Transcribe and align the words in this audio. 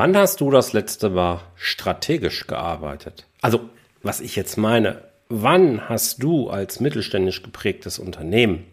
Wann 0.00 0.16
hast 0.16 0.40
du 0.40 0.50
das 0.50 0.72
letzte 0.72 1.10
Mal 1.10 1.42
strategisch 1.56 2.46
gearbeitet? 2.46 3.26
Also, 3.42 3.68
was 4.02 4.22
ich 4.22 4.34
jetzt 4.34 4.56
meine, 4.56 5.02
wann 5.28 5.90
hast 5.90 6.22
du 6.22 6.48
als 6.48 6.80
mittelständisch 6.80 7.42
geprägtes 7.42 7.98
Unternehmen 7.98 8.64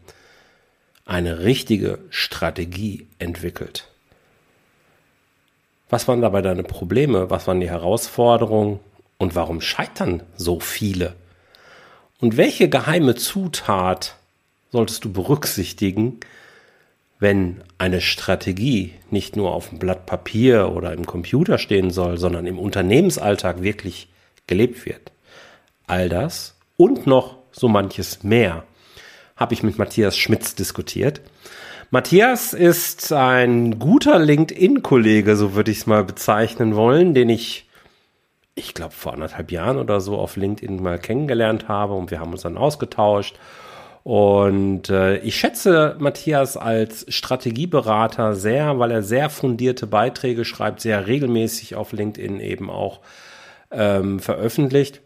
eine 1.06 1.40
richtige 1.40 2.00
Strategie 2.12 3.08
entwickelt? 3.20 3.90
Was 5.90 6.08
waren 6.08 6.22
dabei 6.22 6.42
deine 6.42 6.64
Probleme? 6.64 7.30
Was 7.30 7.46
waren 7.46 7.60
die 7.60 7.70
Herausforderungen? 7.70 8.80
Und 9.18 9.36
warum 9.36 9.60
scheitern 9.60 10.24
so 10.38 10.62
viele? 10.62 11.14
Und 12.22 12.38
welche 12.38 12.70
geheime 12.70 13.16
Zutat 13.16 14.16
solltest 14.72 15.04
du 15.04 15.12
berücksichtigen, 15.12 16.22
wenn 17.20 17.64
eine 17.78 18.02
Strategie 18.02 18.94
nicht 19.10 19.36
nur 19.36 19.54
auf 19.54 19.70
dem 19.70 19.80
Blatt 19.80 20.06
Papier 20.06 20.72
oder 20.72 20.94
im 20.94 21.06
Computer 21.06 21.58
stehen 21.58 21.90
soll, 21.90 22.18
sondern 22.18 22.46
im 22.46 22.60
Unternehmensalltag 22.60 23.64
wirklich 23.64 24.10
gelebt 24.46 24.86
wird. 24.86 25.12
All 25.88 26.10
das 26.10 26.56
und 26.76 27.08
noch 27.08 27.38
so 27.52 27.68
manches 27.68 28.24
mehr 28.24 28.64
habe 29.36 29.54
ich 29.54 29.64
mit 29.64 29.78
Matthias 29.78 30.18
Schmitz 30.18 30.56
diskutiert. 30.56 31.22
Matthias 31.90 32.54
ist 32.54 33.14
ein 33.14 33.80
guter 33.80 34.20
LinkedIn-Kollege, 34.20 35.36
so 35.38 35.54
würde 35.54 35.72
ich 35.72 35.78
es 35.78 35.86
mal 35.88 36.04
bezeichnen 36.04 36.76
wollen, 36.76 37.14
den 37.14 37.30
ich, 37.30 37.70
ich 38.56 38.74
glaube, 38.74 38.94
vor 38.94 39.14
anderthalb 39.14 39.52
Jahren 39.52 39.78
oder 39.78 40.02
so 40.02 40.18
auf 40.18 40.36
LinkedIn 40.36 40.82
mal 40.84 41.00
kennengelernt 41.00 41.70
habe 41.70 41.94
und 41.94 42.12
wir 42.12 42.20
haben 42.20 42.34
uns 42.34 42.42
dann 42.42 42.58
ausgetauscht. 42.58 43.40
Und 44.08 44.90
äh, 44.90 45.18
ich 45.18 45.36
schätze 45.36 45.98
Matthias 46.00 46.56
als 46.56 47.06
Strategieberater 47.14 48.36
sehr, 48.36 48.80
weil 48.80 48.92
er 48.92 49.04
sehr 49.04 49.30
fundierte 49.30 49.86
Beiträge 49.86 50.46
schreibt, 50.46 50.80
sehr 50.80 51.08
regelmäßig 51.08 51.76
auf 51.76 51.92
LinkedIn 51.92 52.40
eben 52.40 52.70
auch 52.70 53.02
ähm, 53.70 54.22
veröffentlicht. 54.22 55.02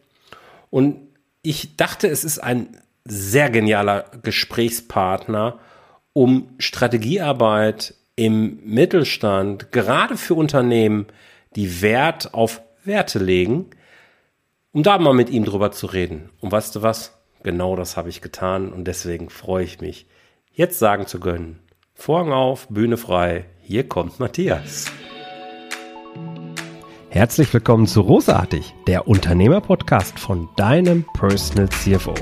Und 0.69 0.97
ich 1.41 1.77
dachte, 1.77 2.09
es 2.09 2.23
ist 2.23 2.37
ein 2.37 2.77
sehr 3.03 3.49
genialer 3.49 4.05
Gesprächspartner, 4.21 5.57
um 6.13 6.49
Strategiearbeit 6.59 7.95
im 8.15 8.59
Mittelstand, 8.63 9.71
gerade 9.71 10.15
für 10.15 10.35
Unternehmen, 10.35 11.07
die 11.55 11.81
Wert 11.81 12.35
auf 12.35 12.61
Werte 12.83 13.17
legen, 13.17 13.71
um 14.73 14.83
da 14.83 14.99
mal 14.99 15.15
mit 15.15 15.31
ihm 15.31 15.43
drüber 15.43 15.71
zu 15.71 15.87
reden. 15.87 16.29
Und 16.39 16.51
weißt 16.51 16.75
du 16.75 16.83
was? 16.83 17.17
Genau 17.43 17.75
das 17.75 17.97
habe 17.97 18.09
ich 18.09 18.21
getan 18.21 18.71
und 18.71 18.85
deswegen 18.85 19.29
freue 19.31 19.63
ich 19.63 19.81
mich, 19.81 20.05
jetzt 20.53 20.77
sagen 20.77 21.07
zu 21.07 21.19
können, 21.19 21.59
Vorhang 21.95 22.31
auf, 22.31 22.67
Bühne 22.69 22.97
frei, 22.97 23.45
hier 23.61 23.87
kommt 23.87 24.19
Matthias. 24.19 24.91
Herzlich 27.09 27.51
willkommen 27.53 27.87
zu 27.87 28.01
Rosartig, 28.01 28.75
der 28.87 29.07
Unternehmerpodcast 29.07 30.19
von 30.19 30.49
deinem 30.55 31.03
Personal 31.13 31.69
CFO. 31.69 32.13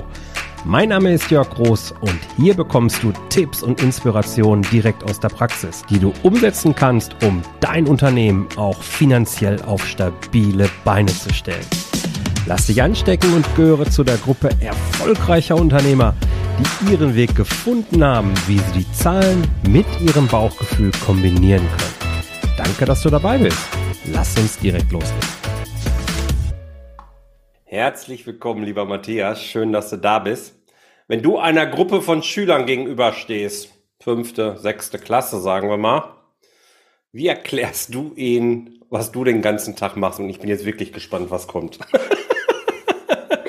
Mein 0.65 0.89
Name 0.89 1.13
ist 1.13 1.29
Jörg 1.31 1.49
Groß 1.49 1.93
und 2.01 2.19
hier 2.37 2.53
bekommst 2.53 3.03
du 3.03 3.11
Tipps 3.29 3.61
und 3.61 3.81
Inspirationen 3.81 4.63
direkt 4.71 5.03
aus 5.03 5.19
der 5.19 5.29
Praxis, 5.29 5.83
die 5.89 5.99
du 5.99 6.13
umsetzen 6.23 6.75
kannst, 6.75 7.23
um 7.23 7.41
dein 7.59 7.87
Unternehmen 7.87 8.47
auch 8.55 8.81
finanziell 8.81 9.61
auf 9.63 9.85
stabile 9.85 10.69
Beine 10.83 11.11
zu 11.11 11.33
stellen. 11.33 11.65
Lass 12.47 12.67
dich 12.67 12.81
anstecken 12.81 13.33
und 13.33 13.45
gehöre 13.55 13.89
zu 13.89 14.03
der 14.03 14.17
Gruppe 14.17 14.49
erfolgreicher 14.61 15.55
Unternehmer, 15.55 16.15
die 16.57 16.93
ihren 16.93 17.15
Weg 17.15 17.35
gefunden 17.35 18.03
haben, 18.03 18.33
wie 18.47 18.57
sie 18.57 18.79
die 18.79 18.91
Zahlen 18.91 19.47
mit 19.67 19.85
ihrem 20.01 20.27
Bauchgefühl 20.27 20.91
kombinieren 21.05 21.67
können. 21.67 22.53
Danke, 22.57 22.85
dass 22.85 23.03
du 23.03 23.09
dabei 23.09 23.37
bist. 23.37 23.59
Lass 24.05 24.37
uns 24.37 24.57
direkt 24.57 24.91
loslegen. 24.91 25.19
Herzlich 27.65 28.25
willkommen, 28.25 28.63
lieber 28.63 28.85
Matthias. 28.85 29.43
Schön, 29.43 29.71
dass 29.71 29.91
du 29.91 29.97
da 29.97 30.19
bist. 30.19 30.55
Wenn 31.07 31.21
du 31.21 31.37
einer 31.37 31.67
Gruppe 31.67 32.01
von 32.01 32.23
Schülern 32.23 32.65
gegenüberstehst, 32.65 33.69
fünfte, 33.99 34.57
sechste 34.57 34.97
Klasse, 34.97 35.39
sagen 35.39 35.69
wir 35.69 35.77
mal, 35.77 36.15
wie 37.11 37.27
erklärst 37.27 37.93
du 37.93 38.13
ihnen, 38.15 38.79
was 38.89 39.11
du 39.11 39.23
den 39.23 39.41
ganzen 39.41 39.75
Tag 39.75 39.97
machst? 39.97 40.19
Und 40.19 40.29
ich 40.29 40.39
bin 40.39 40.49
jetzt 40.49 40.65
wirklich 40.65 40.93
gespannt, 40.93 41.29
was 41.29 41.47
kommt. 41.47 41.79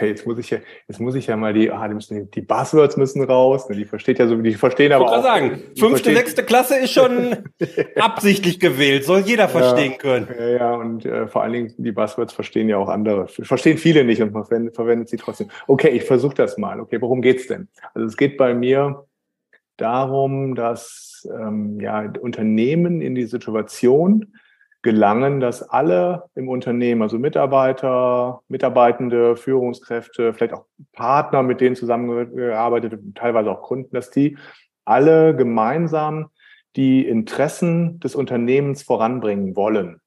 okay, 0.00 0.08
jetzt 0.08 0.26
muss 0.26 0.38
ich 0.38 0.50
ja, 0.50 0.58
jetzt 0.88 1.00
muss 1.00 1.14
ich 1.14 1.26
ja 1.26 1.36
mal 1.36 1.52
die, 1.52 1.70
ah, 1.70 1.86
die, 1.86 1.94
müssen, 1.94 2.30
die 2.30 2.40
Buzzwords 2.40 2.96
müssen 2.96 3.22
raus, 3.22 3.68
ne, 3.68 3.76
die 3.76 3.84
versteht 3.84 4.18
ja 4.18 4.26
so, 4.26 4.36
die 4.36 4.54
verstehen 4.54 4.92
aber 4.92 5.04
ich 5.04 5.10
auch. 5.10 5.22
sagen, 5.22 5.62
fünfte, 5.78 6.14
sechste 6.14 6.42
Klasse 6.42 6.78
ist 6.78 6.92
schon 6.92 7.36
absichtlich 7.96 8.58
gewählt, 8.58 9.04
soll 9.04 9.20
jeder 9.20 9.48
verstehen 9.48 9.92
ja, 9.92 9.98
können. 9.98 10.28
Ja, 10.38 10.48
ja, 10.48 10.74
und 10.74 11.04
äh, 11.04 11.26
vor 11.28 11.42
allen 11.42 11.52
Dingen 11.52 11.74
die 11.76 11.92
Buzzwords 11.92 12.32
verstehen 12.32 12.68
ja 12.68 12.78
auch 12.78 12.88
andere, 12.88 13.28
verstehen 13.28 13.76
viele 13.76 14.04
nicht 14.04 14.22
und 14.22 14.32
man 14.32 14.44
verwendet, 14.44 14.74
verwendet 14.74 15.08
sie 15.08 15.18
trotzdem. 15.18 15.48
Okay, 15.66 15.90
ich 15.90 16.04
versuche 16.04 16.34
das 16.34 16.56
mal. 16.56 16.80
Okay, 16.80 17.00
worum 17.00 17.20
geht's 17.20 17.46
denn? 17.46 17.68
Also 17.94 18.06
es 18.06 18.16
geht 18.16 18.36
bei 18.38 18.54
mir 18.54 19.04
darum, 19.76 20.54
dass 20.54 21.28
ähm, 21.30 21.78
ja 21.80 22.10
Unternehmen 22.20 23.00
in 23.02 23.14
die 23.14 23.26
Situation 23.26 24.34
gelangen, 24.82 25.40
dass 25.40 25.62
alle 25.62 26.24
im 26.34 26.48
Unternehmen, 26.48 27.02
also 27.02 27.18
Mitarbeiter, 27.18 28.42
Mitarbeitende, 28.48 29.36
Führungskräfte, 29.36 30.32
vielleicht 30.32 30.54
auch 30.54 30.64
Partner, 30.92 31.42
mit 31.42 31.60
denen 31.60 31.76
zusammengearbeitet, 31.76 32.98
teilweise 33.14 33.50
auch 33.50 33.62
Kunden, 33.62 33.94
dass 33.94 34.10
die 34.10 34.38
alle 34.84 35.36
gemeinsam 35.36 36.30
die 36.76 37.06
Interessen 37.06 38.00
des 38.00 38.14
Unternehmens 38.14 38.82
voranbringen 38.82 39.54
wollen. 39.56 40.00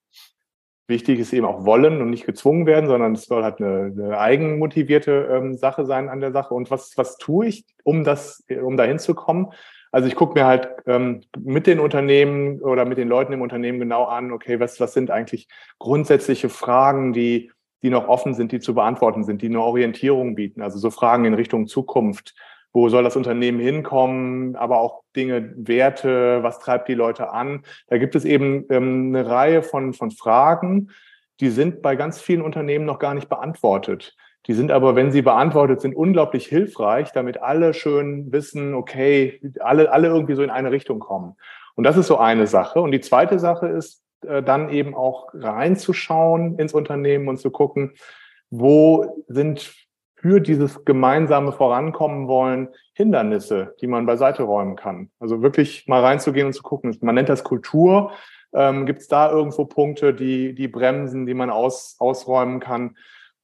Wichtig 0.87 1.19
ist 1.19 1.33
eben 1.33 1.45
auch 1.45 1.65
wollen 1.65 2.01
und 2.01 2.09
nicht 2.09 2.25
gezwungen 2.25 2.65
werden, 2.65 2.87
sondern 2.87 3.13
es 3.13 3.25
soll 3.25 3.43
halt 3.43 3.61
eine, 3.61 3.93
eine 3.95 4.17
eigenmotivierte 4.17 5.29
ähm, 5.31 5.57
Sache 5.57 5.85
sein 5.85 6.09
an 6.09 6.19
der 6.19 6.31
Sache. 6.33 6.53
Und 6.53 6.71
was, 6.71 6.97
was 6.97 7.17
tue 7.17 7.47
ich, 7.47 7.65
um 7.83 8.03
das, 8.03 8.43
um 8.63 8.75
dahin 8.75 8.99
zu 8.99 9.13
kommen? 9.15 9.53
Also 9.93 10.07
ich 10.07 10.15
gucke 10.15 10.33
mir 10.33 10.47
halt 10.47 10.69
ähm, 10.87 11.21
mit 11.39 11.67
den 11.67 11.79
Unternehmen 11.79 12.59
oder 12.61 12.83
mit 12.83 12.97
den 12.97 13.07
Leuten 13.07 13.31
im 13.31 13.41
Unternehmen 13.41 13.79
genau 13.79 14.05
an, 14.05 14.31
okay, 14.31 14.59
was, 14.59 14.79
was 14.79 14.91
sind 14.91 15.11
eigentlich 15.11 15.47
grundsätzliche 15.77 16.49
Fragen, 16.49 17.13
die, 17.13 17.51
die 17.83 17.91
noch 17.91 18.07
offen 18.07 18.33
sind, 18.33 18.51
die 18.51 18.59
zu 18.59 18.73
beantworten 18.73 19.23
sind, 19.23 19.43
die 19.43 19.49
eine 19.49 19.61
Orientierung 19.61 20.33
bieten. 20.33 20.63
Also 20.63 20.79
so 20.79 20.89
Fragen 20.89 21.25
in 21.25 21.35
Richtung 21.35 21.67
Zukunft. 21.67 22.33
Wo 22.71 22.89
soll 22.89 23.03
das 23.03 23.15
Unternehmen 23.15 23.59
hinkommen? 23.59 24.55
Aber 24.55 24.79
auch 24.79 25.03
Dinge, 25.15 25.53
Werte, 25.57 26.41
was 26.41 26.57
treibt 26.57 26.87
die 26.87 26.95
Leute 26.95 27.29
an? 27.29 27.63
Da 27.85 27.99
gibt 27.99 28.15
es 28.15 28.25
eben 28.25 28.65
ähm, 28.71 29.15
eine 29.15 29.29
Reihe 29.29 29.61
von, 29.61 29.93
von 29.93 30.09
Fragen, 30.09 30.89
die 31.39 31.49
sind 31.49 31.83
bei 31.83 31.95
ganz 31.95 32.19
vielen 32.19 32.41
Unternehmen 32.41 32.85
noch 32.85 32.97
gar 32.97 33.13
nicht 33.13 33.29
beantwortet. 33.29 34.15
Die 34.47 34.53
sind 34.53 34.71
aber, 34.71 34.95
wenn 34.95 35.11
sie 35.11 35.21
beantwortet 35.21 35.81
sind, 35.81 35.95
unglaublich 35.95 36.47
hilfreich, 36.47 37.11
damit 37.13 37.41
alle 37.41 37.73
schön 37.73 38.31
wissen, 38.31 38.73
okay, 38.73 39.39
alle, 39.59 39.91
alle 39.91 40.09
irgendwie 40.09 40.35
so 40.35 40.43
in 40.43 40.49
eine 40.49 40.71
Richtung 40.71 40.99
kommen. 40.99 41.35
Und 41.75 41.85
das 41.85 41.97
ist 41.97 42.07
so 42.07 42.17
eine 42.17 42.47
Sache. 42.47 42.81
Und 42.81 42.91
die 42.91 43.01
zweite 43.01 43.39
Sache 43.39 43.67
ist, 43.67 44.03
äh, 44.25 44.43
dann 44.43 44.69
eben 44.69 44.95
auch 44.95 45.29
reinzuschauen 45.33 46.59
ins 46.59 46.73
Unternehmen 46.73 47.27
und 47.27 47.37
zu 47.37 47.51
gucken, 47.51 47.93
wo 48.49 49.23
sind 49.27 49.73
für 50.15 50.39
dieses 50.39 50.85
gemeinsame 50.85 51.51
Vorankommen 51.51 52.27
wollen 52.27 52.69
Hindernisse, 52.93 53.75
die 53.81 53.87
man 53.87 54.05
beiseite 54.05 54.43
räumen 54.43 54.75
kann. 54.75 55.09
Also 55.19 55.41
wirklich 55.41 55.87
mal 55.87 56.01
reinzugehen 56.01 56.47
und 56.47 56.53
zu 56.53 56.63
gucken. 56.63 56.97
Man 57.01 57.15
nennt 57.15 57.29
das 57.29 57.43
Kultur. 57.43 58.11
Ähm, 58.53 58.85
Gibt 58.85 58.99
es 58.99 59.07
da 59.07 59.29
irgendwo 59.31 59.65
Punkte, 59.65 60.13
die, 60.13 60.53
die 60.53 60.67
bremsen, 60.67 61.25
die 61.25 61.33
man 61.33 61.49
aus, 61.49 61.97
ausräumen 61.99 62.59
kann? 62.59 62.95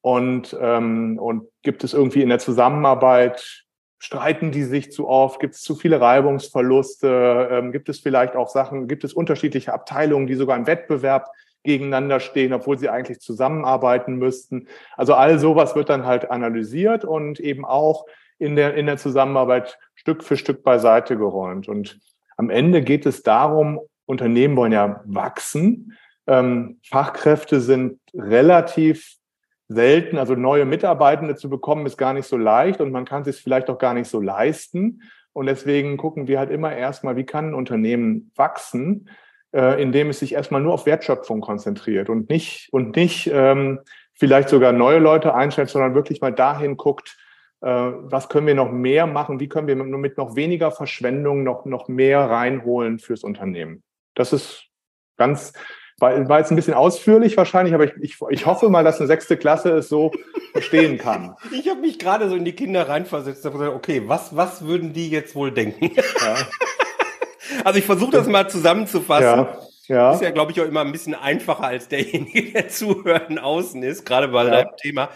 Und, 0.02 0.56
ähm, 0.60 1.18
und 1.18 1.48
gibt 1.62 1.84
es 1.84 1.92
irgendwie 1.92 2.22
in 2.22 2.28
der 2.30 2.38
Zusammenarbeit, 2.38 3.64
streiten 3.98 4.50
die 4.50 4.64
sich 4.64 4.92
zu 4.92 5.08
oft? 5.08 5.40
Gibt 5.40 5.54
es 5.54 5.60
zu 5.60 5.74
viele 5.74 6.00
Reibungsverluste? 6.00 7.48
Ähm, 7.50 7.72
gibt 7.72 7.88
es 7.88 8.00
vielleicht 8.00 8.34
auch 8.34 8.48
Sachen, 8.48 8.88
gibt 8.88 9.04
es 9.04 9.12
unterschiedliche 9.12 9.72
Abteilungen, 9.72 10.26
die 10.26 10.34
sogar 10.34 10.56
im 10.56 10.66
Wettbewerb 10.66 11.28
gegeneinander 11.62 12.20
stehen, 12.20 12.54
obwohl 12.54 12.78
sie 12.78 12.88
eigentlich 12.88 13.20
zusammenarbeiten 13.20 14.14
müssten? 14.14 14.68
Also 14.96 15.14
all 15.14 15.38
sowas 15.38 15.76
wird 15.76 15.90
dann 15.90 16.06
halt 16.06 16.30
analysiert 16.30 17.04
und 17.04 17.38
eben 17.38 17.66
auch 17.66 18.06
in 18.38 18.56
der, 18.56 18.74
in 18.74 18.86
der 18.86 18.96
Zusammenarbeit 18.96 19.78
Stück 19.94 20.24
für 20.24 20.38
Stück 20.38 20.62
beiseite 20.62 21.18
geräumt. 21.18 21.68
Und 21.68 22.00
am 22.38 22.48
Ende 22.48 22.80
geht 22.80 23.04
es 23.04 23.22
darum, 23.22 23.80
Unternehmen 24.06 24.56
wollen 24.56 24.72
ja 24.72 25.02
wachsen. 25.04 25.96
Ähm, 26.26 26.80
Fachkräfte 26.88 27.60
sind 27.60 28.00
relativ 28.14 29.19
selten. 29.70 30.18
Also 30.18 30.34
neue 30.34 30.66
Mitarbeitende 30.66 31.36
zu 31.36 31.48
bekommen, 31.48 31.86
ist 31.86 31.96
gar 31.96 32.12
nicht 32.12 32.26
so 32.26 32.36
leicht 32.36 32.80
und 32.80 32.90
man 32.90 33.04
kann 33.04 33.22
es 33.22 33.36
sich 33.36 33.42
vielleicht 33.42 33.70
auch 33.70 33.78
gar 33.78 33.94
nicht 33.94 34.08
so 34.08 34.20
leisten. 34.20 35.02
Und 35.32 35.46
deswegen 35.46 35.96
gucken 35.96 36.26
wir 36.26 36.40
halt 36.40 36.50
immer 36.50 36.74
erstmal, 36.74 37.16
wie 37.16 37.24
kann 37.24 37.50
ein 37.50 37.54
Unternehmen 37.54 38.32
wachsen, 38.34 39.08
äh, 39.52 39.80
indem 39.80 40.10
es 40.10 40.18
sich 40.18 40.34
erstmal 40.34 40.60
nur 40.60 40.74
auf 40.74 40.86
Wertschöpfung 40.86 41.40
konzentriert 41.40 42.10
und 42.10 42.28
nicht, 42.28 42.68
und 42.72 42.96
nicht 42.96 43.30
ähm, 43.32 43.80
vielleicht 44.12 44.48
sogar 44.48 44.72
neue 44.72 44.98
Leute 44.98 45.34
einstellt, 45.34 45.70
sondern 45.70 45.94
wirklich 45.94 46.20
mal 46.20 46.32
dahin 46.32 46.76
guckt, 46.76 47.16
äh, 47.60 47.68
was 47.68 48.28
können 48.28 48.48
wir 48.48 48.56
noch 48.56 48.72
mehr 48.72 49.06
machen, 49.06 49.38
wie 49.38 49.48
können 49.48 49.68
wir 49.68 49.76
mit, 49.76 49.86
mit 49.86 50.18
noch 50.18 50.34
weniger 50.34 50.72
Verschwendung 50.72 51.44
noch, 51.44 51.64
noch 51.64 51.86
mehr 51.86 52.28
reinholen 52.28 52.98
fürs 52.98 53.22
Unternehmen. 53.22 53.84
Das 54.16 54.32
ist 54.32 54.66
ganz 55.16 55.52
war, 56.00 56.38
jetzt 56.38 56.50
ein 56.50 56.56
bisschen 56.56 56.74
ausführlich 56.74 57.36
wahrscheinlich, 57.36 57.74
aber 57.74 57.84
ich, 57.84 57.92
ich, 58.00 58.16
ich 58.30 58.46
hoffe 58.46 58.68
mal, 58.68 58.82
dass 58.84 58.98
eine 58.98 59.06
sechste 59.06 59.36
Klasse 59.36 59.70
es 59.70 59.88
so 59.88 60.10
verstehen 60.52 60.98
kann. 60.98 61.34
Ich 61.52 61.68
habe 61.68 61.80
mich 61.80 61.98
gerade 61.98 62.28
so 62.28 62.36
in 62.36 62.44
die 62.44 62.54
Kinder 62.54 62.88
reinversetzt 62.88 63.44
und 63.44 63.52
gesagt, 63.52 63.74
okay, 63.74 64.02
was, 64.06 64.34
was 64.34 64.64
würden 64.64 64.92
die 64.92 65.10
jetzt 65.10 65.34
wohl 65.34 65.50
denken? 65.52 65.90
Ja. 65.94 66.36
also 67.64 67.78
ich 67.78 67.84
versuche 67.84 68.12
das 68.12 68.26
mal 68.26 68.48
zusammenzufassen. 68.48 69.24
Ja. 69.24 69.58
Ja. 69.88 70.12
Ist 70.14 70.22
ja, 70.22 70.30
glaube 70.30 70.52
ich, 70.52 70.60
auch 70.60 70.66
immer 70.66 70.82
ein 70.82 70.92
bisschen 70.92 71.16
einfacher 71.16 71.64
als 71.64 71.88
derjenige, 71.88 72.52
der 72.52 72.68
zuhören 72.68 73.40
außen 73.40 73.82
ist, 73.82 74.06
gerade 74.06 74.28
bei 74.28 74.44
ja. 74.44 74.50
deinem 74.50 74.76
Thema. 74.80 75.10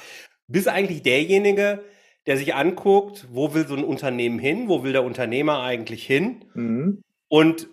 Bist 0.48 0.66
eigentlich 0.66 1.02
derjenige, 1.02 1.84
der 2.26 2.36
sich 2.36 2.54
anguckt, 2.54 3.28
wo 3.30 3.54
will 3.54 3.68
so 3.68 3.76
ein 3.76 3.84
Unternehmen 3.84 4.40
hin, 4.40 4.68
wo 4.68 4.82
will 4.82 4.92
der 4.92 5.04
Unternehmer 5.04 5.62
eigentlich 5.62 6.04
hin 6.04 6.44
mhm. 6.54 7.02
und 7.28 7.68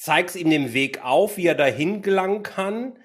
zeigst 0.00 0.34
ihm 0.34 0.48
den 0.48 0.72
Weg 0.72 1.04
auf, 1.04 1.36
wie 1.36 1.46
er 1.46 1.54
dahin 1.54 2.00
gelangen 2.00 2.42
kann 2.42 2.98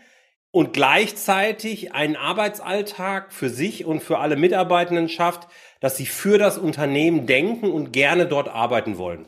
und 0.51 0.71
gleichzeitig 0.71 1.94
einen 1.94 2.15
Arbeitsalltag 2.15 3.33
für 3.33 3.50
sich 3.50 3.86
und 3.86 4.01
für 4.01 4.19
alle 4.19 4.38
Mitarbeitenden 4.38 5.09
schafft, 5.09 5.50
dass 5.81 5.97
sie 5.97 6.06
für 6.06 6.38
das 6.38 6.57
Unternehmen 6.57 7.25
denken 7.25 7.69
und 7.69 7.92
gerne 7.92 8.27
dort 8.27 8.47
arbeiten 8.47 8.97
wollen. 8.97 9.27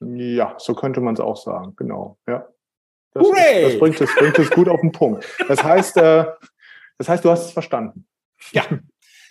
Ja, 0.00 0.56
so 0.58 0.74
könnte 0.74 1.00
man 1.00 1.14
es 1.14 1.20
auch 1.20 1.36
sagen, 1.36 1.74
genau. 1.76 2.18
Ja. 2.26 2.48
Das, 3.12 3.28
ist, 3.28 3.36
das, 3.36 3.78
bringt, 3.78 4.00
es, 4.00 4.14
bringt 4.16 4.38
es 4.40 4.50
gut 4.50 4.68
auf 4.68 4.80
den 4.80 4.90
Punkt. 4.90 5.24
Das 5.46 5.62
heißt, 5.62 5.96
äh, 5.98 6.24
das 6.98 7.08
heißt, 7.08 7.24
du 7.24 7.30
hast 7.30 7.46
es 7.46 7.52
verstanden. 7.52 8.06
Ja, 8.50 8.64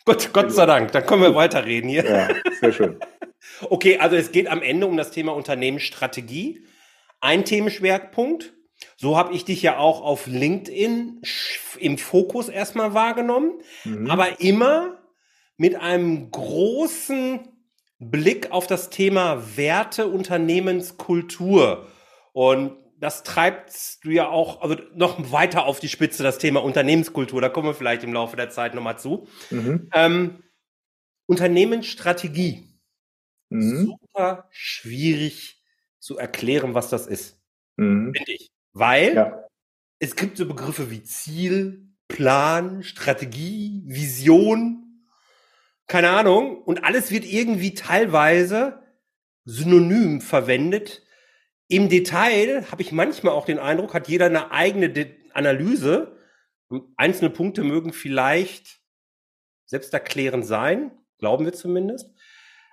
Gut, 0.06 0.34
Gott 0.34 0.52
sei 0.52 0.66
Dank. 0.66 0.92
Dann 0.92 1.06
können 1.06 1.22
wir 1.22 1.36
weiterreden 1.36 1.90
hier. 1.90 2.06
Ja, 2.06 2.28
sehr 2.60 2.72
schön. 2.72 3.00
Okay, 3.70 4.00
also 4.00 4.16
es 4.16 4.32
geht 4.32 4.48
am 4.48 4.62
Ende 4.62 4.88
um 4.88 4.96
das 4.96 5.12
Thema 5.12 5.34
Unternehmensstrategie. 5.34 6.64
Ein 7.24 7.46
Themenschwerpunkt. 7.46 8.54
So 8.98 9.18
habe 9.18 9.34
ich 9.34 9.46
dich 9.46 9.62
ja 9.62 9.78
auch 9.78 10.02
auf 10.02 10.28
LinkedIn 10.28 11.22
im 11.80 11.98
Fokus 11.98 12.50
erstmal 12.50 12.94
wahrgenommen, 12.94 13.62
mhm. 13.86 14.12
aber 14.12 14.42
immer 14.42 15.02
mit 15.56 15.76
einem 15.76 16.32
großen 16.32 17.48
Blick 18.00 18.52
auf 18.52 18.68
das 18.68 18.90
Thema 18.90 19.56
Werte, 19.56 20.08
Unternehmenskultur. 20.08 21.88
Und 22.34 22.76
das 23.00 23.24
treibt 23.24 24.04
du 24.04 24.10
ja 24.10 24.28
auch 24.28 24.62
also 24.62 24.76
noch 24.94 25.32
weiter 25.32 25.66
auf 25.66 25.80
die 25.80 25.88
Spitze, 25.88 26.24
das 26.24 26.40
Thema 26.40 26.62
Unternehmenskultur. 26.62 27.40
Da 27.40 27.48
kommen 27.48 27.70
wir 27.70 27.74
vielleicht 27.74 28.04
im 28.04 28.12
Laufe 28.12 28.36
der 28.36 28.50
Zeit 28.50 28.76
nochmal 28.76 29.00
zu. 29.00 29.30
Mhm. 29.50 29.90
Ähm, 29.94 30.44
Unternehmensstrategie. 31.26 32.68
Mhm. 33.48 33.86
Super 33.86 34.50
schwierig 34.52 35.63
zu 36.04 36.18
erklären, 36.18 36.74
was 36.74 36.90
das 36.90 37.08
ist. 37.08 37.40
Mhm. 37.78 38.14
Finde 38.16 38.32
ich. 38.32 38.52
Weil 38.74 39.16
ja. 39.16 39.48
es 40.00 40.16
gibt 40.16 40.38
so 40.38 40.48
Begriffe 40.48 40.92
wie 40.92 41.04
Ziel, 41.04 41.88
Plan, 42.08 42.84
Strategie, 42.84 43.84
Vision, 43.86 45.08
keine 45.88 46.10
Ahnung. 46.10 46.62
Und 46.62 46.84
alles 46.84 47.12
wird 47.12 47.26
irgendwie 47.26 47.74
teilweise 47.74 48.84
synonym 49.46 50.22
verwendet 50.22 51.04
im 51.74 51.90
Detail 51.90 52.70
habe 52.70 52.82
ich 52.82 52.92
manchmal 52.92 53.34
auch 53.34 53.46
den 53.46 53.58
Eindruck, 53.58 53.94
hat 53.94 54.08
jeder 54.08 54.28
eine 54.28 54.52
eigene 54.52 54.90
De 54.90 55.16
Analyse. 55.34 56.16
Einzelne 56.98 57.32
Punkte 57.32 57.64
mögen 57.64 57.94
vielleicht 57.94 58.80
selbsterklärend 59.66 60.46
sein, 60.46 60.92
glauben 61.18 61.46
wir 61.46 61.54
zumindest. 61.54 62.14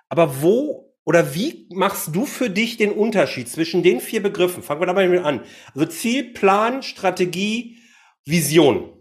Aber 0.07 0.43
wo 0.43 0.90
oder 1.11 1.35
wie 1.35 1.67
machst 1.73 2.15
du 2.15 2.25
für 2.25 2.49
dich 2.49 2.77
den 2.77 2.93
Unterschied 2.93 3.49
zwischen 3.49 3.83
den 3.83 3.99
vier 3.99 4.23
Begriffen? 4.23 4.63
Fangen 4.63 4.79
wir 4.79 4.85
dabei 4.85 5.21
an. 5.21 5.41
Also 5.75 5.85
Ziel, 5.87 6.31
Plan, 6.31 6.83
Strategie, 6.83 7.79
Vision. 8.23 8.93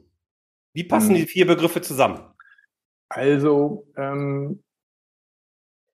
Wie 0.73 0.83
passen 0.83 1.11
hm. 1.11 1.15
die 1.15 1.27
vier 1.27 1.47
Begriffe 1.47 1.83
zusammen? 1.83 2.19
Also 3.09 3.87
ähm, 3.97 4.65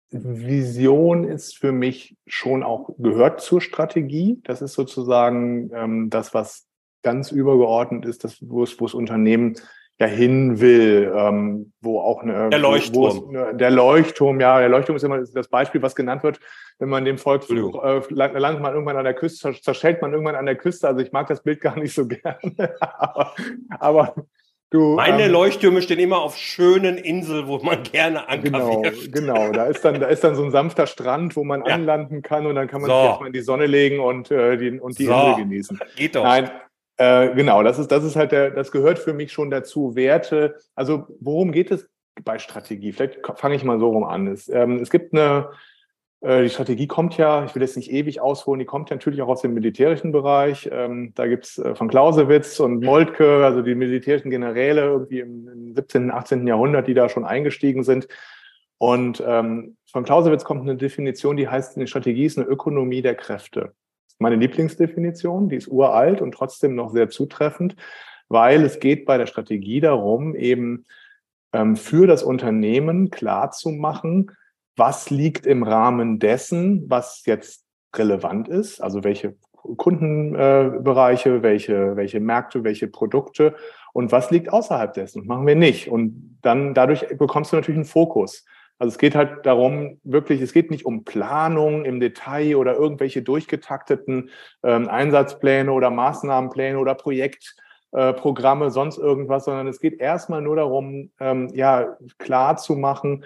Vision 0.08 1.24
ist 1.24 1.58
für 1.58 1.72
mich 1.72 2.16
schon 2.26 2.62
auch 2.62 2.96
gehört 2.96 3.42
zur 3.42 3.60
Strategie. 3.60 4.40
Das 4.44 4.62
ist 4.62 4.72
sozusagen 4.72 5.70
ähm, 5.74 6.08
das, 6.08 6.32
was 6.32 6.66
ganz 7.02 7.30
übergeordnet 7.30 8.06
ist, 8.06 8.24
das, 8.24 8.38
wo 8.40 8.62
es, 8.62 8.80
wo 8.80 8.86
das 8.86 8.94
Unternehmen 8.94 9.56
ja 9.98 10.06
hin 10.06 10.60
will, 10.60 11.12
ähm, 11.16 11.72
wo 11.80 12.00
auch 12.00 12.22
eine 12.22 12.50
der 12.50 12.58
Leuchtturm. 12.58 13.34
Es, 13.34 13.56
der 13.56 13.70
Leuchtturm, 13.70 14.40
ja, 14.40 14.58
der 14.58 14.68
Leuchtturm 14.68 14.96
ist 14.96 15.04
immer 15.04 15.22
das 15.22 15.48
Beispiel, 15.48 15.80
was 15.80 15.94
genannt 15.94 16.22
wird, 16.22 16.38
wenn 16.78 16.90
man 16.90 17.04
dem 17.04 17.16
Volk 17.16 17.48
äh, 17.48 18.00
landet 18.10 18.60
man 18.60 18.74
irgendwann 18.74 18.98
an 18.98 19.04
der 19.04 19.14
Küste, 19.14 19.54
zerschellt 19.60 20.02
man 20.02 20.12
irgendwann 20.12 20.34
an 20.34 20.46
der 20.46 20.56
Küste. 20.56 20.86
Also 20.86 21.00
ich 21.00 21.12
mag 21.12 21.28
das 21.28 21.42
Bild 21.42 21.60
gar 21.62 21.78
nicht 21.78 21.94
so 21.94 22.06
gerne, 22.06 22.74
aber, 22.80 23.34
aber 23.78 24.14
Du, 24.70 24.96
Meine 24.96 25.26
ähm, 25.26 25.32
Leuchttürme 25.32 25.80
stehen 25.80 26.00
immer 26.00 26.20
auf 26.20 26.36
schönen 26.36 26.98
Inseln, 26.98 27.46
wo 27.46 27.58
man 27.58 27.84
gerne 27.84 28.28
Anker 28.28 28.50
Genau, 28.50 28.82
wirft. 28.82 29.12
genau. 29.12 29.52
Da 29.52 29.66
ist, 29.66 29.84
dann, 29.84 30.00
da 30.00 30.08
ist 30.08 30.24
dann 30.24 30.34
so 30.34 30.42
ein 30.42 30.50
sanfter 30.50 30.88
Strand, 30.88 31.36
wo 31.36 31.44
man 31.44 31.64
ja. 31.64 31.72
anlanden 31.72 32.20
kann 32.20 32.46
und 32.46 32.56
dann 32.56 32.66
kann 32.66 32.80
man 32.80 32.90
so. 32.90 32.96
sich 32.96 33.06
erstmal 33.06 33.26
in 33.28 33.32
die 33.32 33.42
Sonne 33.42 33.66
legen 33.66 34.00
und, 34.00 34.32
äh, 34.32 34.56
die, 34.56 34.80
und 34.80 34.98
die 34.98 35.04
so. 35.04 35.12
Insel 35.12 35.34
genießen. 35.36 35.80
Geht 35.94 36.16
doch. 36.16 36.24
Nein, 36.24 36.50
äh, 36.98 37.34
genau, 37.34 37.62
das 37.62 37.78
ist, 37.78 37.90
das 37.92 38.04
ist 38.04 38.16
halt 38.16 38.32
der, 38.32 38.50
das 38.50 38.72
gehört 38.72 38.98
für 38.98 39.12
mich 39.12 39.32
schon 39.32 39.50
dazu. 39.50 39.94
Werte, 39.94 40.56
also 40.74 41.06
worum 41.20 41.52
geht 41.52 41.70
es 41.70 41.88
bei 42.24 42.38
Strategie? 42.38 42.92
Vielleicht 42.92 43.20
fange 43.36 43.54
ich 43.54 43.64
mal 43.64 43.78
so 43.78 43.90
rum 43.90 44.04
an. 44.04 44.26
Es, 44.26 44.48
ähm, 44.48 44.76
es 44.76 44.90
gibt 44.90 45.12
eine, 45.12 45.50
äh, 46.22 46.42
die 46.42 46.48
Strategie 46.48 46.86
kommt 46.86 47.18
ja, 47.18 47.44
ich 47.44 47.54
will 47.54 47.60
jetzt 47.60 47.76
nicht 47.76 47.92
ewig 47.92 48.20
ausholen, 48.20 48.58
die 48.58 48.64
kommt 48.64 48.88
ja 48.88 48.96
natürlich 48.96 49.20
auch 49.20 49.28
aus 49.28 49.42
dem 49.42 49.52
militärischen 49.52 50.10
Bereich. 50.10 50.70
Ähm, 50.72 51.12
da 51.14 51.26
gibt's 51.26 51.58
äh, 51.58 51.74
von 51.74 51.88
Clausewitz 51.88 52.60
und 52.60 52.82
Moltke, 52.82 53.44
also 53.44 53.60
die 53.60 53.74
militärischen 53.74 54.30
Generäle 54.30 54.82
irgendwie 54.82 55.20
im 55.20 55.74
17., 55.74 56.10
18. 56.10 56.46
Jahrhundert, 56.46 56.88
die 56.88 56.94
da 56.94 57.10
schon 57.10 57.26
eingestiegen 57.26 57.84
sind. 57.84 58.08
Und 58.78 59.22
ähm, 59.26 59.76
von 59.90 60.04
Clausewitz 60.04 60.44
kommt 60.44 60.62
eine 60.62 60.76
Definition, 60.76 61.36
die 61.36 61.48
heißt, 61.48 61.76
eine 61.76 61.86
Strategie 61.86 62.24
ist 62.24 62.38
eine 62.38 62.46
Ökonomie 62.46 63.02
der 63.02 63.14
Kräfte. 63.14 63.72
Meine 64.18 64.36
Lieblingsdefinition, 64.36 65.48
die 65.48 65.56
ist 65.56 65.68
uralt 65.68 66.20
und 66.20 66.32
trotzdem 66.32 66.74
noch 66.74 66.90
sehr 66.90 67.08
zutreffend, 67.08 67.76
weil 68.28 68.64
es 68.64 68.80
geht 68.80 69.04
bei 69.04 69.18
der 69.18 69.26
Strategie 69.26 69.80
darum, 69.80 70.34
eben 70.34 70.86
ähm, 71.52 71.76
für 71.76 72.06
das 72.06 72.22
Unternehmen 72.22 73.10
klar 73.10 73.50
zu 73.50 73.70
machen, 73.70 74.30
was 74.76 75.10
liegt 75.10 75.46
im 75.46 75.62
Rahmen 75.62 76.18
dessen, 76.18 76.88
was 76.88 77.22
jetzt 77.26 77.64
relevant 77.94 78.48
ist, 78.48 78.80
also 78.80 79.04
welche 79.04 79.36
Kundenbereiche, 79.76 81.36
äh, 81.36 81.42
welche, 81.42 81.96
welche 81.96 82.20
Märkte, 82.20 82.62
welche 82.62 82.88
Produkte 82.88 83.54
und 83.92 84.12
was 84.12 84.30
liegt 84.30 84.52
außerhalb 84.52 84.92
dessen. 84.92 85.26
Machen 85.26 85.46
wir 85.46 85.56
nicht. 85.56 85.88
Und 85.88 86.38
dann 86.42 86.74
dadurch 86.74 87.06
bekommst 87.16 87.52
du 87.52 87.56
natürlich 87.56 87.78
einen 87.78 87.84
Fokus. 87.84 88.44
Also 88.78 88.92
es 88.92 88.98
geht 88.98 89.14
halt 89.14 89.46
darum, 89.46 90.00
wirklich, 90.04 90.40
es 90.40 90.52
geht 90.52 90.70
nicht 90.70 90.84
um 90.84 91.04
Planung 91.04 91.84
im 91.84 91.98
Detail 91.98 92.56
oder 92.56 92.74
irgendwelche 92.74 93.22
durchgetakteten 93.22 94.30
ähm, 94.62 94.88
Einsatzpläne 94.88 95.72
oder 95.72 95.90
Maßnahmenpläne 95.90 96.78
oder 96.78 96.94
Projektprogramme, 96.94 98.66
äh, 98.66 98.70
sonst 98.70 98.98
irgendwas, 98.98 99.46
sondern 99.46 99.66
es 99.66 99.80
geht 99.80 99.98
erstmal 99.98 100.42
nur 100.42 100.56
darum, 100.56 101.10
ähm, 101.20 101.48
ja, 101.54 101.96
klar 102.18 102.58
zu 102.58 102.76
machen, 102.76 103.24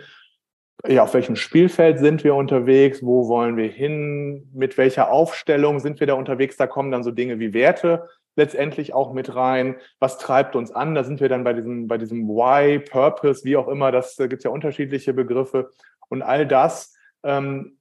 ja, 0.87 1.03
auf 1.03 1.13
welchem 1.15 1.37
Spielfeld 1.37 1.99
sind 1.99 2.25
wir 2.25 2.35
unterwegs, 2.35 3.03
wo 3.03 3.29
wollen 3.29 3.57
wir 3.57 3.69
hin, 3.69 4.49
mit 4.55 4.79
welcher 4.79 5.11
Aufstellung 5.11 5.79
sind 5.79 6.01
wir 6.01 6.07
da 6.07 6.15
unterwegs, 6.15 6.57
da 6.57 6.67
kommen 6.67 6.91
dann 6.91 7.05
so 7.05 7.11
Dinge 7.11 7.39
wie 7.39 7.53
Werte 7.53 8.09
letztendlich 8.41 8.93
auch 8.93 9.13
mit 9.13 9.35
rein, 9.35 9.77
was 9.99 10.19
treibt 10.19 10.57
uns 10.57 10.73
an, 10.73 10.95
da 10.95 11.05
sind 11.05 11.21
wir 11.21 11.29
dann 11.29 11.45
bei 11.45 11.53
diesem, 11.53 11.87
bei 11.87 11.99
diesem 11.99 12.27
Why, 12.27 12.81
Purpose, 12.81 13.45
wie 13.45 13.57
auch 13.57 13.69
immer, 13.69 13.93
das 13.93 14.17
da 14.17 14.27
gibt 14.27 14.41
es 14.41 14.45
ja 14.45 14.51
unterschiedliche 14.51 15.15
Begriffe 15.15 15.71
und 16.09 16.23
all 16.23 16.47
das 16.47 16.97
ähm, 17.23 17.77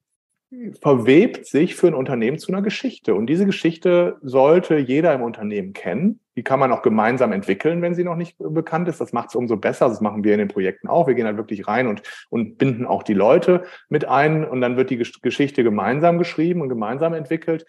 verwebt 0.81 1.45
sich 1.45 1.75
für 1.75 1.87
ein 1.87 1.93
Unternehmen 1.93 2.39
zu 2.39 2.51
einer 2.51 2.63
Geschichte. 2.63 3.13
Und 3.13 3.27
diese 3.27 3.45
Geschichte 3.45 4.17
sollte 4.21 4.77
jeder 4.77 5.13
im 5.13 5.21
Unternehmen 5.21 5.73
kennen. 5.73 6.21
Die 6.35 6.43
kann 6.43 6.59
man 6.59 6.71
auch 6.71 6.81
gemeinsam 6.81 7.33
entwickeln, 7.33 7.83
wenn 7.83 7.93
sie 7.93 8.03
noch 8.03 8.15
nicht 8.15 8.35
bekannt 8.39 8.87
ist. 8.87 8.99
Das 8.99 9.13
macht 9.13 9.29
es 9.29 9.35
umso 9.35 9.57
besser. 9.57 9.89
Das 9.89 10.01
machen 10.01 10.23
wir 10.23 10.33
in 10.33 10.39
den 10.39 10.47
Projekten 10.47 10.87
auch. 10.87 11.05
Wir 11.05 11.13
gehen 11.13 11.27
halt 11.27 11.37
wirklich 11.37 11.67
rein 11.67 11.85
und, 11.85 12.01
und 12.29 12.57
binden 12.57 12.87
auch 12.87 13.03
die 13.03 13.13
Leute 13.13 13.63
mit 13.89 14.05
ein. 14.05 14.43
Und 14.43 14.61
dann 14.61 14.75
wird 14.75 14.89
die 14.89 14.97
Geschichte 14.97 15.63
gemeinsam 15.63 16.17
geschrieben 16.17 16.61
und 16.61 16.69
gemeinsam 16.69 17.13
entwickelt. 17.13 17.67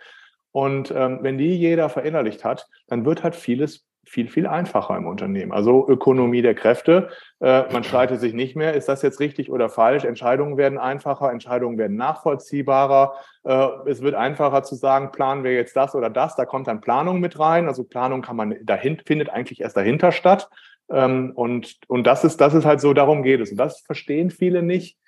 Und 0.53 0.93
ähm, 0.95 1.19
wenn 1.23 1.39
die 1.39 1.57
jeder 1.57 1.89
verinnerlicht 1.89 2.45
hat, 2.45 2.69
dann 2.89 3.05
wird 3.05 3.23
halt 3.23 3.37
vieles 3.37 3.87
viel, 4.05 4.29
viel 4.29 4.47
einfacher 4.47 4.97
im 4.97 5.07
Unternehmen. 5.07 5.53
Also 5.53 5.87
Ökonomie 5.89 6.43
der 6.43 6.55
Kräfte. 6.55 7.11
Äh, 7.39 7.73
man 7.73 7.85
streitet 7.85 8.19
sich 8.19 8.35
nicht 8.35 8.57
mehr, 8.57 8.75
ist 8.75 8.89
das 8.89 9.03
jetzt 9.03 9.21
richtig 9.21 9.53
oder 9.53 9.69
falsch? 9.69 10.05
Entscheidungen 10.05 10.57
werden 10.57 10.79
einfacher, 10.79 11.31
Entscheidungen 11.31 11.79
werden 11.79 11.97
nachvollziehbarer. 11.97 13.15
Äh, 13.45 13.69
es 13.87 14.03
wird 14.03 14.15
einfacher 14.15 14.63
zu 14.65 14.75
sagen, 14.75 15.13
planen 15.13 15.45
wir 15.45 15.53
jetzt 15.53 15.77
das 15.77 15.95
oder 15.95 16.11
das. 16.11 16.35
Da 16.35 16.45
kommt 16.45 16.67
dann 16.67 16.81
Planung 16.81 17.21
mit 17.21 17.39
rein. 17.39 17.69
Also 17.69 17.85
Planung 17.85 18.23
kann 18.23 18.37
man 18.37 18.57
dahin, 18.65 19.01
findet 19.07 19.31
eigentlich 19.31 19.61
erst 19.61 19.77
dahinter 19.77 20.11
statt. 20.11 20.49
Ähm, 20.91 21.33
und, 21.37 21.77
und 21.87 22.05
das 22.05 22.25
ist, 22.25 22.41
das 22.41 22.55
ist 22.55 22.65
halt 22.65 22.81
so, 22.81 22.93
darum 22.95 23.23
geht 23.23 23.41
es. 23.41 23.53
Und 23.53 23.59
das 23.59 23.81
verstehen 23.81 24.31
viele 24.31 24.63
nicht, 24.63 24.99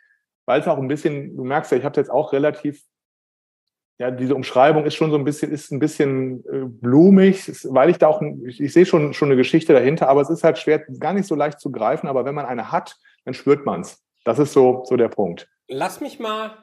weil 0.46 0.60
es 0.60 0.68
auch 0.68 0.78
ein 0.78 0.88
bisschen, 0.88 1.36
du 1.36 1.44
merkst 1.44 1.72
ja, 1.72 1.78
ich 1.78 1.84
habe 1.84 1.98
jetzt 1.98 2.10
auch 2.10 2.32
relativ 2.32 2.84
ja, 4.02 4.10
diese 4.10 4.34
Umschreibung 4.34 4.84
ist 4.84 4.96
schon 4.96 5.12
so 5.12 5.16
ein 5.16 5.22
bisschen, 5.22 5.52
ist 5.52 5.70
ein 5.70 5.78
bisschen 5.78 6.44
äh, 6.46 6.64
blumig, 6.64 7.48
weil 7.72 7.88
ich 7.88 7.98
da 7.98 8.08
auch, 8.08 8.20
ich, 8.44 8.60
ich 8.60 8.72
sehe 8.72 8.84
schon, 8.84 9.14
schon 9.14 9.28
eine 9.28 9.36
Geschichte 9.36 9.72
dahinter, 9.72 10.08
aber 10.08 10.20
es 10.20 10.28
ist 10.28 10.42
halt 10.42 10.58
schwer, 10.58 10.80
gar 10.98 11.12
nicht 11.12 11.28
so 11.28 11.36
leicht 11.36 11.60
zu 11.60 11.70
greifen, 11.70 12.08
aber 12.08 12.24
wenn 12.24 12.34
man 12.34 12.44
eine 12.44 12.72
hat, 12.72 12.96
dann 13.24 13.32
spürt 13.32 13.64
man 13.64 13.82
es. 13.82 14.02
Das 14.24 14.40
ist 14.40 14.54
so, 14.54 14.82
so 14.86 14.96
der 14.96 15.08
Punkt. 15.08 15.48
Lass 15.68 16.00
mich 16.00 16.18
mal 16.18 16.56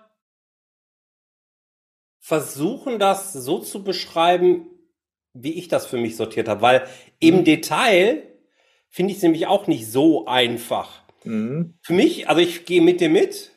versuchen, 2.20 3.00
das 3.00 3.32
so 3.32 3.60
zu 3.60 3.86
beschreiben, 3.86 4.68
wie 5.32 5.54
ich 5.54 5.70
das 5.70 5.86
für 5.86 5.98
mich 5.98 6.18
sortiert 6.18 6.50
habe, 6.50 6.62
weil 6.62 6.88
im 7.20 7.38
mhm. 7.38 7.44
Detail 7.46 8.24
finde 8.90 9.12
ich 9.12 9.20
es 9.20 9.24
nämlich 9.24 9.48
auch 9.48 9.68
nicht 9.68 9.90
so 9.90 10.26
einfach. 10.26 11.04
Mhm. 11.24 11.76
Für 11.84 11.94
mich, 11.94 12.28
also 12.28 12.42
ich 12.42 12.66
gehe 12.66 12.82
mit 12.82 13.00
dir 13.00 13.10
mit, 13.10 13.54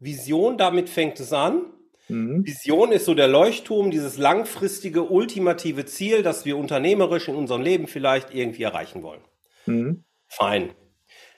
Vision, 0.00 0.58
damit 0.58 0.88
fängt 0.88 1.20
es 1.20 1.32
an. 1.32 1.66
Mhm. 2.10 2.46
Vision 2.46 2.92
ist 2.92 3.04
so 3.04 3.14
der 3.14 3.28
Leuchtturm, 3.28 3.90
dieses 3.90 4.18
langfristige, 4.18 5.04
ultimative 5.04 5.86
Ziel, 5.86 6.22
das 6.22 6.44
wir 6.44 6.56
unternehmerisch 6.56 7.28
in 7.28 7.36
unserem 7.36 7.62
Leben 7.62 7.86
vielleicht 7.86 8.34
irgendwie 8.34 8.62
erreichen 8.62 9.02
wollen. 9.02 9.22
Mhm. 9.66 10.04
Fein. 10.26 10.70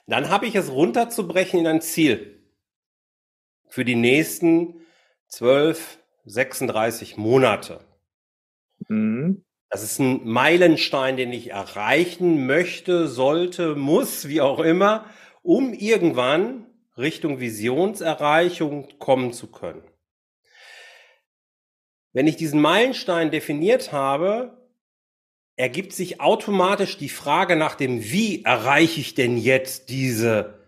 Dann 0.06 0.30
habe 0.30 0.46
ich 0.46 0.54
es 0.54 0.70
runterzubrechen 0.70 1.60
in 1.60 1.66
ein 1.66 1.80
Ziel 1.80 2.42
für 3.68 3.84
die 3.84 3.94
nächsten 3.94 4.80
12, 5.28 5.98
36 6.24 7.16
Monate. 7.16 7.80
Mhm. 8.88 9.44
Das 9.70 9.82
ist 9.82 9.98
ein 9.98 10.28
Meilenstein, 10.28 11.16
den 11.16 11.32
ich 11.32 11.50
erreichen 11.50 12.44
möchte, 12.46 13.08
sollte, 13.08 13.74
muss, 13.74 14.28
wie 14.28 14.42
auch 14.42 14.60
immer, 14.60 15.06
um 15.42 15.72
irgendwann 15.72 16.66
Richtung 16.98 17.40
Visionserreichung 17.40 18.88
kommen 18.98 19.32
zu 19.32 19.50
können. 19.50 19.82
Wenn 22.12 22.26
ich 22.26 22.36
diesen 22.36 22.60
Meilenstein 22.60 23.30
definiert 23.30 23.92
habe, 23.92 24.58
ergibt 25.56 25.92
sich 25.92 26.20
automatisch 26.20 26.98
die 26.98 27.08
Frage 27.08 27.56
nach 27.56 27.74
dem, 27.74 28.02
wie 28.02 28.44
erreiche 28.44 29.00
ich 29.00 29.14
denn 29.14 29.36
jetzt 29.36 29.88
diese, 29.88 30.58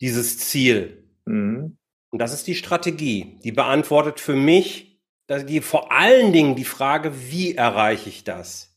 dieses 0.00 0.38
Ziel? 0.38 1.04
Mhm. 1.24 1.76
Und 2.10 2.18
das 2.18 2.32
ist 2.32 2.46
die 2.46 2.54
Strategie. 2.54 3.38
Die 3.44 3.52
beantwortet 3.52 4.20
für 4.20 4.34
mich 4.34 4.88
die, 5.28 5.60
vor 5.60 5.92
allen 5.92 6.32
Dingen 6.32 6.56
die 6.56 6.64
Frage, 6.64 7.12
wie 7.30 7.54
erreiche 7.54 8.08
ich 8.08 8.24
das? 8.24 8.74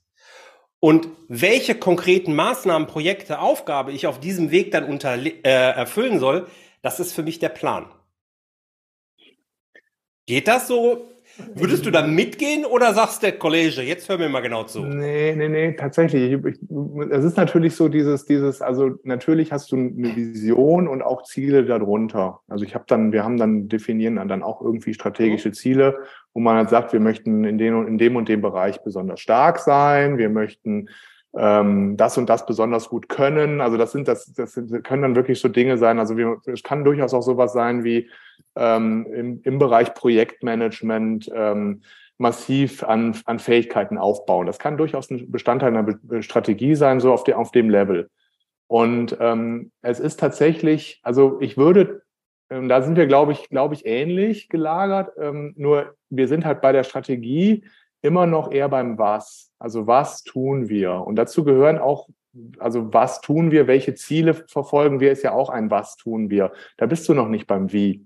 Und 0.79 1.07
welche 1.27 1.75
konkreten 1.75 2.33
Maßnahmen, 2.33 2.87
Projekte, 2.87 3.39
Aufgabe 3.39 3.91
ich 3.91 4.07
auf 4.07 4.19
diesem 4.19 4.51
Weg 4.51 4.71
dann 4.71 4.83
unter, 4.83 5.15
äh, 5.15 5.39
erfüllen 5.43 6.19
soll, 6.19 6.47
das 6.81 6.99
ist 6.99 7.13
für 7.13 7.23
mich 7.23 7.39
der 7.39 7.49
Plan. 7.49 7.85
Geht 10.25 10.47
das 10.47 10.67
so? 10.67 11.07
Würdest 11.55 11.85
du 11.85 11.91
da 11.91 12.05
mitgehen 12.05 12.65
oder 12.65 12.93
sagst 12.93 13.23
der 13.23 13.33
Kollege, 13.33 13.81
jetzt 13.81 14.09
hör 14.09 14.17
mir 14.17 14.29
mal 14.29 14.41
genau 14.41 14.63
zu? 14.63 14.81
Nee, 14.81 15.35
nee, 15.35 15.49
nee, 15.49 15.73
tatsächlich. 15.73 16.39
Es 17.09 17.23
ist 17.23 17.37
natürlich 17.37 17.75
so 17.75 17.87
dieses, 17.87 18.25
dieses, 18.25 18.61
also 18.61 18.91
natürlich 19.03 19.51
hast 19.51 19.71
du 19.71 19.75
eine 19.75 20.15
Vision 20.15 20.87
und 20.87 21.01
auch 21.01 21.23
Ziele 21.23 21.65
darunter. 21.65 22.39
Also 22.47 22.65
ich 22.65 22.75
habe 22.75 22.85
dann, 22.87 23.11
wir 23.11 23.23
haben 23.23 23.37
dann 23.37 23.67
definieren 23.67 24.15
dann 24.15 24.43
auch 24.43 24.61
irgendwie 24.61 24.93
strategische 24.93 25.49
mhm. 25.49 25.53
Ziele, 25.53 25.99
wo 26.33 26.39
man 26.39 26.57
halt 26.57 26.69
sagt, 26.69 26.93
wir 26.93 26.99
möchten 26.99 27.43
in 27.43 27.57
dem, 27.57 27.87
in 27.87 27.97
dem 27.97 28.15
und 28.15 28.29
dem 28.29 28.41
Bereich 28.41 28.83
besonders 28.83 29.19
stark 29.19 29.59
sein, 29.59 30.17
wir 30.17 30.29
möchten 30.29 30.87
ähm, 31.35 31.97
das 31.97 32.17
und 32.17 32.29
das 32.29 32.45
besonders 32.45 32.89
gut 32.89 33.09
können. 33.09 33.61
Also 33.61 33.77
das 33.77 33.91
sind 33.91 34.07
das, 34.07 34.33
das 34.33 34.55
können 34.83 35.01
dann 35.01 35.15
wirklich 35.15 35.39
so 35.39 35.47
Dinge 35.47 35.77
sein. 35.77 35.99
Also 35.99 36.17
wir, 36.17 36.37
es 36.45 36.63
kann 36.63 36.83
durchaus 36.83 37.13
auch 37.13 37.21
sowas 37.21 37.53
sein 37.53 37.83
wie 37.83 38.09
ähm, 38.55 39.05
im, 39.13 39.41
im 39.43 39.59
Bereich 39.59 39.93
Projektmanagement 39.93 41.29
ähm, 41.33 41.81
massiv 42.17 42.83
an, 42.83 43.17
an 43.25 43.39
Fähigkeiten 43.39 43.97
aufbauen. 43.97 44.45
Das 44.45 44.59
kann 44.59 44.77
durchaus 44.77 45.09
ein 45.09 45.31
Bestandteil 45.31 45.75
einer 45.75 46.21
Strategie 46.21 46.75
sein, 46.75 46.99
so 46.99 47.11
auf, 47.11 47.23
der, 47.23 47.39
auf 47.39 47.51
dem 47.51 47.69
Level. 47.69 48.09
Und 48.67 49.17
ähm, 49.19 49.71
es 49.81 49.99
ist 49.99 50.19
tatsächlich, 50.19 51.01
also 51.03 51.41
ich 51.41 51.57
würde, 51.57 52.03
ähm, 52.49 52.69
da 52.69 52.81
sind 52.81 52.95
wir, 52.95 53.07
glaube 53.07 53.31
ich, 53.31 53.49
glaube 53.49 53.73
ich, 53.73 53.85
ähnlich 53.85 54.49
gelagert. 54.49 55.11
Ähm, 55.17 55.53
nur 55.57 55.95
wir 56.09 56.27
sind 56.27 56.45
halt 56.45 56.61
bei 56.61 56.71
der 56.71 56.83
Strategie 56.83 57.65
immer 58.01 58.25
noch 58.25 58.51
eher 58.51 58.69
beim 58.69 58.97
Was. 58.97 59.51
Also 59.59 59.87
was 59.87 60.23
tun 60.23 60.69
wir? 60.69 60.93
Und 60.93 61.15
dazu 61.15 61.43
gehören 61.43 61.77
auch, 61.77 62.09
also 62.59 62.93
was 62.93 63.21
tun 63.21 63.51
wir, 63.51 63.67
welche 63.67 63.93
Ziele 63.93 64.33
verfolgen 64.33 64.99
wir, 64.99 65.11
ist 65.11 65.23
ja 65.23 65.33
auch 65.33 65.49
ein 65.49 65.69
Was 65.69 65.97
tun 65.97 66.29
wir. 66.29 66.51
Da 66.77 66.85
bist 66.85 67.07
du 67.09 67.13
noch 67.13 67.27
nicht 67.27 67.47
beim 67.47 67.71
Wie. 67.71 68.05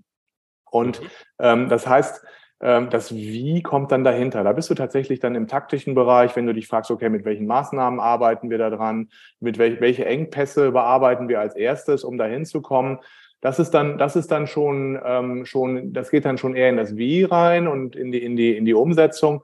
Und 0.70 1.00
mhm. 1.00 1.06
ähm, 1.38 1.68
das 1.68 1.86
heißt, 1.86 2.24
ähm, 2.60 2.88
das 2.90 3.14
Wie 3.14 3.62
kommt 3.62 3.92
dann 3.92 4.04
dahinter. 4.04 4.42
Da 4.42 4.52
bist 4.52 4.70
du 4.70 4.74
tatsächlich 4.74 5.20
dann 5.20 5.34
im 5.34 5.46
taktischen 5.46 5.94
Bereich, 5.94 6.34
wenn 6.36 6.46
du 6.46 6.54
dich 6.54 6.66
fragst, 6.68 6.90
okay, 6.90 7.08
mit 7.08 7.24
welchen 7.24 7.46
Maßnahmen 7.46 8.00
arbeiten 8.00 8.50
wir 8.50 8.58
da 8.58 8.70
dran, 8.70 9.10
mit 9.40 9.58
wel 9.58 9.80
welche 9.80 10.06
Engpässe 10.06 10.72
bearbeiten 10.72 11.28
wir 11.28 11.40
als 11.40 11.54
erstes, 11.54 12.02
um 12.02 12.18
dahin 12.18 12.44
zu 12.44 12.62
kommen. 12.62 12.98
Das 13.42 13.58
ist 13.58 13.72
dann, 13.72 13.98
das 13.98 14.16
ist 14.16 14.30
dann 14.30 14.46
schon, 14.46 14.98
ähm, 15.04 15.44
schon, 15.44 15.92
das 15.92 16.10
geht 16.10 16.24
dann 16.24 16.38
schon 16.38 16.56
eher 16.56 16.70
in 16.70 16.78
das 16.78 16.96
Wie 16.96 17.24
rein 17.24 17.68
und 17.68 17.94
in 17.94 18.10
die, 18.10 18.22
in 18.22 18.36
die, 18.36 18.56
in 18.56 18.64
die 18.64 18.74
Umsetzung. 18.74 19.42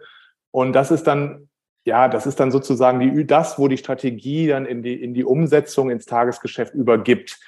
Und 0.52 0.74
das 0.74 0.92
ist 0.92 1.08
dann, 1.08 1.48
ja, 1.84 2.06
das 2.06 2.26
ist 2.26 2.38
dann 2.38 2.52
sozusagen 2.52 3.00
die, 3.00 3.26
das, 3.26 3.58
wo 3.58 3.66
die 3.66 3.78
Strategie 3.78 4.46
dann 4.46 4.66
in 4.66 4.82
die, 4.84 5.02
in 5.02 5.14
die 5.14 5.24
Umsetzung 5.24 5.90
ins 5.90 6.06
Tagesgeschäft 6.06 6.74
übergibt. 6.74 7.40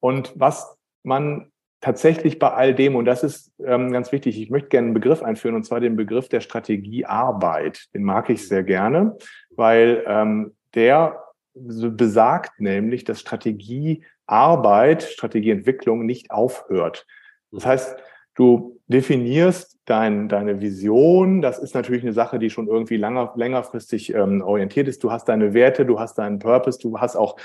Und 0.00 0.32
was 0.34 0.78
man 1.02 1.52
tatsächlich 1.82 2.38
bei 2.38 2.50
all 2.50 2.74
dem, 2.74 2.96
und 2.96 3.04
das 3.04 3.22
ist 3.22 3.52
ähm, 3.62 3.92
ganz 3.92 4.12
wichtig, 4.12 4.40
ich 4.40 4.48
möchte 4.48 4.70
gerne 4.70 4.86
einen 4.86 4.94
Begriff 4.94 5.22
einführen, 5.22 5.56
und 5.56 5.64
zwar 5.64 5.80
den 5.80 5.96
Begriff 5.96 6.28
der 6.28 6.40
Strategiearbeit. 6.40 7.92
Den 7.92 8.04
mag 8.04 8.30
ich 8.30 8.48
sehr 8.48 8.62
gerne, 8.62 9.18
weil 9.50 10.02
ähm, 10.06 10.54
der 10.74 11.22
besagt 11.54 12.60
nämlich, 12.60 13.04
dass 13.04 13.20
Strategiearbeit, 13.20 15.02
Strategieentwicklung 15.02 16.06
nicht 16.06 16.30
aufhört. 16.30 17.06
Das 17.50 17.66
heißt, 17.66 17.96
du 18.34 18.80
definierst 18.86 19.80
dein, 19.84 20.28
deine 20.28 20.60
Vision. 20.60 21.42
Das 21.42 21.58
ist 21.58 21.74
natürlich 21.74 22.02
eine 22.02 22.12
Sache, 22.12 22.38
die 22.38 22.50
schon 22.50 22.68
irgendwie 22.68 22.96
langer, 22.96 23.32
längerfristig 23.36 24.14
ähm, 24.14 24.42
orientiert 24.42 24.88
ist. 24.88 25.02
Du 25.02 25.10
hast 25.10 25.28
deine 25.28 25.54
Werte, 25.54 25.84
du 25.84 25.98
hast 25.98 26.18
deinen 26.18 26.38
Purpose, 26.38 26.78
du 26.78 26.98
hast 26.98 27.16
auch 27.16 27.36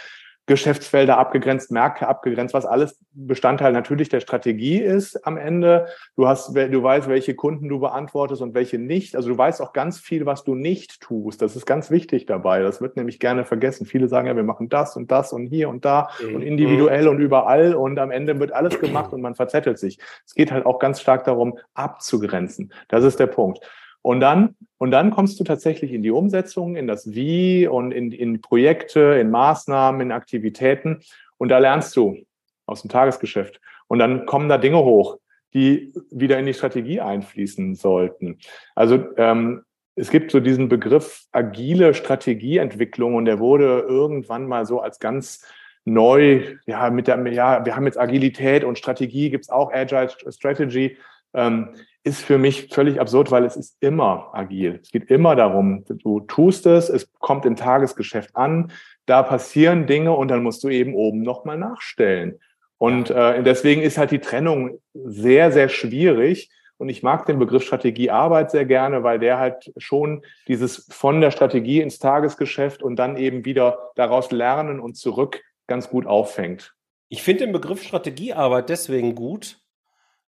Geschäftsfelder 0.48 1.18
abgegrenzt, 1.18 1.72
Märkte 1.72 2.08
abgegrenzt, 2.08 2.54
was 2.54 2.66
alles 2.66 2.98
Bestandteil 3.12 3.74
natürlich 3.74 4.08
der 4.08 4.22
Strategie 4.22 4.80
ist 4.80 5.28
am 5.28 5.36
Ende. 5.36 5.88
Du 6.16 6.26
hast, 6.26 6.56
du 6.56 6.84
weißt, 6.84 7.10
welche 7.10 7.36
Kunden 7.36 7.68
du 7.68 7.80
beantwortest 7.80 8.42
und 8.42 8.54
welche 8.54 8.80
nicht. 8.80 9.18
Also 9.18 9.30
du 9.30 9.38
weißt 9.38 9.62
auch 9.62 9.74
ganz 9.74 10.00
viel, 10.00 10.26
was 10.26 10.46
du 10.46 10.56
nicht 10.56 11.02
tust. 11.02 11.42
Das 11.42 11.58
ist 11.58 11.66
ganz 11.66 11.92
wichtig 11.92 12.28
dabei. 12.28 12.64
Das 12.64 12.80
wird 12.80 12.96
nämlich 12.96 13.20
gerne 13.20 13.44
vergessen. 13.44 13.86
Viele 13.86 14.08
sagen 14.08 14.28
ja, 14.28 14.38
wir 14.38 14.44
machen 14.44 14.70
das 14.70 14.96
und 14.96 15.12
das 15.12 15.34
und 15.34 15.48
hier 15.48 15.68
und 15.68 15.84
da 15.84 16.10
mhm. 16.26 16.36
und 16.36 16.42
individuell 16.42 17.10
und 17.10 17.20
überall 17.20 17.76
und 17.76 18.00
am 18.00 18.10
Ende 18.10 18.40
wird 18.40 18.54
alles 18.54 18.80
gemacht 18.80 19.12
und 19.12 19.20
man 19.20 19.36
verzettelt 19.36 19.78
sich. 19.78 20.00
Es 20.26 20.34
geht 20.34 20.54
halt 20.54 20.66
auch 20.66 20.80
ganz 20.80 21.02
stark 21.02 21.26
darum, 21.26 21.60
abzugrenzen. 21.74 22.72
Das 22.88 23.04
ist 23.04 23.20
der 23.20 23.28
Punkt. 23.28 23.60
Und 24.02 24.20
dann, 24.20 24.56
und 24.78 24.92
dann 24.92 25.12
kommst 25.12 25.40
du 25.40 25.44
tatsächlich 25.44 25.92
in 25.92 26.04
die 26.04 26.12
Umsetzung, 26.12 26.76
in 26.76 26.88
das 26.88 27.14
Wie 27.14 27.68
und 27.68 27.92
in, 27.92 28.12
in 28.12 28.42
Projekte, 28.42 29.00
in 29.20 29.30
Maßnahmen, 29.32 30.02
in 30.02 30.12
Aktivitäten. 30.12 31.02
Und 31.38 31.50
da 31.50 31.58
lernst 31.58 31.96
du 31.96 32.18
aus 32.66 32.82
dem 32.82 32.90
Tagesgeschäft. 32.90 33.60
Und 33.88 34.00
dann 34.00 34.26
kommen 34.26 34.50
da 34.50 34.58
Dinge 34.58 34.84
hoch, 34.84 35.18
die 35.54 35.94
wieder 36.12 36.40
in 36.40 36.46
die 36.46 36.54
Strategie 36.54 37.02
einfließen 37.02 37.76
sollten. 37.76 38.38
Also 38.76 39.06
ähm, 39.18 39.64
es 39.96 40.12
gibt 40.12 40.32
so 40.32 40.40
diesen 40.40 40.70
Begriff 40.70 41.26
agile 41.32 41.94
Strategieentwicklung 41.94 43.16
und 43.16 43.26
der 43.26 43.40
wurde 43.40 43.86
irgendwann 43.88 44.48
mal 44.48 44.66
so 44.66 44.80
als 44.80 45.00
ganz 45.00 45.44
neu, 45.86 46.58
ja, 46.66 46.90
mit 46.90 47.08
der, 47.08 47.26
ja, 47.32 47.66
wir 47.66 47.76
haben 47.76 47.86
jetzt 47.86 48.00
Agilität 48.00 48.64
und 48.64 48.78
Strategie, 48.78 49.30
gibt's 49.30 49.50
auch 49.50 49.72
Agile 49.72 50.10
Strategy. 50.30 50.98
Ähm, 51.34 51.76
ist 52.08 52.24
für 52.24 52.38
mich 52.38 52.70
völlig 52.74 53.02
absurd, 53.02 53.32
weil 53.32 53.44
es 53.44 53.58
ist 53.58 53.76
immer 53.82 54.30
agil. 54.34 54.80
Es 54.82 54.92
geht 54.92 55.12
immer 55.12 55.36
darum, 55.36 55.84
du 55.88 56.22
tust 56.22 56.66
es, 56.66 56.90
es 56.90 57.12
kommt 57.20 57.46
im 57.46 57.58
Tagesgeschäft 57.58 58.36
an, 58.36 58.72
da 59.06 59.24
passieren 59.24 59.88
Dinge 59.88 60.14
und 60.14 60.30
dann 60.30 60.42
musst 60.42 60.64
du 60.64 60.70
eben 60.70 60.96
oben 60.96 61.22
nochmal 61.22 61.58
nachstellen. 61.58 62.40
Und 62.78 63.10
äh, 63.10 63.44
deswegen 63.44 63.82
ist 63.82 63.98
halt 63.98 64.12
die 64.12 64.20
Trennung 64.20 64.80
sehr, 64.94 65.52
sehr 65.52 65.68
schwierig. 65.68 66.50
Und 66.78 66.90
ich 66.90 67.02
mag 67.02 67.26
den 67.26 67.40
Begriff 67.40 67.64
Strategiearbeit 67.64 68.52
sehr 68.52 68.66
gerne, 68.66 69.04
weil 69.04 69.18
der 69.18 69.40
halt 69.40 69.74
schon 69.78 70.24
dieses 70.48 70.88
von 70.92 71.22
der 71.22 71.32
Strategie 71.32 71.82
ins 71.82 71.98
Tagesgeschäft 71.98 72.84
und 72.84 72.98
dann 72.98 73.18
eben 73.18 73.46
wieder 73.46 73.92
daraus 73.96 74.32
lernen 74.32 74.80
und 74.80 74.96
zurück 74.96 75.44
ganz 75.66 75.90
gut 75.90 76.06
auffängt. 76.06 76.76
Ich 77.10 77.24
finde 77.24 77.46
den 77.46 77.54
Begriff 77.54 77.82
Strategiearbeit 77.84 78.70
deswegen 78.70 79.16
gut, 79.16 79.60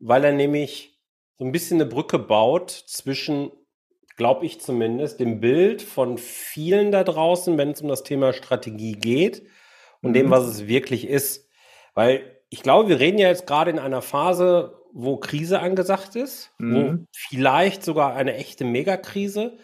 weil 0.01 0.25
er 0.25 0.33
nämlich 0.33 0.99
so 1.39 1.45
ein 1.45 1.53
bisschen 1.53 1.81
eine 1.81 1.89
Brücke 1.89 2.19
baut 2.19 2.71
zwischen, 2.71 3.51
glaube 4.17 4.47
ich 4.47 4.61
zumindest, 4.61 5.21
dem 5.21 5.41
Bild 5.41 5.83
von 5.83 6.19
vielen 6.19 6.91
da 6.91 7.05
draußen, 7.05 7.57
wenn 7.57 7.71
es 7.71 7.83
um 7.83 7.89
das 7.89 8.03
Thema 8.03 8.33
Strategie 8.33 8.93
geht 8.93 9.43
und 10.03 10.11
mhm. 10.11 10.15
dem, 10.15 10.31
was 10.31 10.47
es 10.47 10.67
wirklich 10.67 11.07
ist. 11.07 11.49
Weil 11.95 12.41
ich 12.49 12.63
glaube, 12.63 12.89
wir 12.89 12.99
reden 12.99 13.19
ja 13.19 13.29
jetzt 13.29 13.47
gerade 13.47 13.71
in 13.71 13.79
einer 13.79 14.03
Phase, 14.03 14.77
wo 14.93 15.19
Krise 15.19 15.61
angesagt 15.61 16.17
ist, 16.17 16.51
mhm. 16.59 16.75
wo 16.75 17.05
vielleicht 17.15 17.85
sogar 17.85 18.17
eine 18.17 18.35
echte 18.35 18.65
Megakrise 18.65 19.59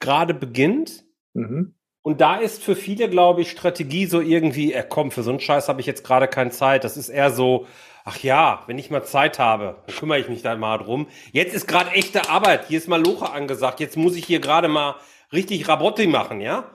gerade 0.00 0.34
beginnt. 0.34 1.04
Mhm. 1.32 1.74
Und 2.02 2.20
da 2.20 2.36
ist 2.36 2.62
für 2.62 2.76
viele, 2.76 3.08
glaube 3.08 3.40
ich, 3.40 3.50
Strategie 3.50 4.04
so 4.04 4.20
irgendwie, 4.20 4.74
äh, 4.74 4.84
komm, 4.86 5.10
für 5.10 5.22
so 5.22 5.30
einen 5.30 5.40
Scheiß 5.40 5.68
habe 5.68 5.80
ich 5.80 5.86
jetzt 5.86 6.04
gerade 6.04 6.28
keine 6.28 6.50
Zeit. 6.50 6.84
Das 6.84 6.98
ist 6.98 7.08
eher 7.08 7.30
so, 7.30 7.66
ach 8.04 8.18
ja, 8.18 8.62
wenn 8.66 8.78
ich 8.78 8.90
mal 8.90 9.04
Zeit 9.04 9.38
habe, 9.38 9.82
dann 9.86 9.96
kümmere 9.96 10.20
ich 10.20 10.28
mich 10.28 10.42
da 10.42 10.54
mal 10.56 10.78
drum. 10.78 11.08
Jetzt 11.32 11.54
ist 11.54 11.66
gerade 11.66 11.90
echte 11.90 12.28
Arbeit, 12.28 12.68
hier 12.68 12.78
ist 12.78 12.86
mal 12.86 13.02
Loche 13.02 13.30
angesagt, 13.30 13.80
jetzt 13.80 13.96
muss 13.96 14.14
ich 14.14 14.26
hier 14.26 14.40
gerade 14.40 14.68
mal 14.68 14.96
richtig 15.32 15.66
Rabotti 15.66 16.06
machen, 16.06 16.40
ja? 16.40 16.70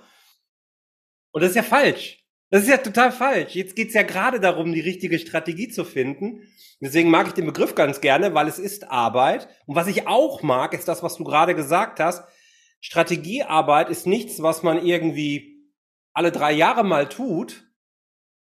Und 1.32 1.42
das 1.42 1.52
ist 1.52 1.56
ja 1.56 1.64
falsch. 1.64 2.26
Das 2.50 2.64
ist 2.64 2.70
ja 2.70 2.78
total 2.78 3.12
falsch. 3.12 3.54
Jetzt 3.54 3.76
geht's 3.76 3.94
ja 3.94 4.02
gerade 4.02 4.40
darum, 4.40 4.74
die 4.74 4.80
richtige 4.80 5.20
Strategie 5.20 5.70
zu 5.70 5.86
finden. 5.86 6.42
Deswegen 6.82 7.12
mag 7.12 7.28
ich 7.28 7.34
den 7.34 7.46
Begriff 7.46 7.76
ganz 7.76 8.02
gerne, 8.02 8.34
weil 8.34 8.48
es 8.48 8.58
ist 8.58 8.90
Arbeit. 8.90 9.48
Und 9.68 9.76
was 9.76 9.88
ich 9.88 10.08
auch 10.08 10.42
mag, 10.42 10.74
ist 10.74 10.88
das, 10.88 11.04
was 11.04 11.18
du 11.18 11.24
gerade 11.24 11.54
gesagt 11.54 12.00
hast. 12.00 12.24
Strategiearbeit 12.82 13.90
ist 13.90 14.08
nichts, 14.08 14.42
was 14.42 14.64
man 14.64 14.84
irgendwie 14.84 15.70
alle 16.14 16.32
drei 16.32 16.52
Jahre 16.52 16.84
mal 16.84 17.08
tut. 17.08 17.66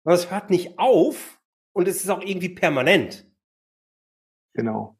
Es 0.05 0.31
hört 0.31 0.50
nicht 0.50 0.78
auf 0.78 1.36
und 1.76 1.87
es 1.87 2.02
ist 2.02 2.09
auch 2.09 2.23
irgendwie 2.23 2.49
permanent. 2.49 3.26
Genau. 4.54 4.97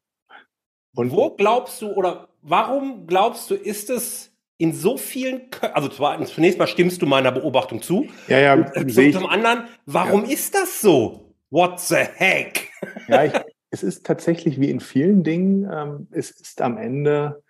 Und 0.95 1.11
wo 1.11 1.31
glaubst 1.31 1.81
du 1.81 1.91
oder 1.91 2.29
warum 2.43 3.07
glaubst 3.07 3.49
du, 3.49 3.55
ist 3.55 3.89
es 3.89 4.31
in 4.59 4.73
so 4.73 4.95
vielen, 4.95 5.49
Kö 5.49 5.65
also 5.67 5.87
zunächst 5.87 6.59
mal 6.59 6.67
stimmst 6.67 7.01
du 7.01 7.07
meiner 7.07 7.31
Beobachtung 7.31 7.81
zu. 7.81 8.07
Ja, 8.27 8.39
ja. 8.39 8.53
Und 8.53 8.93
zum, 8.93 9.11
zum 9.11 9.25
anderen, 9.25 9.63
warum 9.87 10.25
ja. 10.25 10.31
ist 10.33 10.53
das 10.53 10.79
so? 10.79 11.33
What 11.49 11.79
the 11.79 11.95
heck? 11.95 12.69
Ja, 13.07 13.25
ich, 13.25 13.33
es 13.71 13.81
ist 13.81 14.05
tatsächlich 14.05 14.59
wie 14.61 14.69
in 14.69 14.79
vielen 14.79 15.23
Dingen, 15.23 15.67
ähm, 15.71 16.07
es 16.11 16.29
ist 16.29 16.61
am 16.61 16.77
Ende 16.77 17.43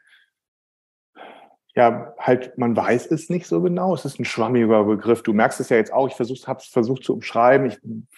ja, 1.77 2.15
halt, 2.17 2.57
man 2.57 2.75
weiß 2.75 3.12
es 3.12 3.29
nicht 3.29 3.46
so 3.46 3.62
genau. 3.62 3.93
Es 3.93 4.03
ist 4.03 4.19
ein 4.19 4.25
schwammiger 4.25 4.84
Begriff. 4.84 5.22
Du 5.22 5.31
merkst 5.31 5.60
es 5.60 5.69
ja 5.69 5.77
jetzt 5.77 5.93
auch. 5.93 6.07
Ich 6.07 6.48
habe 6.48 6.60
es 6.60 6.65
versucht 6.65 7.03
zu 7.03 7.13
umschreiben. 7.13 7.72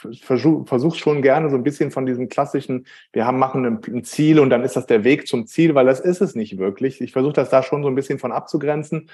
Ich 0.09 0.23
versuche 0.23 0.65
versuch 0.65 0.95
schon 0.95 1.21
gerne 1.21 1.49
so 1.49 1.57
ein 1.57 1.63
bisschen 1.63 1.91
von 1.91 2.05
diesem 2.05 2.29
klassischen, 2.29 2.87
wir 3.11 3.25
haben, 3.25 3.37
machen 3.37 3.65
ein, 3.65 3.81
ein, 3.85 4.05
Ziel 4.05 4.39
und 4.39 4.49
dann 4.49 4.63
ist 4.63 4.77
das 4.77 4.85
der 4.85 5.03
Weg 5.03 5.27
zum 5.27 5.45
Ziel, 5.45 5.75
weil 5.75 5.85
das 5.85 5.99
ist 5.99 6.21
es 6.21 6.35
nicht 6.35 6.57
wirklich. 6.57 7.01
Ich 7.01 7.11
versuche 7.11 7.33
das 7.33 7.49
da 7.49 7.61
schon 7.61 7.83
so 7.83 7.89
ein 7.89 7.95
bisschen 7.95 8.17
von 8.17 8.31
abzugrenzen. 8.31 9.09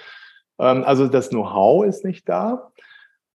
Ähm, 0.60 0.84
also 0.84 1.08
das 1.08 1.30
Know-how 1.30 1.84
ist 1.84 2.06
nicht 2.06 2.30
da. 2.30 2.72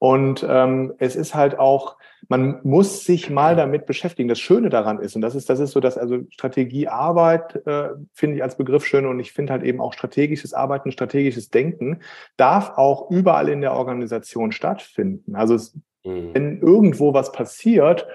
Und 0.00 0.44
ähm, 0.48 0.94
es 0.96 1.14
ist 1.14 1.34
halt 1.34 1.58
auch, 1.58 1.98
man 2.28 2.58
muss 2.62 3.04
sich 3.04 3.28
mal 3.28 3.54
damit 3.54 3.84
beschäftigen. 3.84 4.30
Das 4.30 4.40
Schöne 4.40 4.70
daran 4.70 4.98
ist, 4.98 5.14
und 5.14 5.20
das 5.20 5.34
ist, 5.34 5.50
das 5.50 5.60
ist 5.60 5.72
so, 5.72 5.80
dass 5.80 5.98
also 5.98 6.20
Strategiearbeit 6.30 7.66
äh, 7.66 7.90
finde 8.14 8.36
ich 8.36 8.42
als 8.42 8.56
Begriff 8.56 8.86
schön 8.86 9.04
und 9.04 9.20
ich 9.20 9.32
finde 9.32 9.52
halt 9.52 9.62
eben 9.62 9.78
auch 9.78 9.92
strategisches 9.92 10.54
Arbeiten, 10.54 10.90
strategisches 10.90 11.50
Denken 11.50 12.00
darf 12.38 12.78
auch 12.78 13.10
überall 13.10 13.50
in 13.50 13.60
der 13.60 13.74
Organisation 13.74 14.52
stattfinden. 14.52 15.36
Also 15.36 15.54
es, 15.54 15.78
mhm. 16.02 16.30
wenn 16.32 16.60
irgendwo 16.60 17.12
was 17.12 17.30
passiert, 17.30 18.06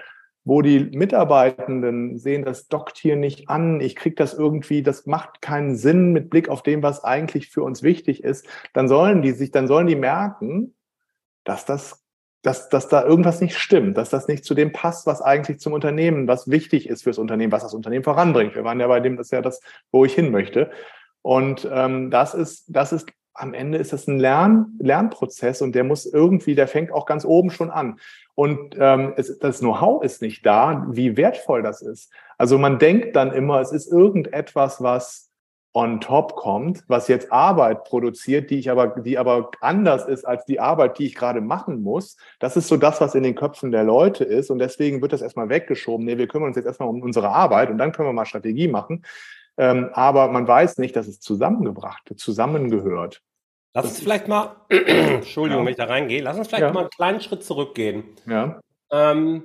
wo 0.44 0.64
die 0.64 0.90
Mitarbeitenden 0.92 2.18
sehen, 2.18 2.46
das 2.46 2.68
dockt 2.68 2.98
hier 2.98 3.16
nicht 3.16 3.50
an, 3.50 3.80
ich 3.80 3.96
kriege 3.96 4.16
das 4.16 4.34
irgendwie, 4.34 4.82
das 4.82 5.06
macht 5.06 5.42
keinen 5.42 5.76
Sinn 5.76 6.14
mit 6.14 6.32
Blick 6.32 6.50
auf 6.50 6.64
dem, 6.64 6.82
was 6.82 7.04
eigentlich 7.04 7.50
für 7.50 7.62
uns 7.62 7.84
wichtig 7.84 8.24
ist, 8.24 8.48
dann 8.74 8.88
sollen 8.88 9.22
die 9.22 9.32
sich, 9.34 9.52
dann 9.52 9.68
sollen 9.68 9.88
die 9.88 9.96
merken, 9.96 10.75
dass 11.46 11.66
das 11.66 12.06
dass, 12.46 12.70
dass 12.70 12.88
da 12.90 13.04
irgendwas 13.04 13.42
nicht 13.42 13.58
stimmt, 13.58 13.98
dass 13.98 14.12
das 14.12 14.28
nicht 14.28 14.46
zu 14.46 14.54
dem 14.54 14.72
passt, 14.72 15.08
was 15.08 15.20
eigentlich 15.20 15.60
zum 15.60 15.74
Unternehmen, 15.74 16.28
was 16.28 16.48
wichtig 16.48 16.88
ist 16.88 17.02
fürs 17.02 17.18
Unternehmen, 17.18 17.52
was 17.52 17.64
das 17.64 17.74
Unternehmen 17.74 18.04
voranbringt. 18.04 18.54
Wir 18.54 18.64
waren 18.64 18.80
ja 18.80 18.86
bei 18.86 19.00
dem, 19.00 19.18
das 19.18 19.28
ist 19.28 19.32
ja 19.32 19.42
das, 19.42 19.62
wo 19.92 20.06
ich 20.06 20.14
hin 20.14 20.30
möchte. 20.30 20.70
Und 21.24 21.68
ähm, 21.72 22.12
das 22.12 22.36
ist, 22.36 22.66
das 22.68 22.94
ist 22.94 23.08
am 23.34 23.54
Ende 23.54 23.80
ist 23.80 23.94
das 23.94 24.08
ein 24.08 24.20
Lern, 24.20 24.78
Lernprozess 24.80 25.62
und 25.62 25.74
der 25.74 25.84
muss 25.84 26.06
irgendwie, 26.06 26.56
der 26.56 26.68
fängt 26.68 26.92
auch 26.92 27.06
ganz 27.06 27.26
oben 27.26 27.50
schon 27.50 27.70
an. 27.72 28.00
Und 28.34 28.76
ähm, 28.80 29.14
es, 29.18 29.40
das 29.40 29.60
Know-how 29.60 30.04
ist 30.04 30.22
nicht 30.22 30.46
da, 30.46 30.86
wie 30.92 31.18
wertvoll 31.18 31.64
das 31.64 31.82
ist. 31.82 32.12
Also 32.38 32.58
man 32.58 32.80
denkt 32.80 33.16
dann 33.16 33.34
immer, 33.34 33.60
es 33.60 33.72
ist 33.72 33.92
irgendetwas, 33.92 34.82
was 34.82 35.25
on 35.76 36.00
top 36.00 36.36
kommt, 36.38 36.86
was 36.88 37.10
jetzt 37.10 37.34
Arbeit 37.34 37.84
produziert, 37.84 38.50
die 38.50 38.60
ich 38.60 38.72
aber, 38.72 38.88
die 38.88 39.18
aber 39.18 39.52
anders 39.60 40.08
ist 40.08 40.24
als 40.24 40.46
die 40.46 40.62
Arbeit, 40.62 40.98
die 40.98 41.06
ich 41.06 41.16
gerade 41.16 41.42
machen 41.42 41.82
muss. 41.82 42.16
Das 42.40 42.56
ist 42.56 42.70
so 42.70 42.78
das, 42.78 43.02
was 43.02 43.14
in 43.14 43.24
den 43.24 43.36
Köpfen 43.36 43.72
der 43.72 43.84
Leute 43.84 44.24
ist. 44.24 44.50
Und 44.50 44.60
deswegen 44.60 45.02
wird 45.02 45.12
das 45.12 45.22
erstmal 45.22 45.50
weggeschoben. 45.50 46.06
Nee, 46.06 46.18
wir 46.18 46.28
kümmern 46.28 46.48
uns 46.48 46.56
jetzt 46.56 46.66
erstmal 46.66 46.88
um 46.88 47.02
unsere 47.02 47.28
Arbeit 47.30 47.70
und 47.70 47.78
dann 47.78 47.92
können 47.92 48.08
wir 48.08 48.14
mal 48.14 48.26
Strategie 48.26 48.70
machen. 48.70 49.06
Ähm, 49.58 49.90
aber 49.92 50.30
man 50.30 50.48
weiß 50.48 50.78
nicht, 50.78 50.96
dass 50.96 51.08
es 51.08 51.20
zusammengebracht, 51.20 52.10
zusammengehört. 52.16 53.22
Lass 53.74 53.86
uns 53.86 54.00
vielleicht 54.00 54.30
mal, 54.30 54.56
Entschuldigung, 54.70 55.64
ja. 55.64 55.66
wenn 55.66 55.72
ich 55.72 55.78
da 55.78 55.86
reingehe, 55.86 56.22
lass 56.22 56.38
uns 56.38 56.48
vielleicht 56.48 56.64
ja. 56.64 56.72
mal 56.72 56.82
einen 56.82 56.90
kleinen 56.90 57.20
Schritt 57.20 57.44
zurückgehen. 57.44 58.06
Ja. 58.26 58.62
Ähm, 58.92 59.44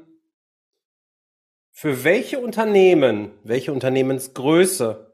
für 1.72 2.04
welche 2.04 2.38
Unternehmen, 2.38 3.32
welche 3.42 3.72
Unternehmensgröße 3.72 5.09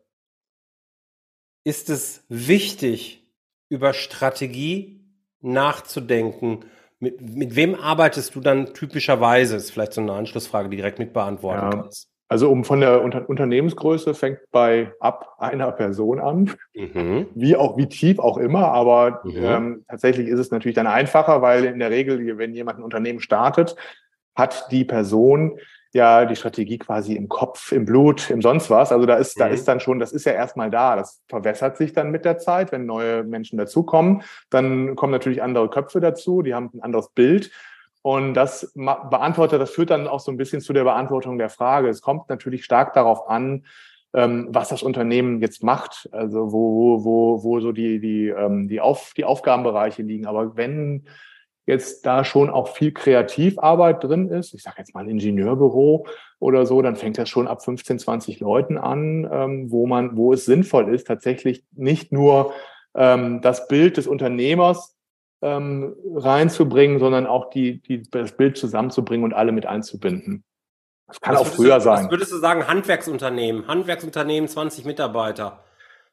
ist 1.66 1.90
es 1.90 2.22
wichtig, 2.29 3.26
über 3.68 3.92
Strategie 3.92 5.00
nachzudenken. 5.40 6.61
Mit, 7.00 7.20
mit 7.20 7.57
wem 7.57 7.74
arbeitest 7.74 8.37
du 8.37 8.40
dann 8.40 8.72
typischerweise? 8.72 9.57
Ist 9.57 9.72
vielleicht 9.72 9.92
so 9.92 10.00
eine 10.00 10.12
Anschlussfrage, 10.12 10.68
die 10.68 10.76
direkt 10.76 11.00
mit 11.00 11.12
beantworten 11.12 11.62
ja. 11.64 11.70
kannst. 11.70 12.09
Also 12.29 12.52
um 12.52 12.64
von 12.64 12.81
der 12.81 13.02
Unter 13.02 13.29
Unternehmensgröße 13.29 14.14
fängt 14.14 14.38
bei 14.52 14.92
ab 15.00 15.35
einer 15.38 15.72
Person 15.72 16.20
an, 16.20 16.52
mhm. 16.72 17.26
wie 17.35 17.57
auch 17.57 17.76
wie 17.76 17.88
tief 17.88 18.20
auch 18.20 18.37
immer, 18.37 18.68
aber 18.68 19.22
mhm. 19.24 19.44
ähm, 19.44 19.85
tatsächlich 19.88 20.29
ist 20.29 20.38
es 20.38 20.52
natürlich 20.52 20.76
dann 20.76 20.87
einfacher, 20.87 21.42
weil 21.42 21.64
in 21.64 21.81
der 21.81 21.90
Regel, 21.90 22.38
wenn 22.38 22.55
jemand 22.55 22.79
ein 22.79 22.85
Unternehmen 22.85 23.20
startet, 23.20 23.74
hat 24.37 24.70
die 24.70 24.85
Person 24.85 25.59
ja 25.96 26.24
die 26.24 26.37
Strategie 26.37 26.78
quasi 26.78 27.14
im 27.14 27.28
Kopf, 27.28 27.72
im 27.72 27.85
Blut, 27.85 28.30
im 28.30 28.40
sonst 28.40 28.70
was. 28.70 28.92
Also 28.92 29.06
da 29.06 29.16
ist, 29.16 29.37
mhm. 29.37 29.40
da 29.40 29.46
ist 29.48 29.66
dann 29.66 29.80
schon, 29.80 29.98
das 29.98 30.12
ist 30.12 30.24
ja 30.24 30.32
erstmal 30.32 30.70
da. 30.70 30.94
Das 30.94 31.22
verwässert 31.28 31.76
sich 31.76 31.92
dann 31.92 32.11
mit 32.11 32.24
der 32.24 32.38
Zeit, 32.38 32.70
wenn 32.70 32.87
neue 32.87 33.24
Menschen 33.24 33.59
dazukommen. 33.59 34.22
Dann 34.50 34.94
kommen 34.94 35.12
natürlich 35.12 35.42
andere 35.42 35.68
Köpfe 35.68 36.00
dazu, 36.00 36.42
die 36.42 36.54
haben 36.54 36.70
ein 36.72 36.82
anderes 36.82 37.09
Bild. 37.09 37.50
Und 38.02 38.35
das 38.35 38.72
beantwortet, 38.74 39.61
das 39.61 39.72
führt 39.72 39.90
dann 39.90 40.06
auch 40.06 40.20
so 40.20 40.30
ein 40.30 40.37
bisschen 40.37 40.61
zu 40.61 40.72
der 40.72 40.85
Beantwortung 40.85 41.38
der 41.38 41.50
Frage. 41.50 41.88
Es 41.88 42.02
kommt 42.02 42.28
natürlich 42.28 42.64
stark 42.64 42.94
darauf 42.94 43.28
an, 43.28 43.64
ähm, 44.14 44.46
was 44.50 44.68
das 44.68 44.85
Unternehmen 44.85 45.40
jetzt 45.40 45.64
macht, 45.64 46.09
also 46.12 46.52
wo, 46.52 46.74
wo, 46.74 47.04
wo, 47.04 47.42
wo 47.42 47.61
so 47.61 47.72
die, 47.72 47.98
die, 47.98 48.28
ähm, 48.28 48.68
die, 48.68 48.80
Auf, 48.80 49.12
die 49.16 49.24
Aufgabenbereiche 49.24 50.02
liegen. 50.02 50.26
Aber 50.26 50.56
wenn 50.56 51.06
jetzt 51.66 52.07
da 52.07 52.24
schon 52.24 52.48
auch 52.48 52.68
viel 52.68 52.92
Kreativarbeit 52.92 54.02
drin 54.02 54.29
ist, 54.29 54.55
ich 54.55 54.62
sage 54.62 54.76
jetzt 54.79 54.94
mal 54.94 55.00
ein 55.00 55.11
Ingenieurbüro 55.11 56.07
oder 56.38 56.64
so, 56.64 56.81
dann 56.81 56.96
fängt 56.96 57.18
das 57.18 57.29
schon 57.29 57.48
ab 57.48 57.64
15, 57.64 57.98
20 57.98 58.40
Leuten 58.40 58.79
an, 58.79 59.29
ähm, 59.31 59.70
wo 59.70 59.87
man, 59.87 60.16
wo 60.16 60.33
es 60.33 60.44
sinnvoll 60.44 60.94
ist, 60.94 61.07
tatsächlich 61.07 61.64
nicht 61.72 62.12
nur 62.12 62.52
ähm, 62.94 63.40
das 63.42 63.68
Bild 63.68 63.96
des 63.96 64.07
Unternehmers 64.07 64.96
ähm, 65.42 65.94
reinzubringen, 66.14 66.98
sondern 66.98 67.26
auch 67.26 67.50
die, 67.50 67.83
die, 67.83 68.02
das 68.11 68.33
Bild 68.33 68.57
zusammenzubringen 68.57 69.24
und 69.24 69.35
alle 69.35 69.52
mit 69.52 69.66
einzubinden. 69.66 70.44
Das 71.07 71.20
kann 71.20 71.35
was 71.35 71.40
auch 71.42 71.46
früher 71.46 71.76
du, 71.76 71.81
sein. 71.83 72.05
Was 72.05 72.11
würdest 72.11 72.33
du 72.33 72.38
sagen, 72.38 72.66
Handwerksunternehmen, 72.66 73.66
Handwerksunternehmen, 73.66 74.48
20 74.48 74.85
Mitarbeiter? 74.85 75.64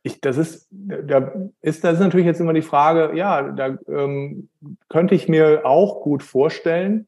Ich, 0.04 0.20
das 0.20 0.38
ist, 0.38 0.68
da 0.70 1.32
ist, 1.62 1.84
das 1.84 1.94
ist 1.94 2.00
natürlich 2.02 2.26
jetzt 2.26 2.42
immer 2.42 2.54
die 2.54 2.62
Frage, 2.62 3.18
ja, 3.18 3.42
da 3.42 3.78
ähm, 3.88 4.50
könnte 4.90 5.16
ich 5.16 5.30
mir 5.30 5.66
auch 5.66 6.02
gut 6.02 6.24
vorstellen. 6.24 7.08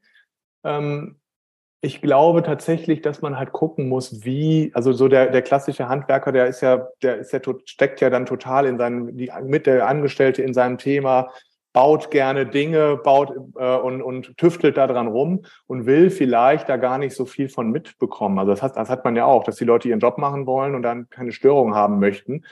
Ähm, 0.64 1.18
ich 1.82 2.02
glaube 2.02 2.42
tatsächlich, 2.42 3.02
dass 3.02 3.22
man 3.22 3.38
halt 3.38 3.52
gucken 3.52 3.90
muss, 3.90 4.24
wie, 4.24 4.72
also 4.74 4.94
so 4.94 5.10
der, 5.10 5.30
der 5.30 5.42
klassische 5.42 5.90
Handwerker, 5.90 6.32
der 6.32 6.48
ist 6.48 6.62
ja, 6.62 6.88
der 7.04 7.18
ist 7.18 7.34
ja, 7.34 7.40
steckt 7.66 8.00
ja 8.02 8.10
dann 8.10 8.26
total 8.26 8.66
in 8.66 8.78
seinem, 8.78 9.16
die, 9.16 9.30
mit 9.44 9.68
der 9.68 9.88
Angestellte 9.88 10.42
in 10.42 10.54
seinem 10.54 10.78
Thema, 10.78 11.32
baut 11.74 12.10
gerne 12.10 12.46
Dinge, 12.46 12.96
baut 12.96 13.34
äh, 13.58 13.76
und, 13.76 14.02
und 14.02 14.38
tüftelt 14.38 14.78
da 14.78 14.88
dran 14.88 15.08
rum 15.08 15.44
und 15.68 15.86
will 15.86 16.10
vielleicht 16.10 16.70
da 16.70 16.78
gar 16.78 16.98
nicht 16.98 17.14
so 17.14 17.26
viel 17.26 17.50
von 17.50 17.70
mitbekommen. 17.70 18.40
Also 18.40 18.54
das, 18.54 18.64
hat, 18.64 18.78
das 18.78 18.90
hat 18.90 19.04
man 19.04 19.18
ja 19.18 19.26
auch, 19.26 19.44
dass 19.44 19.58
die 19.58 19.66
Leute 19.66 19.90
ihren 19.90 20.00
Job 20.00 20.18
machen 20.18 20.46
wollen 20.46 20.74
und 20.74 20.82
dann 20.82 21.10
keine 21.10 21.34
Störung 21.34 21.76
haben 21.76 22.00
möchten. 22.00 22.46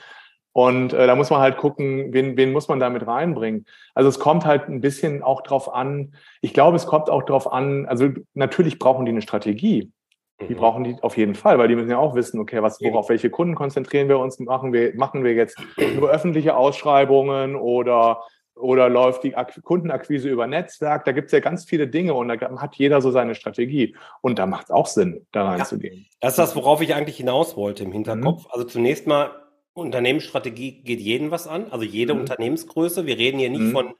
Und 0.54 0.92
äh, 0.92 1.08
da 1.08 1.16
muss 1.16 1.30
man 1.30 1.40
halt 1.40 1.56
gucken, 1.56 2.12
wen, 2.12 2.36
wen 2.36 2.52
muss 2.52 2.68
man 2.68 2.78
da 2.78 2.88
mit 2.88 3.04
reinbringen. 3.04 3.66
Also 3.92 4.08
es 4.08 4.20
kommt 4.20 4.46
halt 4.46 4.68
ein 4.68 4.80
bisschen 4.80 5.22
auch 5.24 5.42
drauf 5.42 5.74
an, 5.74 6.14
ich 6.42 6.54
glaube, 6.54 6.76
es 6.76 6.86
kommt 6.86 7.10
auch 7.10 7.24
drauf 7.24 7.52
an, 7.52 7.86
also 7.86 8.08
natürlich 8.34 8.78
brauchen 8.78 9.04
die 9.04 9.10
eine 9.10 9.20
Strategie. 9.20 9.90
Die 10.40 10.54
mhm. 10.54 10.58
brauchen 10.58 10.84
die 10.84 10.96
auf 11.02 11.16
jeden 11.16 11.34
Fall, 11.34 11.58
weil 11.58 11.66
die 11.66 11.74
müssen 11.74 11.90
ja 11.90 11.98
auch 11.98 12.14
wissen, 12.14 12.38
okay, 12.38 12.62
was, 12.62 12.80
worauf 12.80 13.08
welche 13.08 13.30
Kunden 13.30 13.56
konzentrieren 13.56 14.08
wir 14.08 14.20
uns, 14.20 14.38
machen 14.38 14.72
wir, 14.72 14.94
machen 14.94 15.24
wir 15.24 15.34
jetzt 15.34 15.58
nur 15.96 16.08
öffentliche 16.08 16.56
Ausschreibungen 16.56 17.56
oder 17.56 18.22
oder 18.56 18.88
läuft 18.88 19.24
die 19.24 19.34
Kundenakquise 19.62 20.28
über 20.28 20.46
Netzwerk? 20.46 21.04
Da 21.04 21.10
gibt 21.10 21.26
es 21.26 21.32
ja 21.32 21.40
ganz 21.40 21.64
viele 21.64 21.88
Dinge 21.88 22.14
und 22.14 22.28
da 22.28 22.36
hat 22.60 22.76
jeder 22.76 23.00
so 23.00 23.10
seine 23.10 23.34
Strategie. 23.34 23.96
Und 24.20 24.38
da 24.38 24.46
macht 24.46 24.66
es 24.66 24.70
auch 24.70 24.86
Sinn, 24.86 25.26
da 25.32 25.48
reinzugehen. 25.48 25.96
Ja, 25.98 26.04
das 26.20 26.34
ist 26.34 26.38
das, 26.38 26.56
worauf 26.56 26.80
ich 26.80 26.94
eigentlich 26.94 27.16
hinaus 27.16 27.56
wollte 27.56 27.82
im 27.82 27.90
Hinterkopf. 27.90 28.44
Mhm. 28.44 28.50
Also 28.50 28.64
zunächst 28.64 29.08
mal, 29.08 29.32
Unternehmensstrategie 29.74 30.82
geht 30.82 31.00
jeden 31.00 31.30
was 31.30 31.46
an, 31.46 31.66
also 31.70 31.84
jede 31.84 32.14
mhm. 32.14 32.20
Unternehmensgröße. 32.20 33.06
Wir 33.06 33.18
reden 33.18 33.38
hier 33.38 33.50
nicht 33.50 33.60
mhm. 33.60 33.72
von 33.72 33.94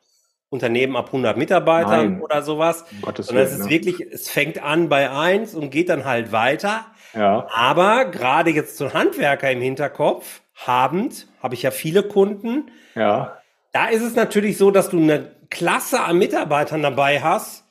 Unternehmen 0.48 0.94
ab 0.94 1.06
100 1.06 1.36
Mitarbeitern 1.36 2.12
Nein. 2.12 2.22
oder 2.22 2.42
sowas, 2.42 2.84
um 3.02 3.12
sondern 3.16 3.44
es 3.44 3.52
ist 3.52 3.64
ja. 3.64 3.70
wirklich, 3.70 4.00
es 4.00 4.30
fängt 4.30 4.62
an 4.62 4.88
bei 4.88 5.10
eins 5.10 5.54
und 5.54 5.70
geht 5.70 5.88
dann 5.88 6.04
halt 6.04 6.30
weiter. 6.30 6.86
Ja. 7.12 7.48
Aber 7.52 8.04
gerade 8.06 8.50
jetzt 8.50 8.76
so 8.76 8.84
ein 8.86 8.94
Handwerker 8.94 9.50
im 9.50 9.60
Hinterkopf 9.60 10.42
habend, 10.54 11.26
habe 11.42 11.54
ich 11.54 11.62
ja 11.62 11.72
viele 11.72 12.04
Kunden. 12.04 12.70
Ja. 12.94 13.38
Da 13.72 13.88
ist 13.88 14.02
es 14.02 14.14
natürlich 14.14 14.56
so, 14.56 14.70
dass 14.70 14.90
du 14.90 14.98
eine 14.98 15.34
Klasse 15.50 16.02
an 16.02 16.18
Mitarbeitern 16.18 16.82
dabei 16.82 17.20
hast, 17.20 17.63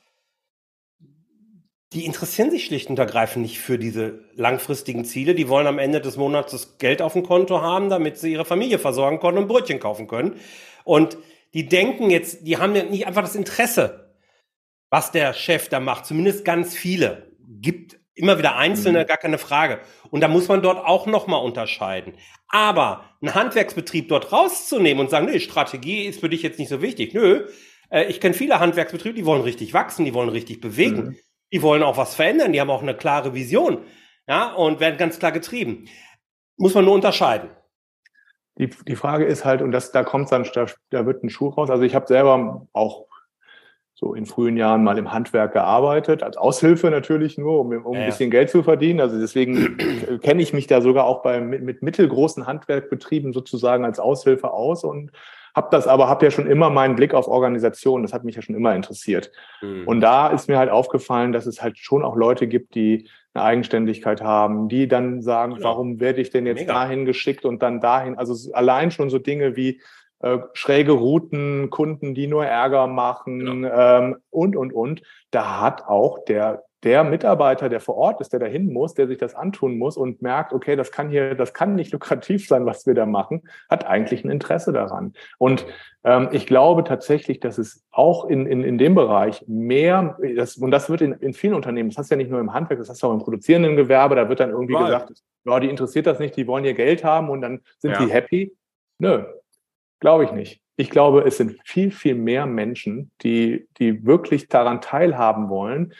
die 1.94 2.04
interessieren 2.04 2.50
sich 2.50 2.66
schlicht 2.66 2.90
und 2.90 2.98
ergreifend 2.98 3.42
nicht 3.42 3.60
für 3.60 3.78
diese 3.78 4.24
langfristigen 4.34 5.04
Ziele. 5.04 5.34
Die 5.34 5.48
wollen 5.48 5.66
am 5.66 5.78
Ende 5.78 6.00
des 6.00 6.16
Monats 6.16 6.52
das 6.52 6.78
Geld 6.78 7.00
auf 7.00 7.12
dem 7.12 7.22
Konto 7.22 7.62
haben, 7.62 7.88
damit 7.88 8.18
sie 8.18 8.32
ihre 8.32 8.44
Familie 8.44 8.78
versorgen 8.78 9.20
können 9.20 9.38
und 9.38 9.48
Brötchen 9.48 9.80
kaufen 9.80 10.08
können. 10.08 10.34
Und 10.84 11.16
die 11.54 11.68
denken 11.68 12.10
jetzt, 12.10 12.46
die 12.46 12.58
haben 12.58 12.72
nicht 12.72 13.06
einfach 13.06 13.22
das 13.22 13.36
Interesse, 13.36 14.16
was 14.90 15.12
der 15.12 15.32
Chef 15.32 15.68
da 15.68 15.78
macht. 15.78 16.04
Zumindest 16.06 16.44
ganz 16.44 16.74
viele. 16.74 17.32
Gibt 17.60 17.96
immer 18.14 18.38
wieder 18.38 18.56
Einzelne, 18.56 19.02
mhm. 19.02 19.06
gar 19.06 19.16
keine 19.16 19.38
Frage. 19.38 19.80
Und 20.10 20.20
da 20.20 20.28
muss 20.28 20.48
man 20.48 20.62
dort 20.62 20.84
auch 20.84 21.06
nochmal 21.06 21.44
unterscheiden. 21.44 22.14
Aber 22.48 23.04
einen 23.20 23.34
Handwerksbetrieb 23.34 24.08
dort 24.08 24.32
rauszunehmen 24.32 25.00
und 25.00 25.10
sagen, 25.10 25.26
nee, 25.26 25.40
Strategie 25.40 26.04
ist 26.04 26.20
für 26.20 26.28
dich 26.28 26.42
jetzt 26.42 26.58
nicht 26.58 26.68
so 26.68 26.82
wichtig. 26.82 27.14
Nö, 27.14 27.46
äh, 27.90 28.04
ich 28.04 28.20
kenne 28.20 28.34
viele 28.34 28.60
Handwerksbetriebe, 28.60 29.14
die 29.14 29.26
wollen 29.26 29.42
richtig 29.42 29.72
wachsen, 29.72 30.04
die 30.04 30.14
wollen 30.14 30.28
richtig 30.28 30.60
bewegen, 30.60 31.04
mhm. 31.04 31.16
Die 31.54 31.62
wollen 31.62 31.84
auch 31.84 31.96
was 31.96 32.16
verändern, 32.16 32.52
die 32.52 32.60
haben 32.60 32.68
auch 32.68 32.82
eine 32.82 32.96
klare 32.96 33.32
Vision. 33.32 33.78
Ja, 34.26 34.52
und 34.54 34.80
werden 34.80 34.96
ganz 34.98 35.20
klar 35.20 35.30
getrieben. 35.30 35.84
Muss 36.56 36.74
man 36.74 36.84
nur 36.84 36.94
unterscheiden. 36.94 37.48
Die, 38.58 38.70
die 38.88 38.96
Frage 38.96 39.24
ist 39.24 39.44
halt, 39.44 39.62
und 39.62 39.70
das, 39.70 39.92
da 39.92 40.02
kommt 40.02 40.32
dann, 40.32 40.48
da, 40.52 40.66
da 40.90 41.06
wird 41.06 41.22
ein 41.22 41.30
Schuh 41.30 41.50
raus. 41.50 41.70
Also 41.70 41.84
ich 41.84 41.94
habe 41.94 42.08
selber 42.08 42.66
auch 42.72 43.06
so 43.94 44.14
in 44.14 44.26
frühen 44.26 44.56
Jahren 44.56 44.82
mal 44.82 44.98
im 44.98 45.12
Handwerk 45.12 45.52
gearbeitet, 45.52 46.24
als 46.24 46.36
Aushilfe 46.36 46.90
natürlich 46.90 47.38
nur, 47.38 47.60
um, 47.60 47.70
um 47.70 47.94
ja, 47.94 48.00
ein 48.00 48.06
bisschen 48.06 48.32
Geld 48.32 48.50
zu 48.50 48.64
verdienen. 48.64 49.00
Also 49.00 49.20
deswegen 49.20 49.78
kenne 50.22 50.42
ich 50.42 50.52
mich 50.52 50.66
da 50.66 50.80
sogar 50.80 51.04
auch 51.04 51.22
bei, 51.22 51.40
mit, 51.40 51.62
mit 51.62 51.82
mittelgroßen 51.82 52.48
Handwerkbetrieben 52.48 53.32
sozusagen 53.32 53.84
als 53.84 54.00
Aushilfe 54.00 54.50
aus 54.50 54.82
und 54.82 55.12
habe 55.54 55.68
das 55.70 55.86
aber, 55.86 56.08
habe 56.08 56.24
ja 56.24 56.30
schon 56.30 56.46
immer 56.46 56.70
meinen 56.70 56.96
Blick 56.96 57.14
auf 57.14 57.28
Organisation, 57.28 58.02
das 58.02 58.12
hat 58.12 58.24
mich 58.24 58.36
ja 58.36 58.42
schon 58.42 58.56
immer 58.56 58.74
interessiert. 58.74 59.30
Mhm. 59.62 59.86
Und 59.86 60.00
da 60.00 60.28
ist 60.28 60.48
mir 60.48 60.58
halt 60.58 60.70
aufgefallen, 60.70 61.32
dass 61.32 61.46
es 61.46 61.62
halt 61.62 61.78
schon 61.78 62.04
auch 62.04 62.16
Leute 62.16 62.46
gibt, 62.46 62.74
die 62.74 63.08
eine 63.34 63.44
Eigenständigkeit 63.44 64.20
haben, 64.20 64.68
die 64.68 64.88
dann 64.88 65.22
sagen, 65.22 65.54
genau. 65.54 65.68
warum 65.68 66.00
werde 66.00 66.20
ich 66.20 66.30
denn 66.30 66.46
jetzt 66.46 66.60
Mega. 66.60 66.74
dahin 66.74 67.04
geschickt 67.04 67.44
und 67.44 67.62
dann 67.62 67.80
dahin? 67.80 68.16
Also 68.16 68.52
allein 68.52 68.90
schon 68.90 69.10
so 69.10 69.18
Dinge 69.18 69.56
wie 69.56 69.80
äh, 70.20 70.38
schräge 70.54 70.92
Routen, 70.92 71.70
Kunden, 71.70 72.14
die 72.14 72.26
nur 72.26 72.46
Ärger 72.46 72.86
machen 72.86 73.40
genau. 73.40 73.98
ähm, 73.98 74.16
und, 74.30 74.56
und, 74.56 74.72
und. 74.72 75.02
Da 75.30 75.60
hat 75.60 75.86
auch 75.86 76.24
der 76.24 76.64
der 76.84 77.02
Mitarbeiter, 77.02 77.68
der 77.68 77.80
vor 77.80 77.96
Ort 77.96 78.20
ist, 78.20 78.32
der 78.32 78.40
dahin 78.40 78.72
muss, 78.72 78.94
der 78.94 79.06
sich 79.06 79.18
das 79.18 79.34
antun 79.34 79.78
muss 79.78 79.96
und 79.96 80.20
merkt, 80.20 80.52
okay, 80.52 80.76
das 80.76 80.92
kann 80.92 81.08
hier, 81.08 81.34
das 81.34 81.54
kann 81.54 81.74
nicht 81.74 81.92
lukrativ 81.92 82.46
sein, 82.46 82.66
was 82.66 82.86
wir 82.86 82.94
da 82.94 83.06
machen, 83.06 83.42
hat 83.70 83.86
eigentlich 83.86 84.24
ein 84.24 84.30
Interesse 84.30 84.72
daran. 84.72 85.14
Und 85.38 85.66
ähm, 86.04 86.28
ich 86.32 86.46
glaube 86.46 86.84
tatsächlich, 86.84 87.40
dass 87.40 87.56
es 87.56 87.84
auch 87.90 88.26
in, 88.26 88.46
in, 88.46 88.62
in 88.62 88.76
dem 88.76 88.94
Bereich 88.94 89.44
mehr, 89.48 90.18
das, 90.36 90.56
und 90.56 90.70
das 90.70 90.90
wird 90.90 91.00
in, 91.00 91.12
in 91.14 91.32
vielen 91.32 91.54
Unternehmen, 91.54 91.88
das 91.88 91.98
hast 91.98 92.10
du 92.10 92.14
ja 92.14 92.18
nicht 92.18 92.30
nur 92.30 92.40
im 92.40 92.52
Handwerk, 92.52 92.78
das 92.78 92.90
hast 92.90 93.02
du 93.02 93.06
auch 93.06 93.14
im 93.14 93.20
produzierenden 93.20 93.76
Gewerbe, 93.76 94.14
da 94.14 94.28
wird 94.28 94.40
dann 94.40 94.50
irgendwie 94.50 94.74
right. 94.74 94.86
gesagt, 94.86 95.22
ja, 95.46 95.60
die 95.60 95.70
interessiert 95.70 96.06
das 96.06 96.18
nicht, 96.18 96.36
die 96.36 96.46
wollen 96.46 96.64
ihr 96.64 96.74
Geld 96.74 97.02
haben 97.02 97.30
und 97.30 97.40
dann 97.40 97.60
sind 97.78 97.92
ja. 97.92 98.04
die 98.04 98.12
happy. 98.12 98.54
Nö, 98.98 99.24
glaube 100.00 100.24
ich 100.24 100.32
nicht. 100.32 100.60
Ich 100.76 100.90
glaube, 100.90 101.22
es 101.22 101.36
sind 101.36 101.56
viel, 101.64 101.90
viel 101.90 102.14
mehr 102.14 102.46
Menschen, 102.46 103.10
die, 103.22 103.68
die 103.78 104.04
wirklich 104.04 104.48
daran 104.48 104.80
teilhaben 104.80 105.48
wollen, 105.48 105.94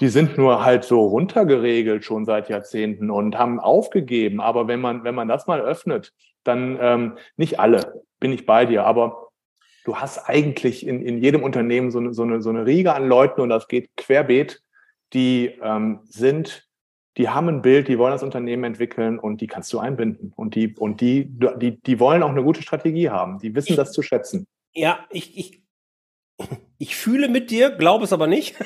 die 0.00 0.08
sind 0.08 0.38
nur 0.38 0.64
halt 0.64 0.84
so 0.84 1.00
runtergeregelt 1.06 2.04
schon 2.04 2.24
seit 2.24 2.48
Jahrzehnten 2.48 3.10
und 3.10 3.36
haben 3.36 3.60
aufgegeben. 3.60 4.40
Aber 4.40 4.66
wenn 4.66 4.80
man, 4.80 5.04
wenn 5.04 5.14
man 5.14 5.28
das 5.28 5.46
mal 5.46 5.60
öffnet, 5.60 6.12
dann 6.42 6.78
ähm, 6.80 7.18
nicht 7.36 7.60
alle, 7.60 8.02
bin 8.18 8.32
ich 8.32 8.46
bei 8.46 8.64
dir, 8.64 8.84
aber 8.84 9.28
du 9.84 9.96
hast 9.96 10.28
eigentlich 10.28 10.86
in, 10.86 11.02
in 11.02 11.22
jedem 11.22 11.42
Unternehmen 11.42 11.90
so 11.90 11.98
eine, 11.98 12.14
so, 12.14 12.22
eine, 12.22 12.40
so 12.40 12.48
eine 12.48 12.64
Riege 12.64 12.94
an 12.94 13.08
Leuten 13.08 13.42
und 13.42 13.50
das 13.50 13.68
geht 13.68 13.90
querbeet, 13.96 14.62
die 15.12 15.58
ähm, 15.62 16.00
sind, 16.04 16.66
die 17.18 17.28
haben 17.28 17.48
ein 17.48 17.62
Bild, 17.62 17.88
die 17.88 17.98
wollen 17.98 18.12
das 18.12 18.22
Unternehmen 18.22 18.64
entwickeln 18.64 19.18
und 19.18 19.42
die 19.42 19.48
kannst 19.48 19.72
du 19.72 19.80
einbinden. 19.80 20.32
Und 20.34 20.54
die, 20.54 20.74
und 20.76 21.00
die, 21.02 21.26
die, 21.28 21.78
die 21.80 22.00
wollen 22.00 22.22
auch 22.22 22.30
eine 22.30 22.42
gute 22.42 22.62
Strategie 22.62 23.10
haben. 23.10 23.38
Die 23.38 23.54
wissen 23.54 23.76
das 23.76 23.92
zu 23.92 24.00
schätzen. 24.00 24.46
Ja, 24.72 25.00
ich, 25.10 25.36
ich, 25.36 25.62
ich 26.78 26.96
fühle 26.96 27.28
mit 27.28 27.50
dir, 27.50 27.70
glaube 27.70 28.04
es 28.04 28.12
aber 28.14 28.26
nicht. 28.26 28.56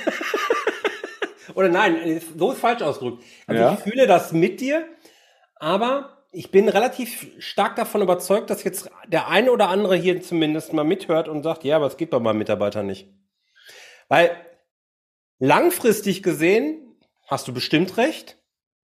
Oder 1.55 1.69
nein, 1.69 2.21
so 2.37 2.53
ist 2.53 2.61
falsch 2.61 2.83
ausgedrückt. 2.83 3.23
Also 3.47 3.62
ja. 3.62 3.75
ich 3.75 3.81
fühle 3.81 4.07
das 4.07 4.33
mit 4.33 4.61
dir, 4.61 4.87
aber 5.57 6.25
ich 6.33 6.51
bin 6.51 6.69
relativ 6.69 7.29
stark 7.38 7.77
davon 7.77 8.03
überzeugt, 8.03 8.51
dass 8.51 8.64
jetzt 8.64 8.90
der 9.07 9.29
eine 9.29 9.53
oder 9.53 9.69
andere 9.69 9.97
hier 9.97 10.21
zumindest 10.21 10.73
mal 10.73 10.85
mithört 10.85 11.29
und 11.29 11.45
sagt, 11.45 11.64
ja, 11.64 11.77
aber 11.77 11.87
es 11.87 11.97
geht 11.97 12.11
bei 12.11 12.19
meinem 12.19 12.38
Mitarbeiter 12.38 12.83
nicht. 12.83 13.09
Weil 14.09 14.37
langfristig 15.38 16.23
gesehen 16.23 16.99
hast 17.29 17.47
du 17.47 17.55
bestimmt 17.55 17.97
recht. 17.97 18.38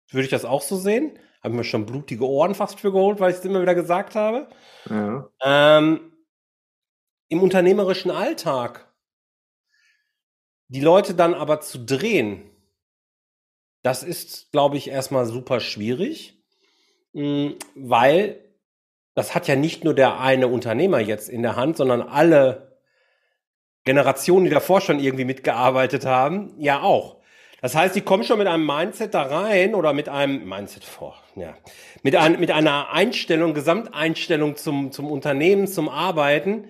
Würde 0.09 0.23
ich 0.23 0.31
das 0.31 0.45
auch 0.45 0.61
so 0.61 0.77
sehen? 0.77 1.19
Habe 1.43 1.55
mir 1.55 1.63
schon 1.65 1.85
blutige 1.85 2.25
Ohren 2.25 2.55
fast 2.55 2.79
für 2.79 2.93
geholt, 2.93 3.19
weil 3.19 3.31
ich 3.31 3.37
es 3.37 3.45
immer 3.45 3.61
wieder 3.61 3.75
gesagt 3.75 4.15
habe. 4.15 4.47
Ja. 4.89 5.29
Ähm, 5.43 6.13
Im 7.27 7.41
unternehmerischen 7.41 8.11
Alltag 8.11 8.93
die 10.69 10.81
Leute 10.81 11.13
dann 11.13 11.33
aber 11.33 11.61
zu 11.61 11.85
drehen, 11.85 12.49
das 13.83 14.01
ist, 14.01 14.51
glaube 14.51 14.77
ich, 14.77 14.89
erstmal 14.89 15.25
super 15.25 15.59
schwierig, 15.59 16.41
hm, 17.13 17.55
weil 17.75 18.39
das 19.13 19.35
hat 19.35 19.47
ja 19.47 19.55
nicht 19.55 19.83
nur 19.83 19.93
der 19.93 20.19
eine 20.19 20.47
Unternehmer 20.47 20.99
jetzt 20.99 21.29
in 21.29 21.43
der 21.43 21.55
Hand, 21.55 21.77
sondern 21.77 22.01
alle 22.01 22.79
Generationen, 23.83 24.45
die 24.45 24.51
davor 24.51 24.81
schon 24.81 24.99
irgendwie 24.99 25.25
mitgearbeitet 25.25 26.05
haben, 26.05 26.55
ja 26.57 26.81
auch. 26.81 27.17
Das 27.61 27.75
heißt, 27.75 27.95
die 27.95 28.01
kommen 28.01 28.23
schon 28.23 28.39
mit 28.39 28.47
einem 28.47 28.65
Mindset 28.65 29.13
da 29.13 29.21
rein 29.23 29.75
oder 29.75 29.93
mit 29.93 30.09
einem 30.09 30.47
Mindset 30.47 30.83
vor, 30.83 31.21
ja, 31.35 31.55
mit, 32.01 32.15
ein, 32.15 32.39
mit 32.39 32.51
einer 32.51 32.91
Einstellung, 32.91 33.53
Gesamteinstellung 33.53 34.55
zum, 34.55 34.91
zum 34.91 35.09
Unternehmen, 35.11 35.67
zum 35.67 35.87
Arbeiten, 35.87 36.69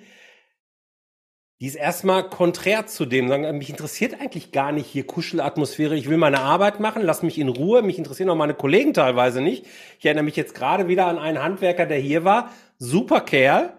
die 1.63 1.67
ist 1.67 1.75
erstmal 1.75 2.27
konträr 2.27 2.87
zu 2.87 3.05
dem, 3.05 3.29
sagen, 3.29 3.57
mich 3.57 3.69
interessiert 3.69 4.19
eigentlich 4.19 4.51
gar 4.51 4.73
nicht 4.73 4.85
hier 4.85 5.07
Kuschelatmosphäre, 5.07 5.95
ich 5.95 6.09
will 6.09 6.17
meine 6.17 6.41
Arbeit 6.41 6.81
machen, 6.81 7.01
lass 7.01 7.23
mich 7.23 7.39
in 7.39 7.47
Ruhe, 7.47 7.81
mich 7.81 7.97
interessieren 7.97 8.29
auch 8.31 8.35
meine 8.35 8.53
Kollegen 8.53 8.93
teilweise 8.93 9.39
nicht. 9.39 9.65
Ich 9.97 10.03
erinnere 10.03 10.25
mich 10.25 10.35
jetzt 10.35 10.55
gerade 10.55 10.89
wieder 10.89 11.07
an 11.07 11.17
einen 11.17 11.41
Handwerker, 11.41 11.85
der 11.85 11.99
hier 11.99 12.25
war, 12.25 12.51
super 12.79 13.21
Kerl, 13.21 13.71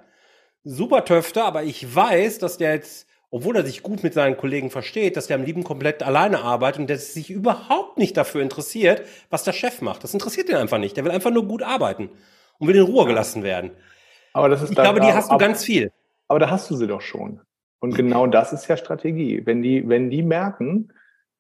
super 0.63 1.05
Töfter, 1.05 1.45
aber 1.45 1.65
ich 1.65 1.95
weiß, 1.95 2.39
dass 2.39 2.57
der 2.57 2.73
jetzt, 2.73 3.07
obwohl 3.29 3.55
er 3.55 3.67
sich 3.67 3.83
gut 3.83 4.03
mit 4.03 4.15
seinen 4.15 4.39
Kollegen 4.39 4.71
versteht, 4.71 5.19
dass 5.19 5.27
der 5.27 5.37
am 5.37 5.45
lieben 5.45 5.63
komplett 5.63 6.03
alleine 6.03 6.41
arbeitet 6.41 6.81
und 6.81 6.87
der 6.87 6.97
sich 6.97 7.29
überhaupt 7.29 7.99
nicht 7.99 8.17
dafür 8.17 8.41
interessiert, 8.41 9.03
was 9.29 9.45
der 9.45 9.53
Chef 9.53 9.83
macht. 9.83 10.05
Das 10.05 10.15
interessiert 10.15 10.49
ihn 10.49 10.57
einfach 10.57 10.79
nicht. 10.79 10.97
Der 10.97 11.05
will 11.05 11.13
einfach 11.13 11.33
nur 11.33 11.47
gut 11.47 11.63
arbeiten 11.63 12.09
und 12.59 12.67
will 12.67 12.77
in 12.77 12.85
Ruhe 12.85 13.05
gelassen 13.05 13.43
werden. 13.43 13.73
Aber 14.33 14.49
das 14.49 14.63
ist 14.63 14.71
ich 14.71 14.75
glaube, 14.75 15.01
die 15.01 15.13
hast 15.13 15.31
du 15.31 15.37
ganz 15.37 15.63
viel. 15.63 15.93
Aber 16.29 16.39
da 16.39 16.49
hast 16.49 16.71
du 16.71 16.77
sie 16.77 16.87
doch 16.87 17.03
schon. 17.03 17.43
Und 17.81 17.95
genau 17.95 18.27
das 18.27 18.53
ist 18.53 18.67
ja 18.69 18.77
Strategie. 18.77 19.43
Wenn 19.45 19.63
die, 19.63 19.89
wenn 19.89 20.11
die 20.11 20.23
merken, 20.23 20.93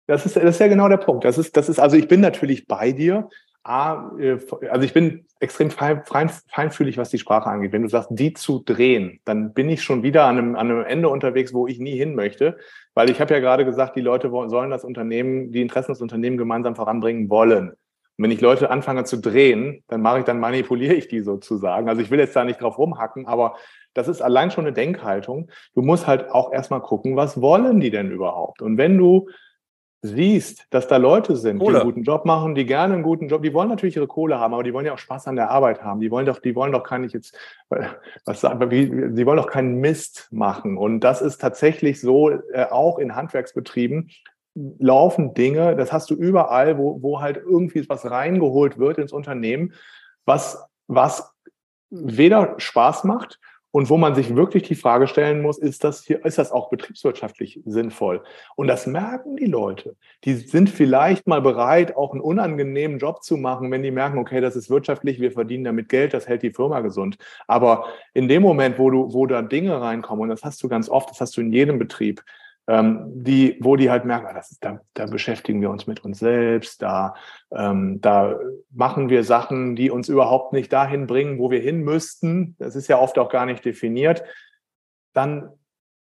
das 0.06 0.26
ist, 0.26 0.36
das 0.36 0.44
ist 0.44 0.60
ja 0.60 0.68
genau 0.68 0.88
der 0.88 0.98
Punkt. 0.98 1.24
Das 1.24 1.38
ist, 1.38 1.56
das 1.56 1.68
ist, 1.68 1.78
also 1.78 1.96
ich 1.96 2.08
bin 2.08 2.20
natürlich 2.20 2.66
bei 2.66 2.92
dir. 2.92 3.28
A, 3.62 4.10
äh, 4.18 4.38
also 4.68 4.84
ich 4.84 4.92
bin 4.92 5.24
extrem 5.40 5.70
fein, 5.70 6.02
fein, 6.04 6.30
feinfühlig, 6.48 6.98
was 6.98 7.08
die 7.08 7.18
Sprache 7.18 7.48
angeht. 7.48 7.72
Wenn 7.72 7.82
du 7.82 7.88
sagst, 7.88 8.10
die 8.12 8.34
zu 8.34 8.62
drehen, 8.62 9.20
dann 9.24 9.54
bin 9.54 9.70
ich 9.70 9.82
schon 9.82 10.02
wieder 10.02 10.24
an 10.24 10.36
einem, 10.36 10.56
an 10.56 10.70
einem 10.70 10.84
Ende 10.84 11.08
unterwegs, 11.08 11.54
wo 11.54 11.66
ich 11.66 11.78
nie 11.78 11.96
hin 11.96 12.14
möchte. 12.14 12.58
Weil 12.92 13.08
ich 13.08 13.20
habe 13.20 13.32
ja 13.32 13.40
gerade 13.40 13.64
gesagt, 13.64 13.96
die 13.96 14.02
Leute 14.02 14.30
sollen 14.48 14.70
das 14.70 14.84
Unternehmen, 14.84 15.50
die 15.50 15.62
Interessen 15.62 15.92
des 15.92 16.02
Unternehmens 16.02 16.38
gemeinsam 16.38 16.76
voranbringen 16.76 17.30
wollen. 17.30 17.70
Und 17.70 18.22
wenn 18.22 18.30
ich 18.30 18.42
Leute 18.42 18.70
anfange 18.70 19.04
zu 19.04 19.16
drehen, 19.16 19.82
dann 19.88 20.02
mache 20.02 20.20
ich, 20.20 20.24
dann 20.24 20.38
manipuliere 20.38 20.94
ich 20.94 21.08
die 21.08 21.20
sozusagen. 21.20 21.88
Also 21.88 22.02
ich 22.02 22.10
will 22.10 22.18
jetzt 22.18 22.36
da 22.36 22.44
nicht 22.44 22.60
drauf 22.60 22.78
rumhacken, 22.78 23.26
aber 23.26 23.56
das 23.94 24.08
ist 24.08 24.20
allein 24.20 24.50
schon 24.50 24.66
eine 24.66 24.74
Denkhaltung. 24.74 25.50
Du 25.74 25.82
musst 25.82 26.06
halt 26.06 26.30
auch 26.30 26.52
erstmal 26.52 26.80
gucken, 26.80 27.16
was 27.16 27.40
wollen 27.40 27.80
die 27.80 27.90
denn 27.90 28.10
überhaupt? 28.10 28.62
Und 28.62 28.76
wenn 28.76 28.98
du 28.98 29.28
siehst, 30.04 30.66
dass 30.68 30.86
da 30.86 30.98
Leute 30.98 31.34
sind, 31.34 31.58
Kohle. 31.58 31.72
die 31.72 31.76
einen 31.76 31.86
guten 31.86 32.02
Job 32.02 32.26
machen, 32.26 32.54
die 32.54 32.66
gerne 32.66 32.92
einen 32.92 33.02
guten 33.02 33.28
Job, 33.28 33.42
die 33.42 33.54
wollen 33.54 33.70
natürlich 33.70 33.96
ihre 33.96 34.06
Kohle 34.06 34.38
haben, 34.38 34.52
aber 34.52 34.62
die 34.62 34.74
wollen 34.74 34.84
ja 34.84 34.92
auch 34.92 34.98
Spaß 34.98 35.28
an 35.28 35.36
der 35.36 35.50
Arbeit 35.50 35.82
haben. 35.82 36.00
Die 36.00 36.10
wollen 36.10 36.26
doch, 36.26 36.40
die 36.40 36.54
wollen 36.54 36.72
doch 36.72 36.88
nicht 36.98 37.14
jetzt, 37.14 37.38
was 38.26 38.42
sagen, 38.42 38.70
wie, 38.70 39.14
die 39.14 39.26
wollen 39.26 39.38
doch 39.38 39.46
keinen 39.46 39.80
Mist 39.80 40.28
machen. 40.30 40.76
Und 40.76 41.00
das 41.00 41.22
ist 41.22 41.38
tatsächlich 41.38 42.02
so, 42.02 42.30
äh, 42.30 42.66
auch 42.70 42.98
in 42.98 43.16
Handwerksbetrieben 43.16 44.10
laufen 44.54 45.34
Dinge, 45.34 45.74
das 45.74 45.92
hast 45.92 46.10
du 46.10 46.14
überall, 46.14 46.78
wo, 46.78 47.02
wo 47.02 47.20
halt 47.20 47.38
irgendwie 47.38 47.88
was 47.88 48.08
reingeholt 48.08 48.78
wird 48.78 48.98
ins 48.98 49.12
Unternehmen, 49.12 49.72
was, 50.26 50.68
was 50.86 51.32
weder 51.90 52.54
Spaß 52.58 53.04
macht 53.04 53.40
und 53.74 53.90
wo 53.90 53.96
man 53.96 54.14
sich 54.14 54.36
wirklich 54.36 54.62
die 54.62 54.76
Frage 54.76 55.08
stellen 55.08 55.42
muss, 55.42 55.58
ist 55.58 55.82
das 55.82 56.04
hier, 56.04 56.24
ist 56.24 56.38
das 56.38 56.52
auch 56.52 56.70
betriebswirtschaftlich 56.70 57.60
sinnvoll? 57.64 58.22
Und 58.54 58.68
das 58.68 58.86
merken 58.86 59.34
die 59.34 59.46
Leute. 59.46 59.96
Die 60.22 60.34
sind 60.34 60.70
vielleicht 60.70 61.26
mal 61.26 61.42
bereit, 61.42 61.96
auch 61.96 62.12
einen 62.12 62.20
unangenehmen 62.20 63.00
Job 63.00 63.24
zu 63.24 63.36
machen, 63.36 63.72
wenn 63.72 63.82
die 63.82 63.90
merken, 63.90 64.18
okay, 64.18 64.40
das 64.40 64.54
ist 64.54 64.70
wirtschaftlich, 64.70 65.20
wir 65.20 65.32
verdienen 65.32 65.64
damit 65.64 65.88
Geld, 65.88 66.14
das 66.14 66.28
hält 66.28 66.44
die 66.44 66.52
Firma 66.52 66.82
gesund. 66.82 67.18
Aber 67.48 67.86
in 68.12 68.28
dem 68.28 68.42
Moment, 68.42 68.78
wo 68.78 68.90
du, 68.90 69.12
wo 69.12 69.26
da 69.26 69.42
Dinge 69.42 69.80
reinkommen, 69.80 70.22
und 70.22 70.28
das 70.28 70.44
hast 70.44 70.62
du 70.62 70.68
ganz 70.68 70.88
oft, 70.88 71.10
das 71.10 71.20
hast 71.20 71.36
du 71.36 71.40
in 71.40 71.52
jedem 71.52 71.80
Betrieb, 71.80 72.22
ähm, 72.66 73.10
die, 73.14 73.58
wo 73.60 73.76
die 73.76 73.90
halt 73.90 74.04
merken, 74.04 74.26
ah, 74.28 74.32
das 74.32 74.50
ist, 74.50 74.64
da, 74.64 74.80
da 74.94 75.06
beschäftigen 75.06 75.60
wir 75.60 75.70
uns 75.70 75.86
mit 75.86 76.04
uns 76.04 76.18
selbst, 76.18 76.80
da, 76.82 77.14
ähm, 77.54 78.00
da 78.00 78.38
machen 78.70 79.10
wir 79.10 79.22
Sachen, 79.24 79.76
die 79.76 79.90
uns 79.90 80.08
überhaupt 80.08 80.52
nicht 80.52 80.72
dahin 80.72 81.06
bringen, 81.06 81.38
wo 81.38 81.50
wir 81.50 81.60
hin 81.60 81.82
müssten. 81.82 82.56
Das 82.58 82.74
ist 82.74 82.88
ja 82.88 82.98
oft 82.98 83.18
auch 83.18 83.28
gar 83.28 83.46
nicht 83.46 83.64
definiert. 83.64 84.24
Dann 85.12 85.50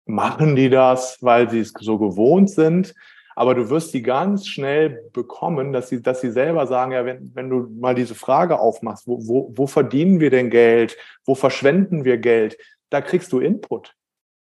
machen 0.06 0.56
die 0.56 0.70
das, 0.70 1.18
weil 1.20 1.48
sie 1.50 1.60
es 1.60 1.72
so 1.78 1.98
gewohnt 1.98 2.50
sind. 2.50 2.94
Aber 3.36 3.54
du 3.54 3.70
wirst 3.70 3.94
die 3.94 4.02
ganz 4.02 4.46
schnell 4.46 5.08
bekommen, 5.12 5.72
dass 5.72 5.88
sie, 5.88 6.02
dass 6.02 6.20
sie 6.20 6.32
selber 6.32 6.66
sagen, 6.66 6.92
ja, 6.92 7.06
wenn, 7.06 7.34
wenn 7.34 7.48
du 7.48 7.68
mal 7.78 7.94
diese 7.94 8.14
Frage 8.16 8.58
aufmachst, 8.58 9.06
wo, 9.06 9.18
wo, 9.26 9.52
wo 9.54 9.66
verdienen 9.66 10.20
wir 10.20 10.30
denn 10.30 10.50
Geld? 10.50 10.96
Wo 11.24 11.34
verschwenden 11.34 12.04
wir 12.04 12.18
Geld? 12.18 12.58
Da 12.90 13.00
kriegst 13.00 13.32
du 13.32 13.38
Input. 13.38 13.94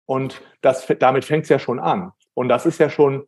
Und 0.07 0.41
das, 0.61 0.87
damit 0.99 1.25
fängt 1.25 1.43
es 1.43 1.49
ja 1.49 1.59
schon 1.59 1.79
an. 1.79 2.11
Und 2.33 2.49
das 2.49 2.65
ist 2.65 2.79
ja 2.79 2.89
schon 2.89 3.27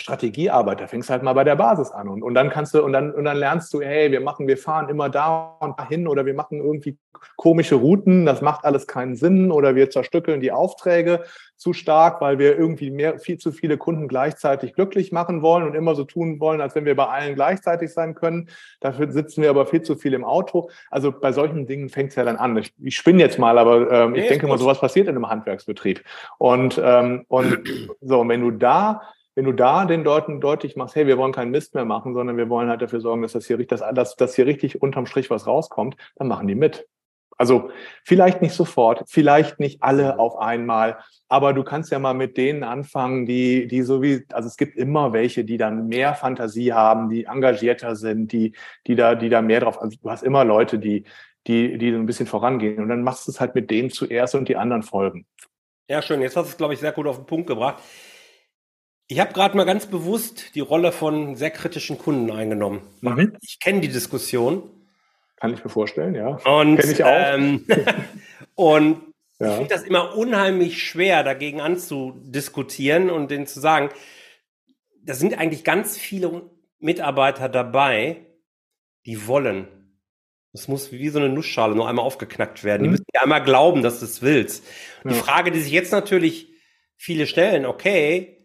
Strategiearbeit. 0.00 0.80
Da 0.80 0.86
fängst 0.86 1.08
du 1.08 1.12
halt 1.12 1.22
mal 1.22 1.32
bei 1.32 1.44
der 1.44 1.56
Basis 1.56 1.90
an. 1.90 2.08
Und, 2.08 2.22
und 2.22 2.34
dann 2.34 2.50
kannst 2.50 2.74
du, 2.74 2.82
und 2.82 2.92
dann, 2.92 3.12
und 3.12 3.24
dann 3.24 3.36
lernst 3.36 3.72
du, 3.74 3.80
hey, 3.80 4.10
wir 4.10 4.20
machen, 4.20 4.48
wir 4.48 4.56
fahren 4.56 4.88
immer 4.88 5.08
da 5.08 5.56
und 5.60 5.78
dahin 5.78 6.08
oder 6.08 6.26
wir 6.26 6.34
machen 6.34 6.58
irgendwie 6.58 6.96
komische 7.36 7.76
Routen. 7.76 8.26
Das 8.26 8.40
macht 8.40 8.64
alles 8.64 8.86
keinen 8.86 9.16
Sinn 9.16 9.50
oder 9.50 9.74
wir 9.74 9.90
zerstückeln 9.90 10.40
die 10.40 10.52
Aufträge 10.52 11.24
zu 11.56 11.72
stark, 11.72 12.20
weil 12.20 12.40
wir 12.40 12.58
irgendwie 12.58 12.90
mehr, 12.90 13.20
viel 13.20 13.38
zu 13.38 13.52
viele 13.52 13.78
Kunden 13.78 14.08
gleichzeitig 14.08 14.74
glücklich 14.74 15.12
machen 15.12 15.42
wollen 15.42 15.64
und 15.64 15.76
immer 15.76 15.94
so 15.94 16.02
tun 16.02 16.40
wollen, 16.40 16.60
als 16.60 16.74
wenn 16.74 16.84
wir 16.84 16.96
bei 16.96 17.06
allen 17.06 17.36
gleichzeitig 17.36 17.92
sein 17.92 18.14
können. 18.14 18.48
Dafür 18.80 19.12
sitzen 19.12 19.42
wir 19.42 19.50
aber 19.50 19.66
viel 19.66 19.82
zu 19.82 19.94
viel 19.94 20.14
im 20.14 20.24
Auto. 20.24 20.70
Also 20.90 21.12
bei 21.12 21.30
solchen 21.30 21.66
Dingen 21.66 21.88
fängt 21.88 22.10
es 22.10 22.16
ja 22.16 22.24
dann 22.24 22.36
an. 22.36 22.56
Ich, 22.56 22.72
ich 22.82 22.96
spinne 22.96 23.20
jetzt 23.20 23.38
mal, 23.38 23.58
aber 23.58 23.88
ähm, 23.92 24.14
ich 24.16 24.26
denke 24.26 24.48
mal, 24.48 24.58
sowas 24.58 24.80
passiert 24.80 25.06
in 25.06 25.14
einem 25.14 25.28
Handwerksbetrieb. 25.28 26.02
Und, 26.38 26.80
ähm, 26.82 27.24
und 27.28 27.62
so, 28.00 28.20
und 28.20 28.28
wenn 28.28 28.40
du 28.40 28.50
da 28.50 29.02
wenn 29.34 29.44
du 29.44 29.52
da 29.52 29.84
den 29.84 30.04
Leuten 30.04 30.40
deutlich 30.40 30.76
machst, 30.76 30.94
hey, 30.94 31.06
wir 31.06 31.18
wollen 31.18 31.32
keinen 31.32 31.50
Mist 31.50 31.74
mehr 31.74 31.84
machen, 31.84 32.14
sondern 32.14 32.36
wir 32.36 32.48
wollen 32.48 32.68
halt 32.68 32.82
dafür 32.82 33.00
sorgen, 33.00 33.22
dass 33.22 33.32
das 33.32 33.46
hier, 33.46 33.58
dass, 33.66 33.82
dass, 33.94 34.16
dass 34.16 34.34
hier 34.34 34.46
richtig 34.46 34.82
unterm 34.82 35.06
Strich 35.06 35.30
was 35.30 35.46
rauskommt, 35.46 35.96
dann 36.16 36.28
machen 36.28 36.48
die 36.48 36.54
mit. 36.54 36.86
Also 37.38 37.70
vielleicht 38.04 38.42
nicht 38.42 38.54
sofort, 38.54 39.04
vielleicht 39.08 39.58
nicht 39.58 39.82
alle 39.82 40.18
auf 40.18 40.36
einmal, 40.36 40.98
aber 41.28 41.54
du 41.54 41.64
kannst 41.64 41.90
ja 41.90 41.98
mal 41.98 42.14
mit 42.14 42.36
denen 42.36 42.62
anfangen, 42.62 43.26
die, 43.26 43.66
die 43.66 43.82
so 43.82 44.02
wie, 44.02 44.24
also 44.32 44.46
es 44.46 44.56
gibt 44.56 44.76
immer 44.76 45.12
welche, 45.12 45.44
die 45.44 45.56
dann 45.56 45.88
mehr 45.88 46.14
Fantasie 46.14 46.72
haben, 46.72 47.08
die 47.08 47.24
engagierter 47.24 47.96
sind, 47.96 48.32
die, 48.32 48.54
die 48.86 48.94
da, 48.94 49.14
die 49.14 49.28
da 49.28 49.42
mehr 49.42 49.60
drauf, 49.60 49.80
also 49.80 49.96
du 50.00 50.10
hast 50.10 50.22
immer 50.22 50.44
Leute, 50.44 50.78
die, 50.78 51.04
die, 51.46 51.78
die 51.78 51.90
so 51.90 51.96
ein 51.96 52.06
bisschen 52.06 52.26
vorangehen 52.26 52.80
und 52.80 52.88
dann 52.88 53.02
machst 53.02 53.26
du 53.26 53.32
es 53.32 53.40
halt 53.40 53.54
mit 53.54 53.70
denen 53.70 53.90
zuerst 53.90 54.34
und 54.34 54.48
die 54.48 54.56
anderen 54.56 54.82
folgen. 54.82 55.26
Ja, 55.88 56.00
schön. 56.00 56.22
Jetzt 56.22 56.36
hast 56.36 56.46
du 56.46 56.50
es, 56.50 56.56
glaube 56.56 56.74
ich, 56.74 56.80
sehr 56.80 56.92
gut 56.92 57.06
auf 57.06 57.16
den 57.16 57.26
Punkt 57.26 57.48
gebracht. 57.48 57.82
Ich 59.12 59.20
habe 59.20 59.34
gerade 59.34 59.54
mal 59.58 59.64
ganz 59.64 59.84
bewusst 59.84 60.54
die 60.54 60.60
Rolle 60.60 60.90
von 60.90 61.36
sehr 61.36 61.50
kritischen 61.50 61.98
Kunden 61.98 62.30
eingenommen. 62.30 62.80
Mhm. 63.02 63.36
Ich 63.42 63.60
kenne 63.60 63.82
die 63.82 63.88
Diskussion. 63.88 64.62
Kann 65.36 65.52
ich 65.52 65.62
mir 65.62 65.68
vorstellen, 65.68 66.14
ja. 66.14 66.36
Und, 66.46 66.78
Kenn 66.78 66.90
ich 66.90 67.04
auch. 67.04 67.10
Ähm, 67.12 67.66
und 68.54 69.02
ja. 69.38 69.50
ich 69.50 69.54
finde 69.56 69.68
das 69.68 69.82
immer 69.82 70.16
unheimlich 70.16 70.82
schwer, 70.82 71.24
dagegen 71.24 71.60
anzudiskutieren 71.60 73.10
und 73.10 73.30
denen 73.30 73.46
zu 73.46 73.60
sagen, 73.60 73.90
da 75.04 75.12
sind 75.12 75.36
eigentlich 75.36 75.62
ganz 75.62 75.98
viele 75.98 76.50
Mitarbeiter 76.78 77.50
dabei, 77.50 78.24
die 79.04 79.26
wollen. 79.26 79.68
Das 80.54 80.68
muss 80.68 80.90
wie 80.90 81.10
so 81.10 81.18
eine 81.18 81.28
Nussschale 81.28 81.74
nur 81.74 81.86
einmal 81.86 82.06
aufgeknackt 82.06 82.64
werden. 82.64 82.80
Mhm. 82.80 82.84
Die 82.84 82.90
müssen 82.92 83.06
ja 83.12 83.20
einmal 83.20 83.44
glauben, 83.44 83.82
dass 83.82 83.98
du 83.98 84.06
es 84.06 84.22
willst. 84.22 84.64
Ja. 85.04 85.10
Die 85.10 85.18
Frage, 85.18 85.50
die 85.50 85.60
sich 85.60 85.72
jetzt 85.72 85.92
natürlich 85.92 86.48
viele 86.96 87.26
stellen, 87.26 87.66
okay, 87.66 88.38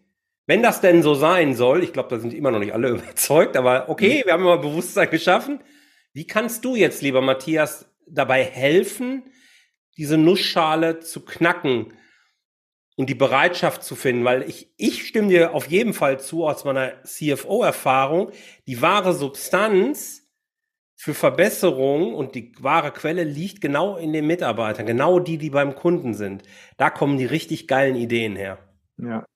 wenn 0.48 0.62
das 0.62 0.80
denn 0.80 1.02
so 1.02 1.14
sein 1.14 1.54
soll, 1.54 1.84
ich 1.84 1.92
glaube, 1.92 2.08
da 2.08 2.18
sind 2.18 2.32
immer 2.32 2.50
noch 2.50 2.58
nicht 2.58 2.72
alle 2.72 2.88
überzeugt, 2.98 3.56
aber 3.56 3.90
okay, 3.90 4.22
mhm. 4.22 4.26
wir 4.26 4.32
haben 4.32 4.42
immer 4.42 4.58
Bewusstsein 4.58 5.10
geschaffen. 5.10 5.60
Wie 6.14 6.26
kannst 6.26 6.64
du 6.64 6.74
jetzt, 6.74 7.02
lieber 7.02 7.20
Matthias, 7.20 7.94
dabei 8.08 8.42
helfen, 8.42 9.24
diese 9.98 10.16
Nussschale 10.16 11.00
zu 11.00 11.22
knacken 11.24 11.92
und 12.96 13.10
die 13.10 13.14
Bereitschaft 13.14 13.84
zu 13.84 13.94
finden? 13.94 14.24
Weil 14.24 14.42
ich, 14.48 14.72
ich 14.78 15.06
stimme 15.06 15.28
dir 15.28 15.54
auf 15.54 15.66
jeden 15.66 15.92
Fall 15.92 16.18
zu 16.18 16.46
aus 16.46 16.64
meiner 16.64 17.04
CFO-Erfahrung, 17.04 18.32
die 18.66 18.80
wahre 18.80 19.12
Substanz 19.12 20.22
für 20.96 21.12
Verbesserung 21.12 22.14
und 22.14 22.34
die 22.34 22.54
wahre 22.58 22.90
Quelle 22.90 23.22
liegt 23.22 23.60
genau 23.60 23.98
in 23.98 24.14
den 24.14 24.26
Mitarbeitern, 24.26 24.86
genau 24.86 25.20
die, 25.20 25.36
die 25.36 25.50
beim 25.50 25.74
Kunden 25.74 26.14
sind. 26.14 26.42
Da 26.78 26.88
kommen 26.88 27.18
die 27.18 27.26
richtig 27.26 27.68
geilen 27.68 27.96
Ideen 27.96 28.34
her. 28.34 28.58
Ja, 28.96 29.26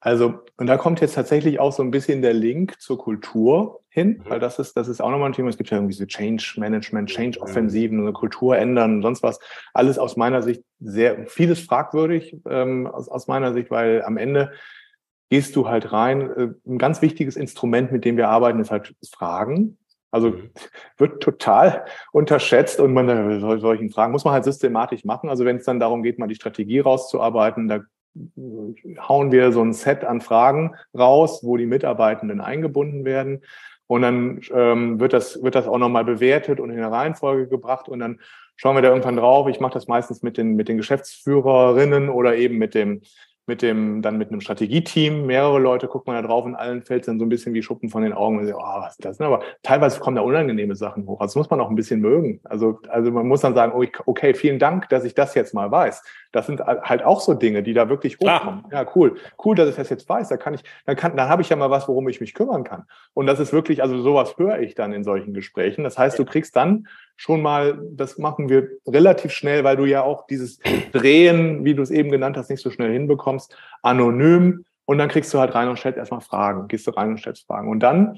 also, 0.00 0.40
und 0.56 0.66
da 0.66 0.76
kommt 0.76 1.00
jetzt 1.00 1.14
tatsächlich 1.14 1.60
auch 1.60 1.72
so 1.72 1.82
ein 1.82 1.90
bisschen 1.90 2.22
der 2.22 2.34
Link 2.34 2.80
zur 2.80 2.98
Kultur 2.98 3.80
hin, 3.88 4.22
mhm. 4.24 4.30
weil 4.30 4.40
das 4.40 4.58
ist, 4.58 4.76
das 4.76 4.88
ist 4.88 5.00
auch 5.00 5.10
nochmal 5.10 5.30
ein 5.30 5.32
Thema. 5.32 5.48
Es 5.48 5.56
gibt 5.56 5.70
ja 5.70 5.78
irgendwie 5.78 5.94
so 5.94 6.04
Change 6.04 6.54
Management, 6.56 7.10
Change 7.10 7.40
Offensiven, 7.40 8.00
eine 8.00 8.12
Kultur 8.12 8.56
ändern 8.56 8.96
und 8.96 9.02
sonst 9.02 9.22
was. 9.22 9.38
Alles 9.72 9.98
aus 9.98 10.16
meiner 10.16 10.42
Sicht 10.42 10.62
sehr, 10.80 11.26
vieles 11.26 11.60
fragwürdig, 11.60 12.36
ähm, 12.48 12.86
aus, 12.86 13.08
aus 13.08 13.28
meiner 13.28 13.52
Sicht, 13.52 13.70
weil 13.70 14.02
am 14.02 14.16
Ende 14.16 14.52
gehst 15.30 15.56
du 15.56 15.68
halt 15.68 15.92
rein. 15.92 16.30
Äh, 16.30 16.48
ein 16.66 16.78
ganz 16.78 17.02
wichtiges 17.02 17.36
Instrument, 17.36 17.92
mit 17.92 18.04
dem 18.04 18.16
wir 18.16 18.28
arbeiten, 18.28 18.60
ist 18.60 18.70
halt 18.70 18.94
Fragen. 19.10 19.78
Also 20.10 20.30
mhm. 20.30 20.50
wird 20.96 21.22
total 21.22 21.84
unterschätzt 22.12 22.78
und 22.80 22.92
man 22.92 23.08
äh, 23.08 23.40
solchen 23.58 23.90
Fragen 23.90 24.12
muss 24.12 24.24
man 24.24 24.34
halt 24.34 24.44
systematisch 24.44 25.04
machen. 25.04 25.28
Also 25.28 25.44
wenn 25.44 25.56
es 25.56 25.64
dann 25.64 25.80
darum 25.80 26.02
geht, 26.02 26.18
mal 26.18 26.28
die 26.28 26.36
Strategie 26.36 26.80
rauszuarbeiten, 26.80 27.68
da 27.68 27.80
hauen 28.98 29.32
wir 29.32 29.52
so 29.52 29.62
ein 29.62 29.72
Set 29.72 30.04
an 30.04 30.20
Fragen 30.20 30.74
raus, 30.96 31.40
wo 31.42 31.56
die 31.56 31.66
Mitarbeitenden 31.66 32.40
eingebunden 32.40 33.04
werden. 33.04 33.42
Und 33.86 34.02
dann 34.02 34.40
ähm, 34.54 35.00
wird, 35.00 35.12
das, 35.12 35.42
wird 35.42 35.54
das 35.54 35.68
auch 35.68 35.78
nochmal 35.78 36.04
bewertet 36.04 36.60
und 36.60 36.70
in 36.70 36.78
eine 36.78 36.90
Reihenfolge 36.90 37.48
gebracht. 37.48 37.88
Und 37.88 37.98
dann 37.98 38.20
schauen 38.56 38.76
wir 38.76 38.82
da 38.82 38.88
irgendwann 38.88 39.16
drauf. 39.16 39.48
Ich 39.48 39.60
mache 39.60 39.74
das 39.74 39.88
meistens 39.88 40.22
mit 40.22 40.38
den, 40.38 40.54
mit 40.54 40.68
den 40.68 40.76
Geschäftsführerinnen 40.76 42.08
oder 42.08 42.36
eben 42.36 42.56
mit 42.56 42.74
dem 42.74 43.02
mit 43.46 43.60
dem, 43.60 44.00
dann 44.00 44.16
mit 44.16 44.30
einem 44.30 44.40
Strategieteam, 44.40 45.26
mehrere 45.26 45.58
Leute 45.58 45.86
guckt 45.86 46.06
man 46.06 46.16
da 46.16 46.22
drauf 46.26 46.44
und 46.44 46.54
allen 46.54 46.82
fällt 46.82 47.06
dann 47.06 47.18
so 47.18 47.26
ein 47.26 47.28
bisschen 47.28 47.52
wie 47.52 47.62
Schuppen 47.62 47.90
von 47.90 48.02
den 48.02 48.14
Augen 48.14 48.38
und 48.38 48.46
sagt, 48.46 48.58
oh, 48.58 48.80
was 48.80 48.92
ist 48.92 49.04
das? 49.04 49.20
Aber 49.20 49.42
teilweise 49.62 50.00
kommen 50.00 50.16
da 50.16 50.22
unangenehme 50.22 50.74
Sachen 50.76 51.06
hoch. 51.06 51.20
Also 51.20 51.32
das 51.32 51.36
muss 51.36 51.50
man 51.50 51.60
auch 51.60 51.68
ein 51.68 51.76
bisschen 51.76 52.00
mögen. 52.00 52.40
Also, 52.44 52.80
also 52.88 53.10
man 53.10 53.26
muss 53.28 53.42
dann 53.42 53.54
sagen, 53.54 53.72
oh, 53.76 53.84
okay, 54.06 54.32
vielen 54.34 54.58
Dank, 54.58 54.88
dass 54.88 55.04
ich 55.04 55.14
das 55.14 55.34
jetzt 55.34 55.52
mal 55.52 55.70
weiß. 55.70 56.02
Das 56.32 56.46
sind 56.46 56.60
halt 56.60 57.04
auch 57.04 57.20
so 57.20 57.34
Dinge, 57.34 57.62
die 57.62 57.74
da 57.74 57.88
wirklich 57.88 58.18
hochkommen. 58.18 58.64
Ja, 58.72 58.86
cool. 58.94 59.16
Cool, 59.44 59.54
dass 59.54 59.68
ich 59.68 59.76
das 59.76 59.90
jetzt 59.90 60.08
weiß. 60.08 60.28
Da 60.28 60.36
kann 60.36 60.54
ich, 60.54 60.64
dann 60.86 60.96
kann, 60.96 61.16
dann 61.16 61.28
habe 61.28 61.42
ich 61.42 61.48
ja 61.48 61.56
mal 61.56 61.70
was, 61.70 61.86
worum 61.86 62.08
ich 62.08 62.20
mich 62.20 62.34
kümmern 62.34 62.64
kann. 62.64 62.84
Und 63.12 63.26
das 63.26 63.40
ist 63.40 63.52
wirklich, 63.52 63.82
also 63.82 64.00
sowas 64.00 64.36
höre 64.38 64.58
ich 64.58 64.74
dann 64.74 64.92
in 64.92 65.04
solchen 65.04 65.34
Gesprächen. 65.34 65.84
Das 65.84 65.98
heißt, 65.98 66.18
du 66.18 66.24
kriegst 66.24 66.56
dann 66.56 66.88
schon 67.16 67.42
mal, 67.42 67.78
das 67.92 68.18
machen 68.18 68.48
wir 68.48 68.68
relativ 68.86 69.32
schnell, 69.32 69.64
weil 69.64 69.76
du 69.76 69.84
ja 69.84 70.02
auch 70.02 70.26
dieses 70.26 70.58
Drehen, 70.92 71.64
wie 71.64 71.74
du 71.74 71.82
es 71.82 71.90
eben 71.90 72.10
genannt 72.10 72.36
hast, 72.36 72.50
nicht 72.50 72.62
so 72.62 72.70
schnell 72.70 72.92
hinbekommst, 72.92 73.56
anonym. 73.82 74.64
Und 74.86 74.98
dann 74.98 75.08
kriegst 75.08 75.32
du 75.32 75.38
halt 75.38 75.54
rein 75.54 75.68
und 75.68 75.78
stellst 75.78 75.98
erstmal 75.98 76.20
Fragen, 76.20 76.68
gehst 76.68 76.86
du 76.86 76.90
rein 76.90 77.10
und 77.10 77.18
stellst 77.18 77.46
Fragen. 77.46 77.70
Und 77.70 77.80
dann 77.80 78.16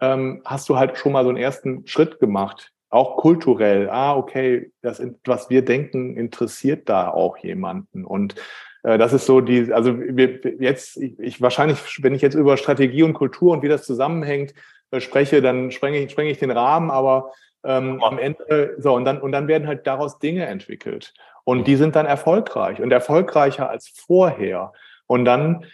ähm, 0.00 0.42
hast 0.44 0.68
du 0.68 0.76
halt 0.76 0.98
schon 0.98 1.12
mal 1.12 1.22
so 1.22 1.30
einen 1.30 1.38
ersten 1.38 1.86
Schritt 1.86 2.20
gemacht, 2.20 2.72
auch 2.90 3.16
kulturell. 3.16 3.88
Ah, 3.90 4.16
okay, 4.16 4.70
das, 4.82 5.02
was 5.24 5.48
wir 5.50 5.64
denken, 5.64 6.16
interessiert 6.16 6.88
da 6.88 7.10
auch 7.10 7.38
jemanden. 7.38 8.04
Und 8.04 8.34
äh, 8.82 8.98
das 8.98 9.12
ist 9.12 9.26
so 9.26 9.40
die, 9.40 9.72
also 9.72 9.98
wir, 9.98 10.40
jetzt, 10.60 10.96
ich, 10.96 11.18
ich 11.18 11.42
wahrscheinlich, 11.42 11.78
wenn 12.02 12.14
ich 12.14 12.22
jetzt 12.22 12.34
über 12.34 12.56
Strategie 12.56 13.02
und 13.02 13.14
Kultur 13.14 13.52
und 13.52 13.62
wie 13.62 13.68
das 13.68 13.84
zusammenhängt 13.84 14.54
äh, 14.90 15.00
spreche, 15.00 15.42
dann 15.42 15.70
sprenge 15.70 15.98
ich, 15.98 16.10
sprenge 16.10 16.30
ich 16.30 16.38
den 16.38 16.50
Rahmen, 16.50 16.90
aber 16.90 17.32
ähm, 17.66 18.02
am 18.02 18.18
Ende, 18.18 18.76
so, 18.78 18.94
und 18.94 19.04
dann, 19.04 19.20
und 19.20 19.32
dann 19.32 19.48
werden 19.48 19.66
halt 19.66 19.86
daraus 19.86 20.18
Dinge 20.18 20.46
entwickelt. 20.46 21.14
Und 21.44 21.66
die 21.66 21.76
sind 21.76 21.94
dann 21.96 22.06
erfolgreich 22.06 22.80
und 22.80 22.90
erfolgreicher 22.90 23.68
als 23.68 23.88
vorher. 23.88 24.72
Und 25.06 25.24
dann 25.24 25.64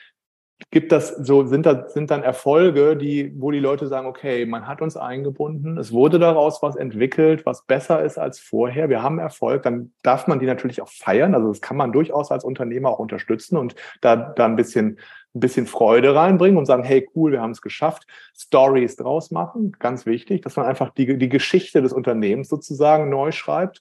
gibt 0.70 0.92
das 0.92 1.08
so, 1.08 1.44
sind 1.44 1.66
da, 1.66 1.88
sind 1.88 2.10
dann 2.10 2.22
Erfolge, 2.22 2.96
die, 2.96 3.32
wo 3.36 3.50
die 3.50 3.58
Leute 3.58 3.86
sagen, 3.88 4.06
okay, 4.06 4.46
man 4.46 4.66
hat 4.66 4.80
uns 4.80 4.96
eingebunden, 4.96 5.78
es 5.78 5.92
wurde 5.92 6.18
daraus 6.18 6.62
was 6.62 6.76
entwickelt, 6.76 7.44
was 7.46 7.62
besser 7.62 8.02
ist 8.02 8.18
als 8.18 8.38
vorher, 8.38 8.88
wir 8.88 9.02
haben 9.02 9.18
Erfolg, 9.18 9.62
dann 9.62 9.92
darf 10.02 10.26
man 10.26 10.38
die 10.38 10.46
natürlich 10.46 10.80
auch 10.80 10.88
feiern. 10.88 11.34
Also 11.34 11.48
das 11.48 11.60
kann 11.60 11.76
man 11.76 11.92
durchaus 11.92 12.30
als 12.30 12.44
Unternehmer 12.44 12.90
auch 12.90 12.98
unterstützen 12.98 13.56
und 13.56 13.74
da, 14.00 14.16
da 14.16 14.46
ein 14.46 14.56
bisschen, 14.56 14.98
ein 15.34 15.40
bisschen 15.40 15.66
Freude 15.66 16.14
reinbringen 16.14 16.58
und 16.58 16.66
sagen, 16.66 16.84
hey, 16.84 17.08
cool, 17.14 17.32
wir 17.32 17.40
haben 17.40 17.52
es 17.52 17.62
geschafft, 17.62 18.06
Stories 18.36 18.96
draus 18.96 19.30
machen, 19.30 19.72
ganz 19.78 20.06
wichtig, 20.06 20.42
dass 20.42 20.56
man 20.56 20.66
einfach 20.66 20.90
die, 20.90 21.18
die 21.18 21.28
Geschichte 21.28 21.82
des 21.82 21.92
Unternehmens 21.92 22.48
sozusagen 22.48 23.08
neu 23.08 23.32
schreibt. 23.32 23.80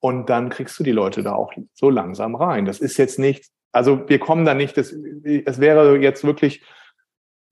Und 0.00 0.30
dann 0.30 0.48
kriegst 0.48 0.78
du 0.78 0.84
die 0.84 0.92
Leute 0.92 1.22
da 1.24 1.34
auch 1.34 1.52
so 1.74 1.90
langsam 1.90 2.36
rein. 2.36 2.64
Das 2.64 2.78
ist 2.78 2.98
jetzt 2.98 3.18
nicht 3.18 3.50
also 3.72 4.08
wir 4.08 4.18
kommen 4.18 4.44
da 4.44 4.54
nicht, 4.54 4.76
das, 4.76 4.92
es 4.92 5.60
wäre 5.60 5.96
jetzt 5.98 6.24
wirklich, 6.24 6.62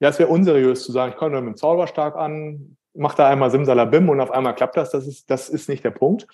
ja, 0.00 0.08
es 0.08 0.18
wäre 0.18 0.28
unseriös 0.28 0.82
zu 0.82 0.92
sagen, 0.92 1.12
ich 1.12 1.18
komme 1.18 1.40
mit 1.40 1.54
dem 1.54 1.56
Zauberstab 1.56 2.16
an, 2.16 2.76
mach 2.94 3.14
da 3.14 3.28
einmal 3.28 3.50
Simsalabim 3.50 4.08
und 4.08 4.20
auf 4.20 4.30
einmal 4.30 4.54
klappt 4.54 4.76
das. 4.76 4.90
Das 4.90 5.06
ist, 5.06 5.30
das 5.30 5.48
ist 5.48 5.68
nicht 5.68 5.84
der 5.84 5.90
Punkt. 5.90 6.26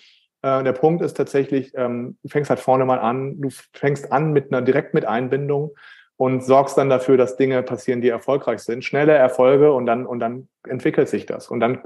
Äh, 0.42 0.62
der 0.62 0.72
Punkt 0.72 1.02
ist 1.02 1.16
tatsächlich, 1.16 1.72
ähm, 1.74 2.16
du 2.22 2.28
fängst 2.28 2.50
halt 2.50 2.60
vorne 2.60 2.84
mal 2.84 2.98
an, 2.98 3.40
du 3.40 3.48
fängst 3.72 4.12
an 4.12 4.32
mit 4.32 4.52
einer 4.52 4.62
direkt 4.62 4.94
mit 4.94 5.04
Einbindung 5.04 5.74
und 6.22 6.44
sorgst 6.44 6.78
dann 6.78 6.88
dafür, 6.88 7.16
dass 7.16 7.36
Dinge 7.36 7.64
passieren, 7.64 8.00
die 8.00 8.08
erfolgreich 8.08 8.60
sind. 8.60 8.84
Schnelle 8.84 9.12
Erfolge 9.12 9.72
und 9.72 9.86
dann, 9.86 10.06
und 10.06 10.20
dann 10.20 10.48
entwickelt 10.68 11.08
sich 11.08 11.26
das. 11.26 11.48
Und 11.48 11.58
dann 11.58 11.82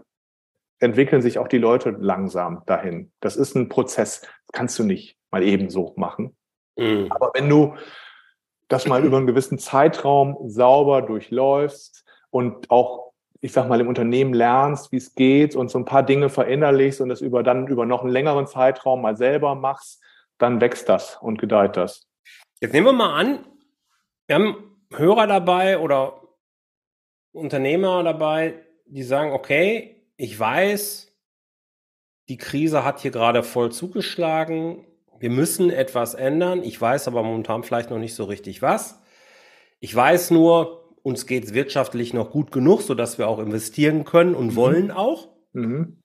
entwickeln 0.79 1.23
sich 1.23 1.39
auch 1.39 1.49
die 1.49 1.57
Leute 1.57 1.97
langsam 1.99 2.63
dahin. 2.67 3.11
Das 3.21 3.37
ist 3.37 3.55
ein 3.55 3.71
Prozess. 3.71 4.21
Das 4.21 4.53
kannst 4.53 4.79
du 4.79 4.85
nicht 4.85 5.17
mal 5.31 5.43
eben 5.43 5.71
so 5.71 5.95
machen. 5.97 6.37
Mhm. 6.77 7.07
Aber 7.09 7.31
wenn 7.33 7.49
du 7.49 7.77
das 8.69 8.87
mal 8.87 9.07
über 9.07 9.17
einen 9.17 9.27
gewissen 9.27 9.59
Zeitraum 9.59 10.37
sauber 10.51 11.01
durchläufst 11.01 12.05
und 12.29 12.71
auch, 12.71 13.13
ich 13.41 13.53
sag 13.53 13.71
mal, 13.71 13.81
im 13.81 13.89
Unternehmen 13.89 14.35
lernst, 14.35 14.93
wie 14.93 14.99
es 14.99 15.15
geht 15.15 15.57
und 15.57 15.71
so 15.71 15.79
ein 15.79 15.87
paar 15.87 16.03
Dinge 16.03 16.29
verinnerlichst 16.29 17.01
und 17.01 17.09
das 17.09 17.23
über 17.23 17.43
dann 17.43 17.69
über 17.69 17.87
noch 17.87 18.03
einen 18.03 18.11
längeren 18.11 18.47
Zeitraum 18.47 19.01
mal 19.01 19.17
selber 19.17 19.55
machst, 19.55 20.03
dann 20.37 20.61
wächst 20.61 20.91
das 20.91 21.17
und 21.23 21.39
gedeiht 21.39 21.79
das. 21.79 22.07
Jetzt 22.61 22.75
nehmen 22.75 22.89
wir 22.89 22.93
mal 22.93 23.19
an, 23.19 23.39
wir 24.27 24.37
haben 24.37 24.77
Hörer 24.93 25.27
dabei 25.27 25.79
oder 25.79 26.23
Unternehmer 27.33 28.03
dabei, 28.03 28.63
die 28.87 29.03
sagen, 29.03 29.33
okay, 29.33 30.05
ich 30.17 30.39
weiß, 30.39 31.13
die 32.29 32.39
Krise 32.39 32.85
hat 32.85 33.01
hier 33.01 33.11
gerade 33.11 33.43
voll 33.43 33.73
zugeschlagen 33.73 34.87
wir 35.19 35.31
müssen 35.31 35.71
etwas 35.71 36.15
ändern. 36.15 36.63
Ich 36.63 36.81
weiß 36.81 37.09
aber 37.09 37.23
momentan 37.23 37.63
vielleicht 37.63 37.91
noch 37.91 37.99
nicht 37.99 38.15
so 38.15 38.25
richtig 38.25 38.63
was. 38.63 39.01
Ich 39.81 39.95
weiß 39.95 40.31
nur, 40.31 40.95
uns 41.03 41.27
geht 41.27 41.45
es 41.45 41.55
wirtschaftlich 41.55 42.13
noch 42.13 42.31
gut 42.31 42.53
genug, 42.53 42.83
sodass 42.83 43.19
wir 43.19 43.29
auch 43.29 43.39
investieren 43.39 44.05
können 44.05 44.35
und 44.35 44.49
mhm. 44.49 44.57
wollen 44.57 44.91
auch. 44.91 45.29
Mhm. 45.53 46.03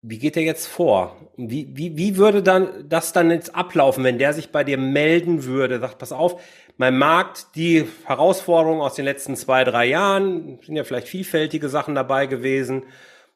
Wie 0.00 0.18
geht 0.18 0.36
er 0.36 0.42
jetzt 0.42 0.66
vor? 0.66 1.32
Wie, 1.36 1.76
wie, 1.76 1.96
wie 1.96 2.16
würde 2.16 2.42
dann 2.42 2.88
das 2.88 3.12
dann 3.12 3.30
jetzt 3.30 3.54
ablaufen, 3.54 4.04
wenn 4.04 4.18
der 4.18 4.32
sich 4.32 4.52
bei 4.52 4.62
dir 4.62 4.78
melden 4.78 5.44
würde? 5.44 5.80
Sagt, 5.80 5.98
pass 5.98 6.12
auf, 6.12 6.40
mein 6.76 6.96
Markt, 6.96 7.56
die 7.56 7.84
Herausforderungen 8.04 8.80
aus 8.80 8.94
den 8.94 9.04
letzten 9.04 9.34
zwei, 9.34 9.64
drei 9.64 9.86
Jahren, 9.86 10.60
sind 10.62 10.76
ja 10.76 10.84
vielleicht 10.84 11.08
vielfältige 11.08 11.68
Sachen 11.68 11.96
dabei 11.96 12.26
gewesen. 12.26 12.84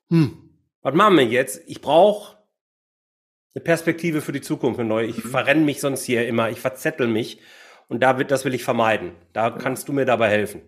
Hm, 0.08 0.50
was 0.82 0.94
machen 0.94 1.16
wir 1.16 1.24
jetzt? 1.24 1.62
Ich 1.66 1.80
brauche 1.80 2.38
eine 3.54 3.64
Perspektive 3.64 4.20
für 4.20 4.32
die 4.32 4.40
Zukunft, 4.40 4.78
eine 4.78 4.88
neue. 4.88 5.06
Ich 5.06 5.24
mhm. 5.24 5.30
verrenne 5.30 5.64
mich 5.64 5.80
sonst 5.80 6.04
hier 6.04 6.26
immer, 6.26 6.50
ich 6.50 6.60
verzettel 6.60 7.08
mich. 7.08 7.40
Und 7.88 8.02
da 8.02 8.18
wird, 8.18 8.30
das 8.30 8.44
will 8.44 8.54
ich 8.54 8.64
vermeiden. 8.64 9.12
Da 9.32 9.50
kannst 9.50 9.88
du 9.88 9.92
mir 9.92 10.04
dabei 10.04 10.30
helfen. 10.30 10.62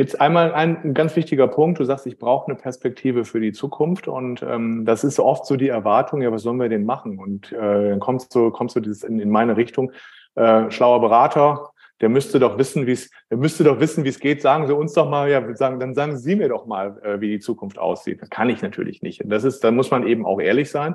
Jetzt 0.00 0.18
einmal 0.18 0.54
ein 0.54 0.94
ganz 0.94 1.14
wichtiger 1.14 1.46
Punkt. 1.46 1.78
Du 1.78 1.84
sagst, 1.84 2.06
ich 2.06 2.16
brauche 2.16 2.46
eine 2.46 2.58
Perspektive 2.58 3.26
für 3.26 3.38
die 3.38 3.52
Zukunft. 3.52 4.08
Und 4.08 4.40
ähm, 4.40 4.86
das 4.86 5.04
ist 5.04 5.20
oft 5.20 5.44
so 5.44 5.56
die 5.56 5.68
Erwartung, 5.68 6.22
ja, 6.22 6.32
was 6.32 6.40
sollen 6.40 6.56
wir 6.56 6.70
denn 6.70 6.86
machen? 6.86 7.18
Und 7.18 7.52
äh, 7.52 7.90
dann 7.90 8.00
kommst 8.00 8.34
du, 8.34 8.50
kommst 8.50 8.74
du 8.74 8.80
dieses 8.80 9.02
in, 9.02 9.20
in 9.20 9.28
meine 9.28 9.58
Richtung. 9.58 9.92
Äh, 10.36 10.70
schlauer 10.70 11.02
Berater, 11.02 11.68
der 12.00 12.08
müsste 12.08 12.40
doch 12.40 12.56
wissen, 12.56 12.86
wie 12.86 12.92
es, 12.92 13.10
der 13.28 13.36
müsste 13.36 13.62
doch 13.62 13.78
wissen, 13.78 14.02
wie 14.04 14.08
es 14.08 14.20
geht. 14.20 14.40
Sagen 14.40 14.66
Sie 14.66 14.74
uns 14.74 14.94
doch 14.94 15.06
mal, 15.06 15.30
ja, 15.30 15.54
sagen, 15.54 15.78
dann 15.78 15.92
sagen 15.92 16.16
Sie 16.16 16.34
mir 16.34 16.48
doch 16.48 16.64
mal, 16.64 16.98
äh, 17.02 17.20
wie 17.20 17.28
die 17.28 17.40
Zukunft 17.40 17.78
aussieht. 17.78 18.22
Das 18.22 18.30
kann 18.30 18.48
ich 18.48 18.62
natürlich 18.62 19.02
nicht. 19.02 19.22
Und 19.22 19.28
das 19.28 19.44
ist, 19.44 19.62
da 19.62 19.70
muss 19.70 19.90
man 19.90 20.06
eben 20.06 20.24
auch 20.24 20.40
ehrlich 20.40 20.70
sein. 20.70 20.94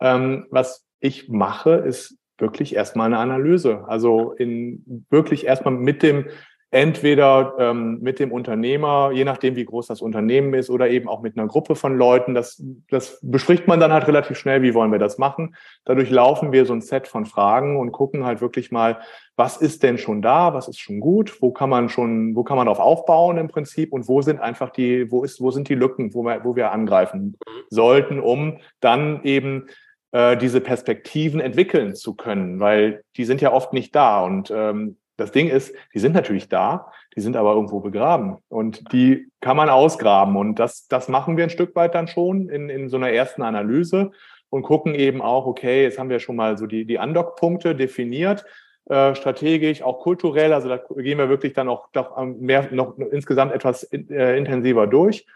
Ähm, 0.00 0.46
was 0.48 0.86
ich 1.00 1.28
mache, 1.28 1.72
ist 1.72 2.18
wirklich 2.38 2.76
erstmal 2.76 3.06
eine 3.06 3.18
Analyse. 3.18 3.84
Also 3.88 4.30
in 4.30 5.06
wirklich 5.10 5.44
erstmal 5.44 5.74
mit 5.74 6.04
dem 6.04 6.26
entweder 6.72 7.54
ähm, 7.58 7.98
mit 8.00 8.18
dem 8.18 8.32
Unternehmer, 8.32 9.12
je 9.12 9.24
nachdem, 9.24 9.56
wie 9.56 9.64
groß 9.66 9.88
das 9.88 10.00
Unternehmen 10.00 10.54
ist, 10.54 10.70
oder 10.70 10.88
eben 10.88 11.06
auch 11.06 11.20
mit 11.20 11.36
einer 11.36 11.46
Gruppe 11.46 11.76
von 11.76 11.98
Leuten. 11.98 12.32
Das, 12.32 12.62
das 12.88 13.18
bespricht 13.22 13.68
man 13.68 13.78
dann 13.78 13.92
halt 13.92 14.08
relativ 14.08 14.38
schnell, 14.38 14.62
wie 14.62 14.72
wollen 14.72 14.90
wir 14.90 14.98
das 14.98 15.18
machen. 15.18 15.54
Dadurch 15.84 16.08
laufen 16.08 16.50
wir 16.50 16.64
so 16.64 16.72
ein 16.72 16.80
Set 16.80 17.06
von 17.06 17.26
Fragen 17.26 17.78
und 17.78 17.92
gucken 17.92 18.24
halt 18.24 18.40
wirklich 18.40 18.70
mal, 18.70 19.00
was 19.36 19.58
ist 19.58 19.82
denn 19.82 19.98
schon 19.98 20.22
da, 20.22 20.54
was 20.54 20.66
ist 20.66 20.80
schon 20.80 20.98
gut, 21.00 21.42
wo 21.42 21.52
kann 21.52 21.68
man 21.68 21.90
schon, 21.90 22.34
wo 22.34 22.42
kann 22.42 22.56
man 22.56 22.64
darauf 22.64 22.80
aufbauen 22.80 23.36
im 23.36 23.48
Prinzip 23.48 23.92
und 23.92 24.08
wo 24.08 24.22
sind 24.22 24.40
einfach 24.40 24.70
die, 24.70 25.12
wo 25.12 25.24
ist, 25.24 25.42
wo 25.42 25.50
sind 25.50 25.68
die 25.68 25.74
Lücken, 25.74 26.14
wo 26.14 26.22
wir, 26.22 26.42
wo 26.42 26.56
wir 26.56 26.72
angreifen 26.72 27.36
sollten, 27.68 28.18
um 28.18 28.60
dann 28.80 29.22
eben 29.24 29.66
äh, 30.12 30.38
diese 30.38 30.62
Perspektiven 30.62 31.38
entwickeln 31.40 31.94
zu 31.94 32.14
können, 32.14 32.60
weil 32.60 33.04
die 33.18 33.26
sind 33.26 33.42
ja 33.42 33.52
oft 33.52 33.74
nicht 33.74 33.94
da. 33.94 34.24
Und 34.24 34.50
ähm, 34.50 34.96
das 35.22 35.32
Ding 35.32 35.48
ist, 35.48 35.74
die 35.94 35.98
sind 35.98 36.14
natürlich 36.14 36.48
da, 36.48 36.90
die 37.16 37.20
sind 37.20 37.36
aber 37.36 37.54
irgendwo 37.54 37.80
begraben 37.80 38.38
und 38.48 38.92
die 38.92 39.30
kann 39.40 39.56
man 39.56 39.68
ausgraben. 39.68 40.36
Und 40.36 40.58
das, 40.58 40.88
das 40.88 41.08
machen 41.08 41.36
wir 41.36 41.44
ein 41.44 41.50
Stück 41.50 41.74
weit 41.76 41.94
dann 41.94 42.08
schon 42.08 42.48
in, 42.48 42.68
in 42.68 42.88
so 42.88 42.96
einer 42.96 43.10
ersten 43.10 43.42
Analyse 43.42 44.10
und 44.50 44.62
gucken 44.62 44.94
eben 44.94 45.22
auch, 45.22 45.46
okay, 45.46 45.84
jetzt 45.84 45.98
haben 45.98 46.10
wir 46.10 46.20
schon 46.20 46.36
mal 46.36 46.58
so 46.58 46.66
die, 46.66 46.84
die 46.84 46.98
Andockpunkte 46.98 47.74
definiert, 47.74 48.44
äh, 48.86 49.14
strategisch, 49.14 49.82
auch 49.82 50.00
kulturell. 50.00 50.52
Also 50.52 50.68
da 50.68 50.76
gehen 50.76 51.18
wir 51.18 51.28
wirklich 51.28 51.52
dann 51.52 51.68
auch 51.68 51.88
noch, 51.94 52.16
mehr, 52.24 52.68
noch 52.72 52.98
insgesamt 52.98 53.52
etwas 53.52 53.84
äh, 53.92 54.36
intensiver 54.36 54.86
durch. 54.86 55.26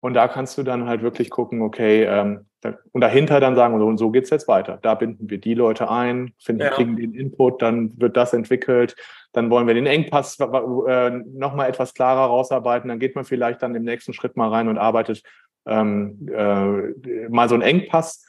Und 0.00 0.14
da 0.14 0.28
kannst 0.28 0.56
du 0.58 0.62
dann 0.62 0.86
halt 0.86 1.02
wirklich 1.02 1.30
gucken, 1.30 1.62
okay, 1.62 2.04
ähm, 2.04 2.46
und 2.92 3.00
dahinter 3.00 3.40
dann 3.40 3.56
sagen, 3.56 3.78
so 3.78 3.86
und 3.86 3.98
so 3.98 4.10
geht's 4.10 4.30
jetzt 4.30 4.48
weiter. 4.48 4.78
Da 4.80 4.94
binden 4.94 5.28
wir 5.28 5.38
die 5.38 5.54
Leute 5.54 5.90
ein, 5.90 6.32
finden, 6.38 6.62
ja. 6.62 6.70
kriegen 6.70 6.96
den 6.96 7.14
Input, 7.14 7.60
dann 7.62 7.92
wird 8.00 8.16
das 8.16 8.32
entwickelt, 8.32 8.96
dann 9.32 9.50
wollen 9.50 9.66
wir 9.66 9.74
den 9.74 9.86
Engpass 9.86 10.38
äh, 10.40 11.10
nochmal 11.10 11.68
etwas 11.68 11.94
klarer 11.94 12.26
rausarbeiten, 12.26 12.88
dann 12.88 12.98
geht 12.98 13.14
man 13.16 13.24
vielleicht 13.24 13.62
dann 13.62 13.74
im 13.74 13.82
nächsten 13.82 14.12
Schritt 14.12 14.36
mal 14.36 14.48
rein 14.48 14.68
und 14.68 14.78
arbeitet 14.78 15.22
ähm, 15.66 16.28
äh, 16.32 17.28
mal 17.28 17.48
so 17.48 17.54
einen 17.54 17.62
Engpass 17.62 18.24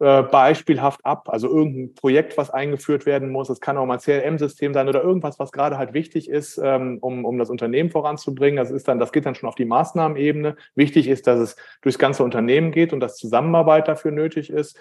äh, 0.00 0.22
beispielhaft 0.22 1.04
ab. 1.04 1.28
Also 1.28 1.48
irgendein 1.48 1.94
Projekt, 1.94 2.36
was 2.36 2.50
eingeführt 2.50 3.06
werden 3.06 3.30
muss. 3.30 3.48
Es 3.48 3.60
kann 3.60 3.76
auch 3.76 3.86
mal 3.86 3.94
ein 3.94 4.00
CRM-System 4.00 4.74
sein 4.74 4.88
oder 4.88 5.02
irgendwas, 5.02 5.38
was 5.38 5.52
gerade 5.52 5.78
halt 5.78 5.94
wichtig 5.94 6.28
ist, 6.28 6.58
ähm, 6.62 6.98
um, 7.00 7.24
um 7.24 7.38
das 7.38 7.48
Unternehmen 7.48 7.90
voranzubringen. 7.90 8.56
Das 8.56 8.70
ist 8.70 8.88
dann, 8.88 8.98
das 8.98 9.12
geht 9.12 9.24
dann 9.24 9.34
schon 9.34 9.48
auf 9.48 9.54
die 9.54 9.64
Maßnahmenebene. 9.64 10.56
Wichtig 10.74 11.08
ist, 11.08 11.26
dass 11.26 11.38
es 11.38 11.56
durchs 11.82 11.98
ganze 11.98 12.24
Unternehmen 12.24 12.72
geht 12.72 12.92
und 12.92 13.00
dass 13.00 13.16
Zusammenarbeit 13.16 13.86
dafür 13.86 14.10
nötig 14.10 14.50
ist. 14.50 14.76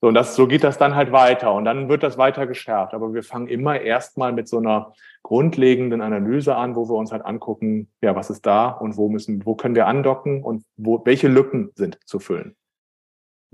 So, 0.00 0.08
und 0.08 0.14
das, 0.14 0.34
so 0.34 0.46
geht 0.46 0.64
das 0.64 0.76
dann 0.76 0.94
halt 0.94 1.12
weiter 1.12 1.54
und 1.54 1.64
dann 1.64 1.88
wird 1.88 2.02
das 2.02 2.18
weiter 2.18 2.46
geschärft. 2.46 2.94
Aber 2.94 3.14
wir 3.14 3.22
fangen 3.22 3.48
immer 3.48 3.80
erstmal 3.80 4.32
mit 4.32 4.48
so 4.48 4.58
einer 4.58 4.92
grundlegenden 5.22 6.00
Analyse 6.00 6.56
an, 6.56 6.76
wo 6.76 6.88
wir 6.88 6.94
uns 6.94 7.12
halt 7.12 7.24
angucken, 7.24 7.88
ja, 8.02 8.14
was 8.14 8.30
ist 8.30 8.44
da 8.44 8.68
und 8.68 8.96
wo 8.96 9.08
müssen, 9.08 9.44
wo 9.46 9.54
können 9.54 9.74
wir 9.74 9.86
andocken 9.86 10.42
und 10.42 10.64
wo, 10.76 11.02
welche 11.04 11.28
Lücken 11.28 11.70
sind 11.74 11.98
zu 12.04 12.18
füllen. 12.18 12.56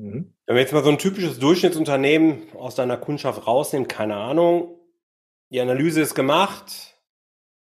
Mhm. 0.01 0.35
Wenn 0.47 0.57
wir 0.57 0.63
jetzt 0.63 0.73
mal 0.73 0.83
so 0.83 0.91
ein 0.91 0.99
typisches 0.99 1.39
Durchschnittsunternehmen 1.39 2.57
aus 2.57 2.75
deiner 2.75 2.97
Kundschaft 2.97 3.47
rausnehmen, 3.47 3.87
keine 3.87 4.17
Ahnung, 4.17 4.79
die 5.51 5.61
Analyse 5.61 6.01
ist 6.01 6.15
gemacht, 6.15 6.97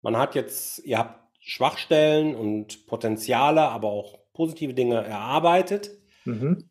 man 0.01 0.17
hat 0.17 0.35
jetzt, 0.35 0.79
ihr 0.79 0.97
habt 0.97 1.19
Schwachstellen 1.39 2.35
und 2.35 2.85
Potenziale, 2.85 3.61
aber 3.63 3.89
auch 3.89 4.19
positive 4.33 4.73
Dinge 4.73 5.03
erarbeitet. 5.03 5.91
Mhm. 6.25 6.69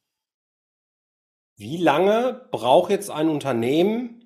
Wie 1.57 1.77
lange 1.77 2.49
braucht 2.53 2.91
jetzt 2.91 3.11
ein 3.11 3.29
Unternehmen, 3.29 4.20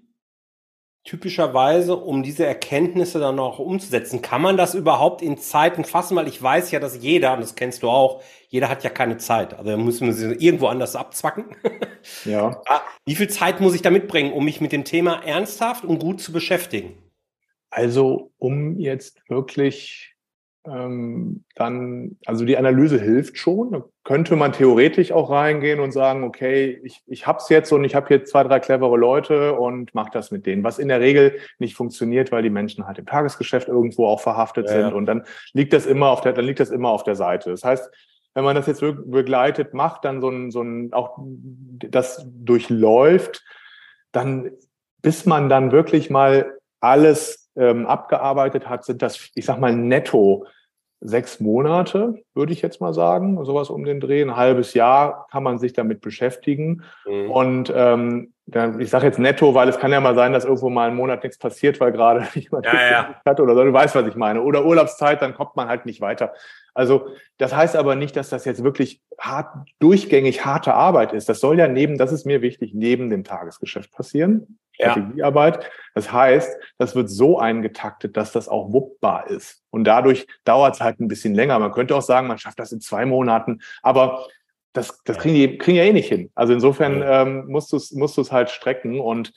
typischerweise, 1.05 1.97
um 1.97 2.23
diese 2.23 2.47
Erkenntnisse 2.47 3.21
dann 3.21 3.38
auch 3.38 3.59
umzusetzen? 3.59 4.23
Kann 4.23 4.40
man 4.40 4.57
das 4.57 4.75
überhaupt 4.75 5.23
in 5.23 5.37
Zeiten 5.38 5.85
fassen? 5.85 6.17
Weil 6.17 6.29
ich 6.29 6.43
weiß 6.43 6.71
ja, 6.71 6.81
dass 6.81 7.03
jeder, 7.03 7.35
und 7.35 7.40
das 7.40 7.55
kennst 7.55 7.83
du 7.83 7.90
auch, 7.90 8.23
jeder 8.49 8.69
hat 8.69 8.85
ja 8.85 8.90
keine 8.90 9.19
Zeit. 9.19 9.55
Also 9.55 9.77
müssen 9.77 10.07
wir 10.07 10.14
sie 10.14 10.33
irgendwo 10.33 10.67
anders 10.67 10.97
abzwacken. 10.97 11.57
Ja. 12.27 12.61
Ah, 12.67 12.83
wie 13.07 13.15
viel 13.15 13.29
Zeit 13.29 13.63
muss 13.63 13.75
ich 13.75 13.81
da 13.81 13.90
mitbringen, 13.90 14.35
um 14.35 14.44
mich 14.44 14.61
mit 14.61 14.73
dem 14.73 14.85
Thema 14.85 15.23
ernsthaft 15.25 15.85
und 15.85 15.98
gut 15.98 16.21
zu 16.21 16.33
beschäftigen? 16.33 16.98
Also, 17.71 18.31
um 18.37 18.79
jetzt 18.79 19.23
wirklich 19.29 20.13
ähm, 20.67 21.44
dann, 21.54 22.17
also 22.25 22.44
die 22.44 22.56
Analyse 22.56 22.98
hilft 22.98 23.38
schon. 23.38 23.73
Da 23.73 23.85
könnte 24.02 24.37
man 24.37 24.52
theoretisch 24.52 25.12
auch 25.12 25.31
reingehen 25.31 25.81
und 25.81 25.92
sagen, 25.92 26.25
okay, 26.25 26.81
ich, 26.83 27.02
ich 27.06 27.27
hab's 27.27 27.48
jetzt 27.48 27.73
und 27.73 27.85
ich 27.85 27.94
habe 27.94 28.08
hier 28.08 28.25
zwei, 28.25 28.44
drei 28.44 28.60
clevere 28.60 28.96
Leute 28.96 29.54
und 29.54 29.94
mach 29.94 30.08
das 30.08 30.31
mit 30.31 30.46
denen, 30.46 30.65
was 30.65 30.79
in 30.79 30.88
der 30.88 31.00
Regel 31.00 31.38
nicht 31.58 31.75
funktioniert, 31.75 32.33
weil 32.33 32.42
die 32.42 32.50
Menschen 32.50 32.87
halt 32.87 32.98
im 32.98 33.06
Tagesgeschäft 33.06 33.69
irgendwo 33.69 34.06
auch 34.06 34.21
verhaftet 34.21 34.67
ja, 34.67 34.73
sind 34.73 34.88
ja. 34.90 34.94
und 34.94 35.06
dann 35.06 35.25
liegt 35.52 35.73
das 35.73 35.87
immer 35.87 36.08
auf 36.08 36.23
der, 36.23 36.33
dann 36.33 36.46
liegt 36.46 36.60
das 36.60 36.71
immer 36.71 36.90
auf 36.90 37.04
der 37.04 37.17
Seite. 37.17 37.50
Das 37.50 37.65
heißt, 37.65 37.90
wenn 38.33 38.44
man 38.44 38.56
das 38.56 38.67
jetzt 38.67 38.81
begleitet 38.81 39.75
macht, 39.75 40.04
dann 40.04 40.21
so 40.21 40.29
ein, 40.29 40.50
so 40.50 40.62
ein 40.62 40.92
auch 40.92 41.19
das 41.79 42.27
durchläuft, 42.27 43.44
dann 44.12 44.50
bis 45.02 45.27
man 45.27 45.48
dann 45.48 45.71
wirklich 45.71 46.08
mal 46.08 46.58
alles 46.81 47.50
ähm, 47.56 47.87
abgearbeitet 47.87 48.69
hat, 48.69 48.85
sind 48.85 49.02
das, 49.02 49.31
ich 49.35 49.44
sag 49.44 49.60
mal, 49.60 49.75
netto 49.75 50.46
sechs 51.05 51.38
Monate, 51.38 52.25
würde 52.35 52.52
ich 52.52 52.63
jetzt 52.63 52.81
mal 52.81 52.94
sagen, 52.94 53.44
sowas 53.44 53.71
um 53.71 53.85
den 53.85 54.00
Dreh. 54.00 54.23
Ein 54.23 54.37
halbes 54.37 54.73
Jahr 54.75 55.27
kann 55.31 55.42
man 55.42 55.59
sich 55.59 55.75
damit 55.75 56.00
beschäftigen. 56.00 56.83
Mhm. 57.07 57.31
Und 57.31 57.73
ähm, 57.77 58.34
ich 58.79 58.90
sage 58.90 59.07
jetzt 59.07 59.19
netto, 59.19 59.55
weil 59.55 59.69
es 59.69 59.79
kann 59.79 59.90
ja 59.90 60.01
mal 60.01 60.15
sein, 60.15 60.35
dass 60.35 60.45
irgendwo 60.45 60.69
mal 60.69 60.88
einen 60.88 60.97
Monat 60.97 61.23
nichts 61.23 61.38
passiert, 61.38 61.81
weil 61.81 61.92
gerade 61.92 62.29
jemand 62.35 62.67
ja, 62.67 62.90
ja. 62.90 63.21
hat 63.25 63.40
oder 63.40 63.55
so. 63.55 63.65
Du 63.65 63.73
weißt, 63.73 63.95
was 63.95 64.07
ich 64.07 64.17
meine. 64.17 64.42
Oder 64.42 64.67
Urlaubszeit, 64.67 65.23
dann 65.23 65.35
kommt 65.35 65.57
man 65.57 65.69
halt 65.69 65.87
nicht 65.87 66.01
weiter. 66.01 66.35
Also 66.75 67.09
das 67.38 67.55
heißt 67.55 67.75
aber 67.77 67.95
nicht, 67.95 68.17
dass 68.17 68.29
das 68.29 68.45
jetzt 68.45 68.63
wirklich 68.63 69.01
hart, 69.19 69.69
durchgängig 69.79 70.45
harte 70.45 70.75
Arbeit 70.75 71.13
ist. 71.13 71.29
Das 71.29 71.40
soll 71.40 71.59
ja 71.59 71.69
neben, 71.69 71.97
das 71.97 72.13
ist 72.13 72.27
mir 72.27 72.42
wichtig, 72.42 72.75
neben 72.75 73.09
dem 73.09 73.25
Tagesgeschäft 73.25 73.92
passieren. 73.92 74.59
Strategiearbeit. 74.73 75.63
Ja. 75.63 75.71
Das 75.95 76.13
heißt, 76.13 76.57
das 76.79 76.97
wird 76.97 77.09
so 77.09 77.38
eingetaktet, 77.38 78.17
dass 78.17 78.33
das 78.33 78.49
auch 78.49 78.73
wuppbar 78.73 79.31
ist. 79.31 79.63
Und 79.71 79.85
dadurch 79.85 80.27
dauert 80.45 80.75
es 80.75 80.81
halt 80.81 81.01
ein 81.01 81.09
bisschen 81.09 81.35
länger. 81.35 81.59
Man 81.61 81.73
könnte 81.73 81.95
auch 81.95 82.03
sagen, 82.03 82.27
man 82.27 82.38
schafft 82.38 82.59
das 82.59 82.73
in 82.73 82.81
zwei 82.81 83.07
Monaten, 83.07 83.61
aber 83.83 84.27
das, 84.75 85.00
das 85.04 85.18
kriegen 85.18 85.35
die 85.35 85.56
kriegen 85.56 85.79
ja 85.79 85.85
eh 85.85 85.92
nicht 85.92 86.08
hin. 86.08 86.31
Also 86.35 86.52
insofern 86.52 87.02
ähm, 87.04 87.46
musst 87.46 87.72
du 87.72 87.77
es 87.77 87.92
musst 87.92 88.18
du's 88.18 88.33
halt 88.33 88.50
strecken. 88.50 89.00
Und 89.00 89.33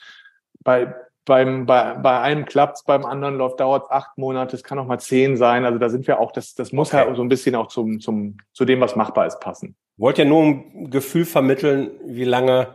bei, 0.63 0.93
beim, 1.25 1.65
bei, 1.65 1.93
bei 1.93 2.19
einem 2.19 2.45
klappt 2.45 2.77
es, 2.77 2.83
beim 2.83 3.05
anderen 3.05 3.38
läuft, 3.38 3.59
dauert 3.59 3.85
es 3.85 3.91
acht 3.91 4.17
Monate, 4.17 4.55
es 4.55 4.63
kann 4.63 4.79
auch 4.79 4.88
mal 4.88 4.99
zehn 4.99 5.38
sein. 5.38 5.63
Also 5.63 5.77
da 5.77 5.89
sind 5.89 6.07
wir 6.07 6.19
auch, 6.19 6.31
das, 6.31 6.55
das 6.55 6.73
muss 6.73 6.93
okay. 6.93 7.07
ja 7.07 7.15
so 7.15 7.21
ein 7.21 7.29
bisschen 7.29 7.55
auch 7.55 7.67
zum, 7.67 7.99
zum, 7.99 8.38
zu 8.51 8.65
dem, 8.65 8.81
was 8.81 8.95
machbar 8.95 9.27
ist, 9.27 9.39
passen. 9.39 9.75
Wollt 9.95 10.17
ja 10.17 10.25
nur 10.25 10.43
ein 10.43 10.89
Gefühl 10.89 11.25
vermitteln, 11.25 11.91
wie 12.03 12.25
lange 12.25 12.69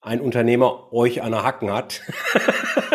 ein 0.00 0.20
Unternehmer 0.20 0.92
euch 0.92 1.22
an 1.22 1.32
der 1.32 1.44
Hacken 1.44 1.72
hat. 1.72 2.02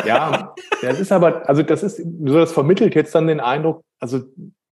ja, 0.05 0.53
das 0.81 0.99
ist 0.99 1.11
aber, 1.11 1.47
also 1.47 1.63
das 1.63 1.83
ist, 1.83 1.97
so 1.97 2.37
das 2.37 2.51
vermittelt 2.51 2.95
jetzt 2.95 3.15
dann 3.15 3.27
den 3.27 3.39
Eindruck, 3.39 3.83
also 3.99 4.23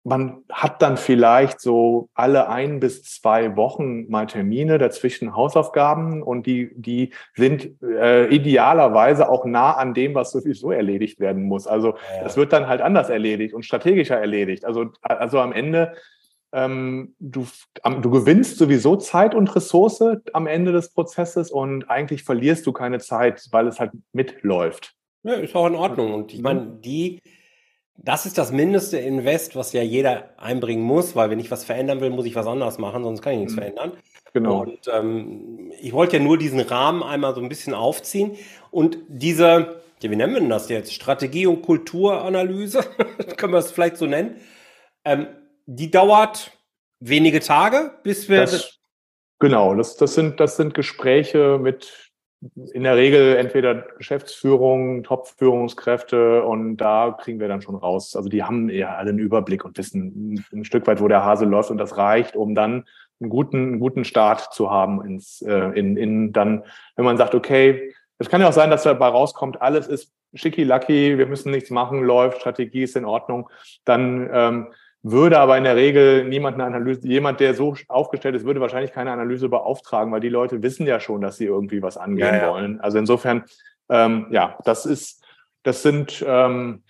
man 0.03 0.43
hat 0.49 0.81
dann 0.81 0.97
vielleicht 0.97 1.59
so 1.59 2.09
alle 2.13 2.49
ein 2.49 2.79
bis 2.79 3.03
zwei 3.03 3.55
Wochen 3.55 4.09
mal 4.09 4.27
Termine 4.27 4.77
dazwischen 4.77 5.35
Hausaufgaben 5.35 6.23
und 6.23 6.45
die, 6.45 6.71
die 6.75 7.11
sind 7.35 7.81
äh, 7.83 8.27
idealerweise 8.27 9.29
auch 9.29 9.45
nah 9.45 9.73
an 9.73 9.93
dem, 9.93 10.15
was 10.15 10.31
sowieso 10.31 10.71
erledigt 10.71 11.19
werden 11.19 11.43
muss. 11.43 11.67
Also 11.67 11.95
ja. 12.15 12.23
das 12.23 12.37
wird 12.37 12.53
dann 12.53 12.67
halt 12.67 12.81
anders 12.81 13.09
erledigt 13.09 13.53
und 13.53 13.63
strategischer 13.63 14.17
erledigt. 14.17 14.65
Also, 14.65 14.91
also 15.01 15.39
am 15.39 15.51
Ende 15.51 15.93
ähm, 16.51 17.15
du, 17.19 17.45
du 17.83 18.09
gewinnst 18.09 18.57
sowieso 18.57 18.95
Zeit 18.95 19.35
und 19.35 19.55
Ressource 19.55 20.03
am 20.33 20.47
Ende 20.47 20.71
des 20.71 20.93
Prozesses 20.93 21.51
und 21.51 21.89
eigentlich 21.89 22.23
verlierst 22.23 22.65
du 22.65 22.73
keine 22.73 22.99
Zeit, 22.99 23.47
weil 23.51 23.67
es 23.67 23.79
halt 23.79 23.91
mitläuft. 24.13 24.95
Ja, 25.23 25.33
ist 25.33 25.55
auch 25.55 25.67
in 25.67 25.75
Ordnung. 25.75 26.13
Und 26.13 26.31
ich 26.33 26.39
mhm. 26.39 26.43
meine, 26.43 26.79
die, 26.83 27.21
das 28.03 28.25
ist 28.25 28.37
das 28.37 28.51
mindeste 28.51 28.97
Invest, 28.97 29.55
was 29.55 29.73
ja 29.73 29.81
jeder 29.81 30.29
einbringen 30.37 30.83
muss, 30.83 31.15
weil 31.15 31.29
wenn 31.29 31.39
ich 31.39 31.51
was 31.51 31.65
verändern 31.65 32.01
will, 32.01 32.09
muss 32.09 32.25
ich 32.25 32.35
was 32.35 32.47
anderes 32.47 32.77
machen, 32.77 33.03
sonst 33.03 33.21
kann 33.21 33.33
ich 33.33 33.39
nichts 33.39 33.53
mhm. 33.53 33.59
verändern. 33.59 33.91
Genau. 34.33 34.61
Und 34.61 34.87
ähm, 34.93 35.71
ich 35.81 35.91
wollte 35.91 36.17
ja 36.17 36.23
nur 36.23 36.37
diesen 36.37 36.59
Rahmen 36.59 37.03
einmal 37.03 37.33
so 37.35 37.41
ein 37.41 37.49
bisschen 37.49 37.73
aufziehen 37.73 38.37
und 38.71 38.97
diese, 39.07 39.81
ja, 40.01 40.11
wie 40.11 40.15
nennen 40.15 40.33
wir 40.33 40.39
denn 40.39 40.49
das 40.49 40.69
jetzt? 40.69 40.93
Strategie- 40.93 41.47
und 41.47 41.61
Kulturanalyse, 41.61 42.83
können 43.37 43.53
wir 43.53 43.59
es 43.59 43.71
vielleicht 43.71 43.97
so 43.97 44.05
nennen. 44.05 44.35
Ähm, 45.03 45.27
die 45.65 45.91
dauert 45.91 46.51
wenige 46.99 47.39
Tage, 47.39 47.91
bis 48.03 48.29
wir. 48.29 48.41
Das, 48.41 48.79
genau, 49.39 49.75
das, 49.75 49.97
das, 49.97 50.13
sind, 50.13 50.39
das 50.39 50.57
sind 50.57 50.73
Gespräche 50.73 51.57
mit 51.59 52.08
in 52.73 52.83
der 52.83 52.95
Regel 52.95 53.35
entweder 53.35 53.75
Geschäftsführung, 53.75 55.03
Top-Führungskräfte 55.03 56.43
und 56.43 56.77
da 56.77 57.17
kriegen 57.19 57.39
wir 57.39 57.49
dann 57.49 57.61
schon 57.61 57.75
raus. 57.75 58.15
Also 58.15 58.29
die 58.29 58.43
haben 58.43 58.69
ja 58.69 58.95
alle 58.95 59.09
einen 59.09 59.19
Überblick 59.19 59.65
und 59.65 59.77
wissen 59.77 60.45
ein 60.53 60.63
Stück 60.63 60.87
weit, 60.87 61.01
wo 61.01 61.07
der 61.09 61.25
Hase 61.25 61.45
läuft 61.45 61.69
und 61.69 61.77
das 61.77 61.97
reicht, 61.97 62.35
um 62.37 62.55
dann 62.55 62.85
einen 63.19 63.29
guten, 63.29 63.57
einen 63.57 63.79
guten 63.79 64.05
Start 64.05 64.53
zu 64.53 64.71
haben 64.71 65.03
ins, 65.05 65.41
äh, 65.41 65.71
in, 65.77 65.97
in 65.97 66.31
dann, 66.31 66.63
wenn 66.95 67.05
man 67.05 67.17
sagt, 67.17 67.35
okay, 67.35 67.93
es 68.17 68.29
kann 68.29 68.41
ja 68.41 68.47
auch 68.47 68.53
sein, 68.53 68.69
dass 68.69 68.83
dabei 68.83 69.07
rauskommt, 69.07 69.61
alles 69.61 69.87
ist 69.87 70.13
schicki-lucky, 70.33 71.17
wir 71.17 71.25
müssen 71.25 71.51
nichts 71.51 71.69
machen, 71.69 72.03
läuft, 72.03 72.39
Strategie 72.39 72.83
ist 72.83 72.95
in 72.95 73.05
Ordnung, 73.05 73.49
dann 73.83 74.29
ähm, 74.31 74.67
würde 75.01 75.39
aber 75.39 75.57
in 75.57 75.63
der 75.63 75.75
Regel 75.75 76.25
niemand 76.25 76.55
eine 76.55 76.65
Analyse, 76.65 77.07
jemand, 77.07 77.39
der 77.39 77.53
so 77.53 77.75
aufgestellt 77.87 78.35
ist, 78.35 78.45
würde 78.45 78.59
wahrscheinlich 78.59 78.91
keine 78.91 79.11
Analyse 79.11 79.47
beauftragen, 79.47 80.11
weil 80.11 80.19
die 80.19 80.29
Leute 80.29 80.61
wissen 80.61 80.85
ja 80.85 80.99
schon, 80.99 81.21
dass 81.21 81.37
sie 81.37 81.45
irgendwie 81.45 81.81
was 81.81 81.97
angehen 81.97 82.33
ja, 82.33 82.41
ja. 82.41 82.51
wollen. 82.51 82.81
Also 82.81 82.97
insofern, 82.97 83.45
ähm, 83.89 84.27
ja, 84.31 84.57
das 84.65 84.85
ist, 84.85 85.23
das 85.63 85.83
sind, 85.83 86.23
ähm, 86.27 86.83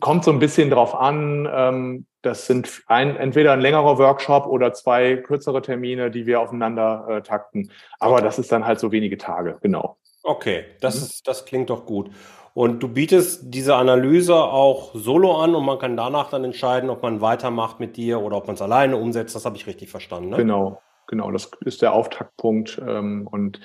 kommt 0.00 0.24
so 0.24 0.30
ein 0.30 0.38
bisschen 0.38 0.70
drauf 0.70 0.94
an. 0.94 1.48
Ähm, 1.50 2.06
das 2.22 2.46
sind 2.46 2.82
ein, 2.86 3.16
entweder 3.16 3.52
ein 3.52 3.60
längerer 3.60 3.98
Workshop 3.98 4.46
oder 4.46 4.72
zwei 4.72 5.16
kürzere 5.16 5.62
Termine, 5.62 6.10
die 6.10 6.26
wir 6.26 6.40
aufeinander 6.40 7.06
äh, 7.08 7.22
takten. 7.22 7.70
Aber 7.98 8.20
das 8.20 8.38
ist 8.38 8.50
dann 8.50 8.66
halt 8.66 8.80
so 8.80 8.92
wenige 8.92 9.18
Tage, 9.18 9.58
genau. 9.60 9.98
Okay, 10.22 10.64
das, 10.80 10.96
mhm. 10.96 11.02
ist, 11.02 11.28
das 11.28 11.44
klingt 11.44 11.68
doch 11.68 11.84
gut. 11.84 12.10
Und 12.54 12.80
du 12.84 12.88
bietest 12.88 13.52
diese 13.52 13.74
Analyse 13.74 14.36
auch 14.36 14.94
solo 14.94 15.36
an 15.38 15.56
und 15.56 15.64
man 15.64 15.80
kann 15.80 15.96
danach 15.96 16.30
dann 16.30 16.44
entscheiden, 16.44 16.88
ob 16.88 17.02
man 17.02 17.20
weitermacht 17.20 17.80
mit 17.80 17.96
dir 17.96 18.20
oder 18.20 18.36
ob 18.36 18.46
man 18.46 18.54
es 18.54 18.62
alleine 18.62 18.96
umsetzt. 18.96 19.34
Das 19.34 19.44
habe 19.44 19.56
ich 19.56 19.66
richtig 19.66 19.90
verstanden. 19.90 20.30
Ne? 20.30 20.36
Genau, 20.36 20.80
genau. 21.08 21.32
Das 21.32 21.50
ist 21.64 21.82
der 21.82 21.92
Auftaktpunkt. 21.92 22.80
Ähm, 22.86 23.26
und 23.28 23.60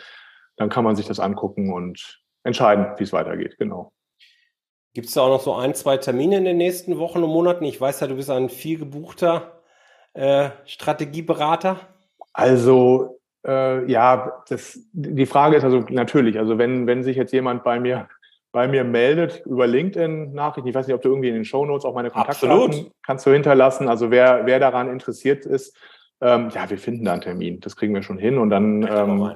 dann 0.58 0.70
kann 0.70 0.84
man 0.84 0.96
sich 0.96 1.06
das 1.06 1.20
angucken 1.20 1.72
und 1.72 2.20
entscheiden, 2.44 2.88
wie 2.98 3.04
es 3.04 3.14
weitergeht. 3.14 3.58
Genau. 3.60 3.94
Gibt 4.96 5.08
es 5.08 5.14
da 5.14 5.22
auch 5.22 5.30
noch 5.30 5.42
so 5.42 5.54
ein, 5.54 5.76
zwei 5.76 5.98
Termine 5.98 6.38
in 6.38 6.46
den 6.46 6.58
nächsten 6.58 6.98
Wochen 6.98 7.24
und 7.24 7.30
Monaten? 7.30 7.66
Ich 7.66 7.80
weiß 7.80 8.00
ja, 8.00 8.08
du 8.08 8.16
bist 8.16 8.32
ein 8.32 8.50
viel 8.50 8.80
gebuchter 8.80 9.62
äh, 10.14 10.50
Strategieberater. 10.66 11.78
Also 12.34 13.20
äh, 13.46 13.90
ja, 13.90 14.44
das, 14.50 14.80
die 14.94 15.28
Frage 15.28 15.58
ist 15.58 15.64
also 15.64 15.86
natürlich, 15.90 16.40
also 16.40 16.58
wenn, 16.58 16.88
wenn 16.88 17.04
sich 17.04 17.18
jetzt 17.18 17.34
jemand 17.34 17.64
bei 17.64 17.80
mir 17.80 18.10
bei 18.60 18.68
mir 18.68 18.84
meldet 18.84 19.42
über 19.46 19.68
LinkedIn-Nachrichten. 19.68 20.68
Ich 20.68 20.76
weiß 20.76 20.86
nicht, 20.86 20.94
ob 20.94 21.02
du 21.02 21.08
irgendwie 21.08 21.30
in 21.30 21.34
den 21.34 21.46
Show 21.46 21.66
Notes 21.66 21.86
auch 21.86 21.96
meine 21.96 22.10
Kontaktdaten 22.10 22.92
kannst 23.06 23.26
du 23.26 23.32
hinterlassen. 23.32 23.88
Also 23.88 24.12
wer, 24.12 24.46
wer 24.48 24.60
daran 24.60 24.90
interessiert 24.90 25.46
ist, 25.46 25.78
ähm, 26.20 26.50
ja, 26.54 26.70
wir 26.70 26.78
finden 26.78 27.06
da 27.06 27.14
einen 27.14 27.22
Termin. 27.22 27.62
Das 27.62 27.78
kriegen 27.78 27.94
wir 27.96 28.04
schon 28.04 28.18
hin. 28.18 28.38
Und 28.38 28.50
dann 28.50 28.84
ähm, 28.84 29.32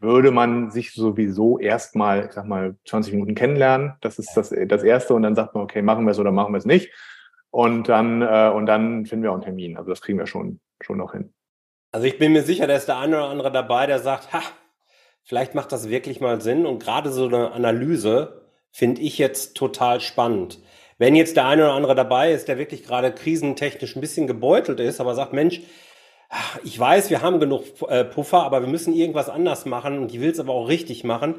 würde 0.00 0.30
man 0.30 0.70
sich 0.70 0.94
sowieso 0.94 1.58
erstmal, 1.58 2.24
ich 2.24 2.32
sag 2.32 2.46
mal, 2.46 2.74
20 2.86 3.12
Minuten 3.12 3.34
kennenlernen. 3.34 3.92
Das 4.00 4.18
ist 4.18 4.34
das, 4.38 4.48
das 4.48 4.82
Erste. 4.82 5.12
Und 5.12 5.20
dann 5.20 5.34
sagt 5.34 5.54
man, 5.54 5.64
okay, 5.64 5.82
machen 5.82 6.06
wir 6.06 6.12
es 6.12 6.18
oder 6.18 6.32
machen 6.32 6.54
wir 6.54 6.58
es 6.58 6.64
nicht. 6.64 6.90
Und 7.50 7.90
dann, 7.90 8.22
äh, 8.22 8.50
und 8.54 8.64
dann 8.64 9.04
finden 9.04 9.22
wir 9.22 9.32
auch 9.32 9.34
einen 9.34 9.42
Termin. 9.42 9.76
Also 9.76 9.90
das 9.90 10.00
kriegen 10.00 10.18
wir 10.18 10.26
schon, 10.26 10.60
schon 10.80 10.96
noch 10.96 11.12
hin. 11.12 11.34
Also 11.90 12.06
ich 12.06 12.18
bin 12.18 12.32
mir 12.32 12.42
sicher, 12.42 12.66
da 12.66 12.74
ist 12.74 12.88
der 12.88 12.96
eine 12.96 13.18
oder 13.18 13.28
andere 13.28 13.52
dabei, 13.52 13.84
der 13.84 13.98
sagt, 13.98 14.32
ha, 14.32 14.40
vielleicht 15.24 15.54
macht 15.54 15.72
das 15.72 15.90
wirklich 15.90 16.22
mal 16.22 16.40
Sinn. 16.40 16.64
Und 16.64 16.82
gerade 16.82 17.10
so 17.10 17.26
eine 17.26 17.52
Analyse, 17.52 18.41
finde 18.72 19.02
ich 19.02 19.18
jetzt 19.18 19.54
total 19.54 20.00
spannend. 20.00 20.58
Wenn 20.98 21.14
jetzt 21.14 21.36
der 21.36 21.46
eine 21.46 21.64
oder 21.64 21.74
andere 21.74 21.94
dabei 21.94 22.32
ist, 22.32 22.48
der 22.48 22.58
wirklich 22.58 22.82
gerade 22.82 23.12
krisentechnisch 23.12 23.94
ein 23.94 24.00
bisschen 24.00 24.26
gebeutelt 24.26 24.80
ist, 24.80 25.00
aber 25.00 25.14
sagt, 25.14 25.32
Mensch, 25.32 25.60
ich 26.64 26.78
weiß, 26.78 27.10
wir 27.10 27.20
haben 27.20 27.38
genug 27.40 27.64
äh, 27.88 28.04
Puffer, 28.04 28.42
aber 28.42 28.62
wir 28.62 28.68
müssen 28.68 28.94
irgendwas 28.94 29.28
anders 29.28 29.66
machen 29.66 29.98
und 29.98 30.12
ich 30.12 30.20
will 30.20 30.30
es 30.30 30.40
aber 30.40 30.54
auch 30.54 30.68
richtig 30.68 31.04
machen, 31.04 31.34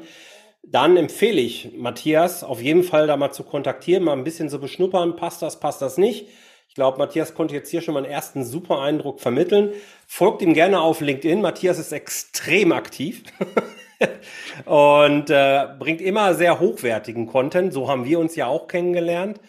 dann 0.62 0.96
empfehle 0.96 1.40
ich 1.40 1.72
Matthias 1.76 2.44
auf 2.44 2.62
jeden 2.62 2.84
Fall 2.84 3.06
da 3.06 3.16
mal 3.16 3.32
zu 3.32 3.42
kontaktieren, 3.42 4.04
mal 4.04 4.12
ein 4.12 4.24
bisschen 4.24 4.48
so 4.48 4.58
beschnuppern, 4.58 5.16
passt 5.16 5.42
das, 5.42 5.60
passt 5.60 5.82
das 5.82 5.98
nicht. 5.98 6.28
Ich 6.68 6.74
glaube, 6.74 6.98
Matthias 6.98 7.34
konnte 7.34 7.54
jetzt 7.54 7.70
hier 7.70 7.82
schon 7.82 7.94
mal 7.94 8.02
einen 8.02 8.12
ersten 8.12 8.44
super 8.44 8.80
Eindruck 8.80 9.20
vermitteln. 9.20 9.72
Folgt 10.06 10.42
ihm 10.42 10.54
gerne 10.54 10.80
auf 10.80 11.00
LinkedIn. 11.00 11.40
Matthias 11.40 11.78
ist 11.78 11.92
extrem 11.92 12.72
aktiv. 12.72 13.22
und 14.64 15.30
äh, 15.30 15.66
bringt 15.78 16.00
immer 16.00 16.34
sehr 16.34 16.60
hochwertigen 16.60 17.26
Content. 17.26 17.72
So 17.72 17.88
haben 17.88 18.04
wir 18.04 18.18
uns 18.18 18.36
ja 18.36 18.46
auch 18.46 18.68
kennengelernt. 18.68 19.40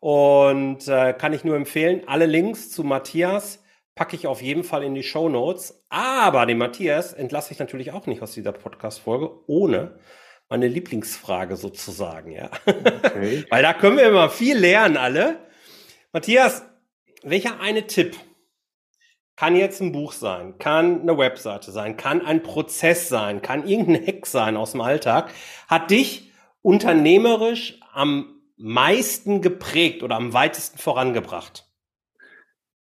Und 0.00 0.86
äh, 0.88 1.14
kann 1.14 1.32
ich 1.32 1.44
nur 1.44 1.56
empfehlen, 1.56 2.02
alle 2.06 2.26
Links 2.26 2.70
zu 2.70 2.84
Matthias 2.84 3.62
packe 3.94 4.16
ich 4.16 4.26
auf 4.26 4.42
jeden 4.42 4.64
Fall 4.64 4.82
in 4.82 4.94
die 4.94 5.02
Show 5.02 5.28
Notes. 5.28 5.84
Aber 5.88 6.46
den 6.46 6.58
Matthias 6.58 7.12
entlasse 7.12 7.52
ich 7.52 7.58
natürlich 7.58 7.92
auch 7.92 8.06
nicht 8.06 8.22
aus 8.22 8.32
dieser 8.32 8.52
Podcast-Folge 8.52 9.30
ohne 9.46 9.98
meine 10.48 10.68
Lieblingsfrage 10.68 11.56
sozusagen, 11.56 12.32
ja. 12.32 12.50
Okay. 12.66 13.44
Weil 13.50 13.62
da 13.62 13.72
können 13.72 13.96
wir 13.96 14.08
immer 14.08 14.28
viel 14.28 14.58
lernen, 14.58 14.96
alle. 14.96 15.38
Matthias, 16.12 16.62
welcher 17.22 17.60
eine 17.60 17.86
Tipp 17.86 18.16
kann 19.36 19.56
jetzt 19.56 19.80
ein 19.80 19.92
Buch 19.92 20.12
sein, 20.12 20.58
kann 20.58 21.02
eine 21.02 21.18
Webseite 21.18 21.72
sein, 21.72 21.96
kann 21.96 22.24
ein 22.24 22.42
Prozess 22.42 23.08
sein, 23.08 23.42
kann 23.42 23.66
irgendein 23.66 24.06
Hack 24.06 24.26
sein 24.26 24.56
aus 24.56 24.72
dem 24.72 24.80
Alltag, 24.80 25.30
hat 25.68 25.90
dich 25.90 26.32
unternehmerisch 26.62 27.80
am 27.92 28.40
meisten 28.56 29.42
geprägt 29.42 30.02
oder 30.02 30.16
am 30.16 30.32
weitesten 30.32 30.78
vorangebracht? 30.78 31.68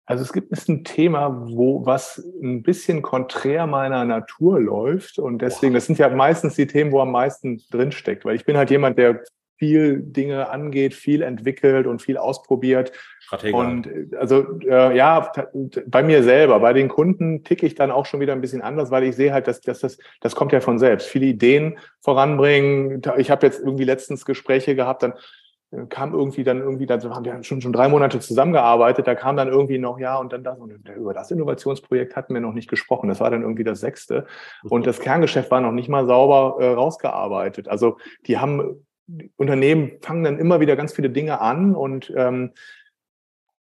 Also 0.05 0.25
es 0.25 0.33
gibt 0.33 0.53
ein 0.69 0.85
Thema, 0.85 1.47
wo 1.49 1.87
was 1.87 2.19
ein 2.43 2.63
bisschen 2.63 3.03
konträr 3.03 3.69
meiner 3.69 4.05
Natur 4.05 4.61
läuft 4.61 5.19
und 5.19 5.39
deswegen, 5.39 5.75
das 5.75 5.87
sind 5.87 5.99
ja 5.99 6.09
meistens 6.09 6.57
die 6.57 6.67
Themen, 6.67 6.91
wo 6.91 7.01
am 7.01 7.13
meisten 7.13 7.63
drinsteckt, 7.71 8.25
weil 8.25 8.35
ich 8.35 8.45
bin 8.45 8.57
halt 8.57 8.71
jemand, 8.71 8.99
der 8.99 9.23
viel 9.63 10.03
Dinge 10.03 10.51
angeht, 10.51 10.93
viel 10.93 11.23
entwickelt 11.23 11.87
und 11.87 12.03
viel 12.03 12.17
ausprobiert. 12.17 12.91
Strategie. 13.21 13.55
Und 13.55 13.89
also 14.19 14.59
äh, 14.63 14.97
ja, 14.97 15.31
bei 15.87 16.03
mir 16.03 16.25
selber, 16.25 16.59
bei 16.59 16.73
den 16.73 16.89
Kunden 16.89 17.45
ticke 17.45 17.65
ich 17.65 17.77
dann 17.77 17.93
auch 17.93 18.05
schon 18.05 18.19
wieder 18.19 18.33
ein 18.33 18.41
bisschen 18.41 18.61
anders, 18.61 18.91
weil 18.91 19.05
ich 19.05 19.15
sehe 19.15 19.33
halt, 19.33 19.47
dass, 19.47 19.61
dass 19.61 19.79
das, 19.79 19.99
das 20.21 20.35
kommt 20.35 20.51
ja 20.51 20.61
von 20.61 20.81
selbst. 20.81 21.07
Viele 21.07 21.27
Ideen 21.27 21.79
voranbringen. 22.01 23.03
Ich 23.19 23.31
habe 23.31 23.47
jetzt 23.47 23.61
irgendwie 23.61 23.85
letztens 23.85 24.25
Gespräche 24.25 24.75
gehabt, 24.75 25.05
dann 25.05 25.13
äh, 25.71 25.87
kam 25.89 26.13
irgendwie 26.13 26.43
dann 26.43 26.59
irgendwie, 26.59 26.87
da 26.87 27.01
haben 27.01 27.25
wir 27.25 27.41
schon, 27.45 27.61
schon 27.61 27.73
drei 27.73 27.89
Monate 27.89 28.19
zusammengearbeitet, 28.19 29.07
da 29.07 29.15
kam 29.15 29.37
dann 29.37 29.47
irgendwie 29.47 29.79
noch, 29.79 30.01
ja, 30.01 30.17
und 30.17 30.33
dann 30.33 30.43
das, 30.43 30.59
und 30.59 30.89
über 30.89 31.15
das 31.15 31.31
Innovationsprojekt 31.31 32.17
hatten 32.17 32.35
wir 32.35 32.41
noch 32.41 32.53
nicht 32.53 32.69
gesprochen. 32.69 33.09
Das 33.09 33.21
war 33.21 33.31
dann 33.31 33.43
irgendwie 33.43 33.63
das 33.63 33.79
sechste. 33.79 34.27
Und 34.65 34.89
das 34.89 34.99
Kerngeschäft 34.99 35.53
war 35.53 35.61
noch 35.61 35.71
nicht 35.71 35.89
mal 35.89 36.05
sauber 36.05 36.57
äh, 36.59 36.73
rausgearbeitet. 36.73 37.69
Also 37.69 37.99
die 38.27 38.39
haben 38.39 38.85
Unternehmen 39.37 39.93
fangen 40.01 40.25
dann 40.25 40.39
immer 40.39 40.61
wieder 40.61 40.77
ganz 40.77 40.93
viele 40.93 41.11
Dinge 41.11 41.41
an 41.41 41.75
und 41.75 42.13
ähm, 42.17 42.53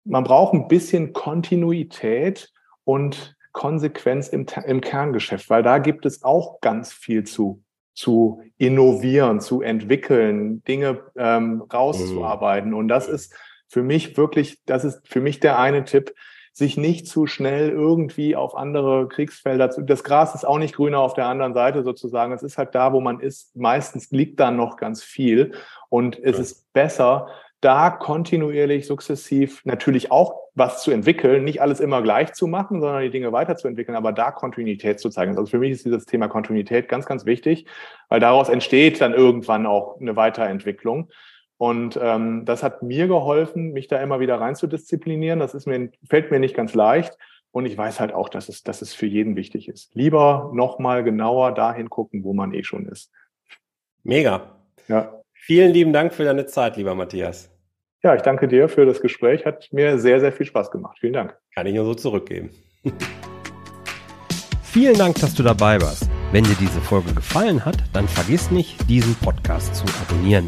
man 0.03 0.23
braucht 0.23 0.53
ein 0.53 0.67
bisschen 0.67 1.13
Kontinuität 1.13 2.51
und 2.83 3.35
Konsequenz 3.51 4.27
im, 4.29 4.45
im 4.65 4.81
Kerngeschäft, 4.81 5.49
weil 5.49 5.63
da 5.63 5.79
gibt 5.79 6.05
es 6.05 6.23
auch 6.23 6.61
ganz 6.61 6.93
viel 6.93 7.23
zu, 7.23 7.63
zu 7.93 8.41
innovieren, 8.57 9.39
zu 9.41 9.61
entwickeln, 9.61 10.63
Dinge 10.63 11.03
ähm, 11.15 11.61
rauszuarbeiten. 11.61 12.73
Und 12.73 12.87
das 12.87 13.07
ist 13.07 13.35
für 13.67 13.83
mich 13.83 14.17
wirklich, 14.17 14.63
das 14.65 14.83
ist 14.83 15.07
für 15.07 15.21
mich 15.21 15.39
der 15.39 15.59
eine 15.59 15.83
Tipp, 15.83 16.13
sich 16.59 16.77
nicht 16.77 17.07
zu 17.07 17.25
schnell 17.25 17.69
irgendwie 17.69 18.35
auf 18.35 18.55
andere 18.55 19.07
Kriegsfelder 19.07 19.71
zu. 19.71 19.81
Das 19.81 20.03
Gras 20.03 20.35
ist 20.35 20.45
auch 20.45 20.59
nicht 20.59 20.75
grüner 20.75 20.99
auf 20.99 21.15
der 21.15 21.25
anderen 21.25 21.55
Seite 21.55 21.83
sozusagen. 21.83 22.31
Es 22.31 22.43
ist 22.43 22.59
halt 22.59 22.75
da, 22.75 22.93
wo 22.93 23.01
man 23.01 23.19
ist. 23.19 23.55
Meistens 23.55 24.11
liegt 24.11 24.39
da 24.39 24.51
noch 24.51 24.77
ganz 24.77 25.01
viel. 25.01 25.53
Und 25.89 26.19
es 26.19 26.35
ja. 26.35 26.41
ist 26.43 26.71
besser, 26.73 27.27
da 27.61 27.89
kontinuierlich, 27.89 28.87
sukzessiv 28.87 29.65
natürlich 29.65 30.11
auch 30.11 30.39
was 30.55 30.81
zu 30.83 30.91
entwickeln, 30.91 31.43
nicht 31.43 31.61
alles 31.61 31.79
immer 31.79 32.01
gleich 32.01 32.33
zu 32.33 32.47
machen, 32.47 32.81
sondern 32.81 33.01
die 33.01 33.09
Dinge 33.09 33.31
weiterzuentwickeln, 33.31 33.97
aber 33.97 34.11
da 34.11 34.31
Kontinuität 34.31 34.99
zu 34.99 35.09
zeigen. 35.09 35.37
Also 35.37 35.45
für 35.45 35.59
mich 35.59 35.71
ist 35.71 35.85
dieses 35.85 36.05
Thema 36.05 36.27
Kontinuität 36.27 36.87
ganz, 36.87 37.05
ganz 37.05 37.25
wichtig, 37.25 37.65
weil 38.09 38.19
daraus 38.19 38.49
entsteht 38.49 39.01
dann 39.01 39.13
irgendwann 39.13 39.65
auch 39.65 39.99
eine 39.99 40.15
Weiterentwicklung. 40.15 41.09
Und 41.59 41.99
ähm, 42.01 42.45
das 42.45 42.63
hat 42.63 42.83
mir 42.83 43.09
geholfen, 43.09 43.73
mich 43.73 43.89
da 43.89 44.01
immer 44.01 44.21
wieder 44.21 44.39
rein 44.39 44.55
zu 44.55 44.65
disziplinieren. 44.65 45.39
Das 45.39 45.53
ist 45.53 45.67
mir, 45.67 45.91
fällt 46.07 46.31
mir 46.31 46.39
nicht 46.39 46.55
ganz 46.55 46.73
leicht. 46.73 47.17
Und 47.51 47.65
ich 47.65 47.77
weiß 47.77 47.99
halt 47.99 48.13
auch, 48.13 48.29
dass 48.29 48.47
es, 48.47 48.63
dass 48.63 48.81
es 48.81 48.93
für 48.93 49.07
jeden 49.07 49.35
wichtig 49.35 49.67
ist. 49.67 49.93
Lieber 49.93 50.51
nochmal 50.53 51.03
genauer 51.03 51.53
dahin 51.53 51.89
gucken, 51.89 52.23
wo 52.23 52.33
man 52.33 52.53
eh 52.53 52.63
schon 52.63 52.85
ist. 52.85 53.11
Mega. 54.03 54.55
Ja. 54.87 55.21
Vielen 55.33 55.73
lieben 55.73 55.91
Dank 55.91 56.13
für 56.13 56.23
deine 56.23 56.45
Zeit, 56.45 56.77
lieber 56.77 56.95
Matthias. 56.95 57.51
Ja, 58.03 58.15
ich 58.15 58.21
danke 58.21 58.47
dir 58.47 58.69
für 58.69 58.85
das 58.85 59.01
Gespräch. 59.01 59.45
Hat 59.45 59.67
mir 59.73 59.99
sehr, 59.99 60.21
sehr 60.21 60.31
viel 60.31 60.45
Spaß 60.45 60.71
gemacht. 60.71 60.97
Vielen 61.01 61.13
Dank. 61.13 61.37
Kann 61.53 61.67
ich 61.67 61.75
nur 61.75 61.83
so 61.83 61.93
zurückgeben. 61.93 62.51
Vielen 64.63 64.97
Dank, 64.97 65.19
dass 65.19 65.35
du 65.35 65.43
dabei 65.43 65.81
warst. 65.81 66.09
Wenn 66.31 66.45
dir 66.45 66.55
diese 66.57 66.79
Folge 66.79 67.13
gefallen 67.13 67.65
hat, 67.65 67.83
dann 67.91 68.07
vergiss 68.07 68.49
nicht, 68.49 68.89
diesen 68.89 69.13
Podcast 69.15 69.75
zu 69.75 69.83
abonnieren. 70.01 70.47